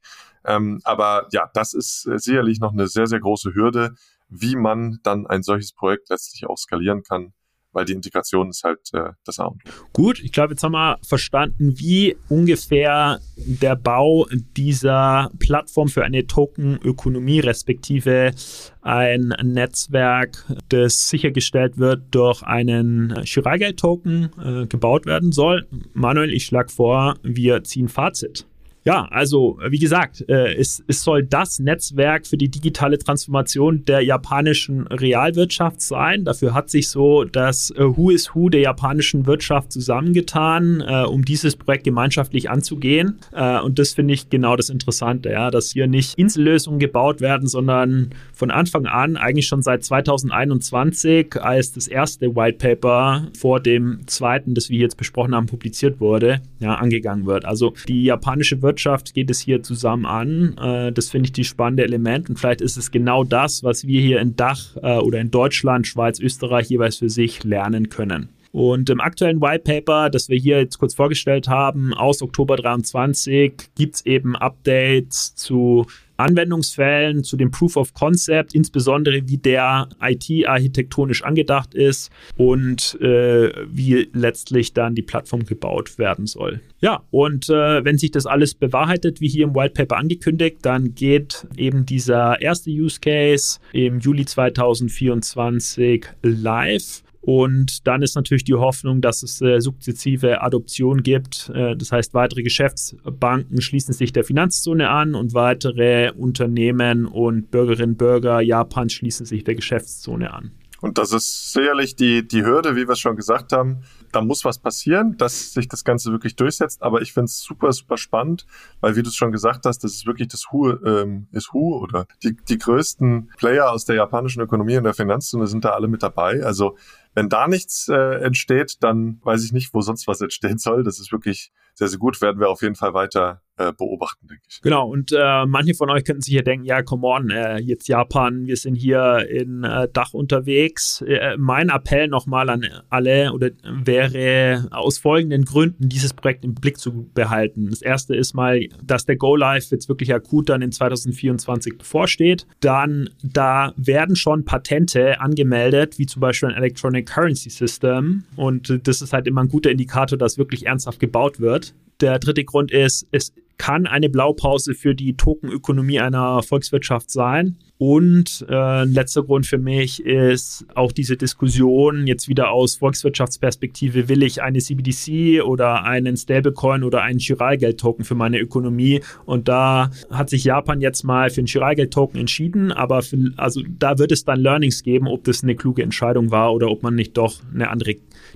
Ähm, 0.45 0.81
aber 0.85 1.29
ja, 1.31 1.49
das 1.55 1.73
ist 1.73 2.07
äh, 2.07 2.19
sicherlich 2.19 2.61
noch 2.61 2.73
eine 2.73 2.89
sehr, 2.89 3.07
sehr 3.07 3.21
große 3.21 3.55
Hürde, 3.55 3.95
wie 4.29 4.57
man 4.57 4.99
dann 5.05 5.27
ein 5.27 5.43
solches 5.43 5.73
Projekt 5.73 6.11
letztlich 6.11 6.47
auch 6.47 6.59
skalieren 6.59 7.03
kann 7.03 7.33
weil 7.73 7.85
die 7.85 7.93
Integration 7.93 8.51
ist 8.51 8.65
halt 8.65 8.81
äh, 8.93 9.11
das 9.25 9.39
A 9.39 9.47
und 9.47 9.63
Gut, 9.93 10.21
ich 10.21 10.33
glaube, 10.33 10.53
jetzt 10.53 10.63
haben 10.63 10.73
wir 10.73 10.99
verstanden, 11.03 11.79
wie 11.79 12.17
ungefähr 12.29 13.21
der 13.37 13.77
Bau 13.77 14.27
dieser 14.57 15.31
Plattform 15.39 15.89
für 15.89 16.05
eine 16.05 16.27
Tokenökonomie 16.27 17.41
respektive 17.41 18.33
ein 18.81 19.35
Netzwerk, 19.43 20.45
das 20.69 21.09
sichergestellt 21.09 21.79
wird 21.79 22.03
durch 22.11 22.43
einen 22.43 23.23
Chiralgeld-Token 23.25 24.31
äh, 24.43 24.67
gebaut 24.67 25.07
werden 25.07 25.33
soll. 25.33 25.67
Manuel, 25.93 26.33
ich 26.33 26.47
schlage 26.47 26.71
vor, 26.71 27.17
wir 27.23 27.63
ziehen 27.65 27.89
Fazit. 27.89 28.47
Ja, 28.85 29.07
also 29.11 29.61
wie 29.69 29.79
gesagt, 29.79 30.29
äh, 30.29 30.55
es, 30.55 30.83
es 30.89 31.05
soll 31.05 31.23
das 31.23 31.61
Netzwerk 31.61 32.27
für 32.27 32.37
die 32.37 32.49
digitale 32.49 32.99
Transformation 32.99 33.85
der 33.85 34.01
japanischen 34.01 34.89
Realwirtschaft 34.89 35.81
sein. 35.81 36.25
Dafür 36.25 36.53
hat 36.53 36.69
sich 36.69 36.89
so 36.89 37.23
das 37.23 37.71
äh, 37.71 37.85
Who 37.85 38.11
is 38.11 38.35
Who 38.35 38.49
der 38.49 38.61
japanischen 38.61 39.27
Wirtschaft 39.27 39.71
zusammengetan, 39.71 40.83
äh, 40.85 41.05
um 41.05 41.25
dieses 41.25 41.55
Projekt 41.55 41.85
gemeinschaftlich 41.85 42.51
anzugehen. 42.51 43.21
Äh, 43.33 43.61
und 43.61 43.79
das 43.79 43.93
finde 43.93 44.15
ich 44.15 44.31
genau 44.31 44.57
das 44.57 44.69
Interessante, 44.69 45.31
ja, 45.31 45.53
dass 45.53 45.71
hier 45.71 45.87
nicht 45.87 46.19
Insellösungen 46.19 46.81
gebaut 46.81 47.21
werden, 47.21 47.47
sondern 47.47 48.11
von 48.33 48.51
Anfang 48.51 48.87
an, 48.87 49.17
eigentlich 49.17 49.47
schon 49.47 49.63
seit 49.63 49.85
2021, 49.85 51.41
als 51.41 51.73
das 51.73 51.87
erste 51.87 52.35
White 52.35 52.59
Paper 52.59 53.29
vor 53.39 53.61
dem 53.61 54.01
zweiten, 54.09 54.55
das 54.55 54.71
wir 54.71 54.81
jetzt 54.81 54.97
besprochen 54.97 55.37
haben, 55.37 55.47
publiziert 55.47 56.01
wurde, 56.01 56.41
ja, 56.59 56.75
angegangen 56.75 57.27
wird. 57.27 57.45
Also 57.45 57.75
die 57.87 58.03
japanische 58.03 58.61
Wirtschaft 58.61 58.72
Wirtschaft 58.73 59.13
geht 59.13 59.29
es 59.29 59.39
hier 59.39 59.63
zusammen 59.63 60.07
an. 60.07 60.57
Äh, 60.57 60.93
das 60.93 61.11
finde 61.11 61.27
ich 61.27 61.33
die 61.33 61.45
spannende 61.45 61.85
Element 61.85 62.31
und 62.31 62.39
vielleicht 62.39 62.63
ist 62.63 62.79
es 62.79 62.91
genau 62.91 63.23
das, 63.23 63.63
was 63.63 63.87
wir 63.87 64.01
hier 64.01 64.19
in 64.19 64.35
Dach 64.35 64.77
äh, 64.83 64.97
oder 64.97 65.21
in 65.21 65.31
Deutschland, 65.31 65.87
Schweiz, 65.87 66.19
Österreich 66.19 66.71
jeweils 66.71 66.97
für 66.97 67.11
sich 67.11 67.45
lernen 67.45 67.91
können. 67.91 68.31
Und 68.51 68.89
im 68.89 69.01
aktuellen 69.01 69.43
White 69.43 69.65
Paper, 69.65 70.09
das 70.09 70.31
wir 70.31 70.39
hier 70.39 70.59
jetzt 70.59 70.79
kurz 70.79 70.95
vorgestellt 70.95 71.49
haben, 71.49 71.93
aus 71.93 72.23
Oktober 72.23 72.57
23, 72.57 73.53
gibt 73.77 73.97
es 73.97 74.07
eben 74.07 74.37
Updates 74.37 75.35
zu 75.35 75.87
Anwendungsfällen, 76.23 77.25
zu 77.25 77.37
dem 77.37 77.51
Proof 77.51 77.77
of 77.77 77.95
Concept, 77.95 78.55
insbesondere 78.55 79.29
wie 79.29 79.39
der 79.39 79.89
IT 80.01 80.47
architektonisch 80.47 81.23
angedacht 81.23 81.75
ist 81.75 82.11
und 82.37 83.01
äh, 83.01 83.53
wie 83.69 84.09
letztlich 84.13 84.73
dann 84.73 84.95
die 84.95 85.03
Plattform 85.03 85.45
gebaut 85.45 85.99
werden 85.99 86.27
soll. 86.27 86.61
Ja, 86.81 87.03
und 87.11 87.49
äh, 87.49 87.85
wenn 87.85 87.99
sich 87.99 88.11
das 88.11 88.27
alles 88.27 88.55
bewahrheitet, 88.55 89.21
wie 89.21 89.29
hier 89.29 89.45
im 89.45 89.55
White 89.55 89.75
Paper 89.75 89.97
angekündigt, 89.99 90.59
dann 90.63 90.95
geht 90.95 91.47
eben 91.57 91.87
dieser 91.87 92.41
erste 92.41 92.71
Use 92.71 93.01
Case 93.01 93.59
im 93.73 94.01
Juli 94.01 94.25
2024 94.25 96.07
live. 96.23 97.03
Und 97.23 97.87
dann 97.87 98.03
ist 98.03 98.17
natürlich 98.17 98.43
die 98.43 98.55
Hoffnung, 98.55 99.01
dass 99.01 99.23
es 99.23 99.41
äh, 99.41 99.61
sukzessive 99.61 100.43
Adoption 100.43 101.05
gibt. 101.05 101.51
Äh, 101.55 101.77
das 101.77 101.93
heißt, 101.93 102.15
weitere 102.15 102.43
Geschäftsbanken 102.43 103.61
schließen 103.61 103.95
sich 103.95 104.13
der 104.13 104.25
Finanzzone 104.25 104.91
an 104.91 105.15
und 105.15 105.33
weitere 105.33 106.11
Unternehmen 106.11 107.07
und 107.07 107.53
Bürgerinnen 107.53 107.93
und 107.93 107.99
Bürger 107.99 108.41
Japans 108.41 108.93
schließen 108.93 109.25
sich 109.25 109.45
der 109.45 109.55
Geschäftszone 109.55 110.35
an. 110.35 110.51
Und 110.83 110.99
das 110.99 111.13
ist 111.13 111.53
sicherlich 111.53 111.95
die, 111.95 112.27
die 112.27 112.43
Hürde, 112.43 112.75
wie 112.75 112.89
wir 112.89 112.95
es 112.95 112.99
schon 112.99 113.15
gesagt 113.15 113.53
haben. 113.53 113.85
Da 114.11 114.21
muss 114.21 114.45
was 114.45 114.59
passieren, 114.59 115.17
dass 115.17 115.53
sich 115.53 115.69
das 115.69 115.85
Ganze 115.85 116.11
wirklich 116.11 116.35
durchsetzt. 116.35 116.83
Aber 116.83 117.03
ich 117.03 117.13
finde 117.13 117.27
es 117.27 117.41
super, 117.41 117.73
super 117.73 117.97
spannend, 117.97 118.47
weil 118.81 118.97
wie 118.97 119.03
du 119.05 119.09
es 119.09 119.15
schon 119.15 119.31
gesagt 119.31 119.65
hast, 119.65 119.85
das 119.85 119.93
ist 119.93 120.07
wirklich 120.07 120.27
das 120.27 120.51
Hu, 120.51 120.71
ähm, 120.85 121.29
ist 121.31 121.53
Hu 121.53 121.77
oder 121.77 122.07
die, 122.25 122.35
die 122.35 122.59
größten 122.59 123.31
Player 123.39 123.71
aus 123.71 123.85
der 123.85 123.95
japanischen 123.95 124.43
Ökonomie 124.43 124.77
und 124.77 124.83
der 124.83 124.93
Finanzzone 124.93 125.47
sind 125.47 125.65
da 125.65 125.71
alle 125.71 125.87
mit 125.87 126.03
dabei. 126.03 126.43
Also 126.43 126.77
wenn 127.15 127.29
da 127.29 127.49
nichts 127.49 127.89
äh, 127.89 128.23
entsteht, 128.23 128.83
dann 128.83 129.21
weiß 129.23 129.45
ich 129.45 129.53
nicht, 129.53 129.75
wo 129.75 129.81
sonst 129.81 130.07
was 130.07 130.21
entstehen 130.21 130.59
soll. 130.59 130.83
Das 130.83 130.99
ist 130.99 131.13
wirklich 131.13 131.53
sehr, 131.75 131.89
sehr 131.89 131.99
gut. 131.99 132.21
Werden 132.21 132.41
wir 132.41 132.49
auf 132.49 132.63
jeden 132.63 132.75
Fall 132.75 132.95
weiter 132.95 133.43
äh, 133.59 133.73
beobachten, 133.73 134.27
denke 134.29 134.43
ich. 134.49 134.61
Genau, 134.63 134.89
und 134.89 135.13
äh, 135.13 135.47
manche 135.47 135.75
von 135.75 135.91
euch 135.91 136.05
könnten 136.05 136.23
sich 136.23 136.35
ja 136.35 136.43
denken, 136.43 136.65
ja, 136.65 136.83
come 136.83 137.07
on, 137.07 137.31
äh, 137.31 137.59
jetzt 137.59 137.87
Japan, 137.87 138.47
wir 138.47 138.57
sind 138.57 138.77
hier 138.77 139.27
in 139.29 139.63
äh, 139.63 139.89
Dach 139.93 140.15
unterwegs. 140.15 141.03
Äh, 141.07 141.37
mein 141.37 141.69
Appell 141.69 142.09
nochmal 142.09 142.49
an 142.49 142.67
alle 142.89 143.33
oder 143.33 143.51
wäre 143.63 144.69
aus 144.71 144.99
folgenden 144.99 145.45
Gründen 145.45 145.89
dieses 145.89 146.15
Projekt 146.15 146.45
im 146.45 146.55
Blick 146.55 146.79
zu 146.79 147.11
behalten. 147.13 147.69
Das 147.69 147.83
erste 147.83 148.17
ist 148.17 148.35
mal, 148.35 148.61
dass 148.83 149.05
der 149.05 149.17
Go 149.17 149.37
Live 149.37 149.71
jetzt 149.71 149.89
wirklich 149.89 150.15
akut 150.15 150.49
dann 150.49 150.63
in 150.63 150.73
2024 150.73 151.77
bevorsteht. 151.79 152.47
Dann, 152.61 153.11
da 153.23 153.75
werden 153.77 154.17
schon 154.17 154.45
Patente 154.45 155.21
angemeldet, 155.21 155.99
wie 155.99 156.07
zum 156.07 156.21
Beispiel 156.21 156.49
ein 156.49 156.57
Electronic 156.57 157.07
Currency 157.07 157.51
System. 157.51 158.25
Und 158.37 158.81
das 158.87 159.03
ist 159.03 159.13
halt 159.13 159.27
immer 159.27 159.43
ein 159.43 159.49
guter 159.49 159.71
Indikator, 159.71 160.17
dass 160.17 160.39
wirklich 160.39 160.67
ernsthaft 160.67 161.01
gebaut 161.01 161.39
wird. 161.39 161.62
Der 162.01 162.19
dritte 162.19 162.45
Grund 162.45 162.71
ist, 162.71 163.07
es 163.13 163.33
kann 163.63 163.87
eine 163.87 164.11
Blaupause 164.11 164.75
für 164.75 164.95
die 164.95 165.17
Tokenökonomie 165.17 166.01
einer 166.01 166.43
Volkswirtschaft 166.43 167.11
sein. 167.11 167.59
Und 167.79 168.45
äh, 168.49 168.85
letzter 168.85 169.23
Grund 169.23 169.47
für 169.47 169.59
mich 169.59 170.05
ist 170.05 170.67
auch 170.75 170.93
diese 170.93 171.17
Diskussion 171.17 172.07
jetzt 172.07 172.29
wieder 172.29 172.51
aus 172.51 172.77
Volkswirtschaftsperspektive, 172.77 174.09
will 174.09 174.23
ich 174.23 174.43
eine 174.43 174.59
CBDC 174.59 175.43
oder 175.45 175.85
einen 175.85 176.17
Stablecoin 176.17 176.83
oder 176.83 177.03
einen 177.03 177.19
Chiralgeld-Token 177.19 178.05
für 178.05 178.15
meine 178.17 178.41
Ökonomie? 178.41 179.01
Und 179.27 179.47
da 179.47 179.91
hat 180.11 180.31
sich 180.31 180.45
Japan 180.45 180.81
jetzt 180.81 181.05
mal 181.05 181.31
für 181.31 181.41
einen 181.41 181.49
Chiralgeld-Token 181.49 182.19
entschieden, 182.19 182.73
aber 182.73 183.03
für, 183.03 183.33
also 183.37 183.63
da 183.79 183.99
wird 183.99 184.11
es 184.11 184.25
dann 184.25 184.41
Learnings 184.41 184.83
geben, 184.83 185.09
ob 185.09 185.23
das 185.25 185.43
eine 185.43 185.55
kluge 185.55 185.83
Entscheidung 185.85 186.33
war 186.33 186.53
oder 186.53 186.69
ob 186.69 186.83
man 186.83 186.97
nicht 186.97 187.17
doch 187.17 187.41
eine 187.55 187.71
andere 187.71 187.95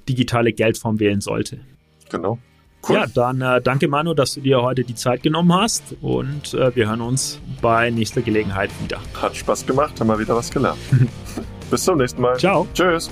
digitale 0.08 0.52
Geldform 0.52 1.00
wählen 1.00 1.20
sollte. 1.20 1.58
Genau. 2.10 2.38
Cool. 2.88 2.96
Ja, 2.96 3.06
dann 3.06 3.40
äh, 3.40 3.60
danke 3.60 3.88
Manu, 3.88 4.14
dass 4.14 4.34
du 4.34 4.40
dir 4.40 4.62
heute 4.62 4.84
die 4.84 4.94
Zeit 4.94 5.22
genommen 5.22 5.52
hast 5.52 5.96
und 6.00 6.54
äh, 6.54 6.74
wir 6.76 6.88
hören 6.88 7.00
uns 7.00 7.40
bei 7.60 7.90
nächster 7.90 8.22
Gelegenheit 8.22 8.70
wieder. 8.82 9.00
Hat 9.20 9.34
Spaß 9.34 9.66
gemacht, 9.66 9.98
haben 10.00 10.06
wir 10.08 10.18
wieder 10.18 10.36
was 10.36 10.50
gelernt. 10.50 10.78
Bis 11.70 11.82
zum 11.82 11.98
nächsten 11.98 12.22
Mal. 12.22 12.36
Ciao. 12.38 12.66
Tschüss. 12.74 13.10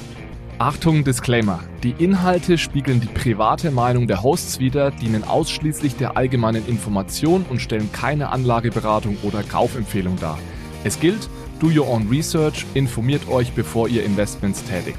Achtung, 0.59 1.03
Disclaimer. 1.03 1.59
Die 1.83 1.95
Inhalte 1.99 2.59
spiegeln 2.59 3.01
die 3.01 3.09
private 3.09 3.73
Meinung 3.73 4.07
der 4.07 4.23
Hosts 4.23 4.61
wider, 4.61 4.93
dienen 4.93 5.25
ausschließlich 5.25 5.97
der 5.97 6.17
allgemeinen 6.17 6.65
Information 6.69 7.45
und 7.51 7.61
stellen 7.61 7.91
keine 7.91 8.31
Anlageberatung 8.31 9.17
oder 9.25 9.43
Kaufempfehlung 9.43 10.17
dar. 10.21 10.39
Es 10.85 11.01
gilt, 11.01 11.29
do 11.59 11.67
your 11.67 11.89
own 11.89 12.09
research, 12.09 12.65
informiert 12.75 13.27
euch, 13.29 13.53
bevor 13.53 13.89
ihr 13.89 14.05
Investments 14.05 14.63
tätigt. 14.63 14.99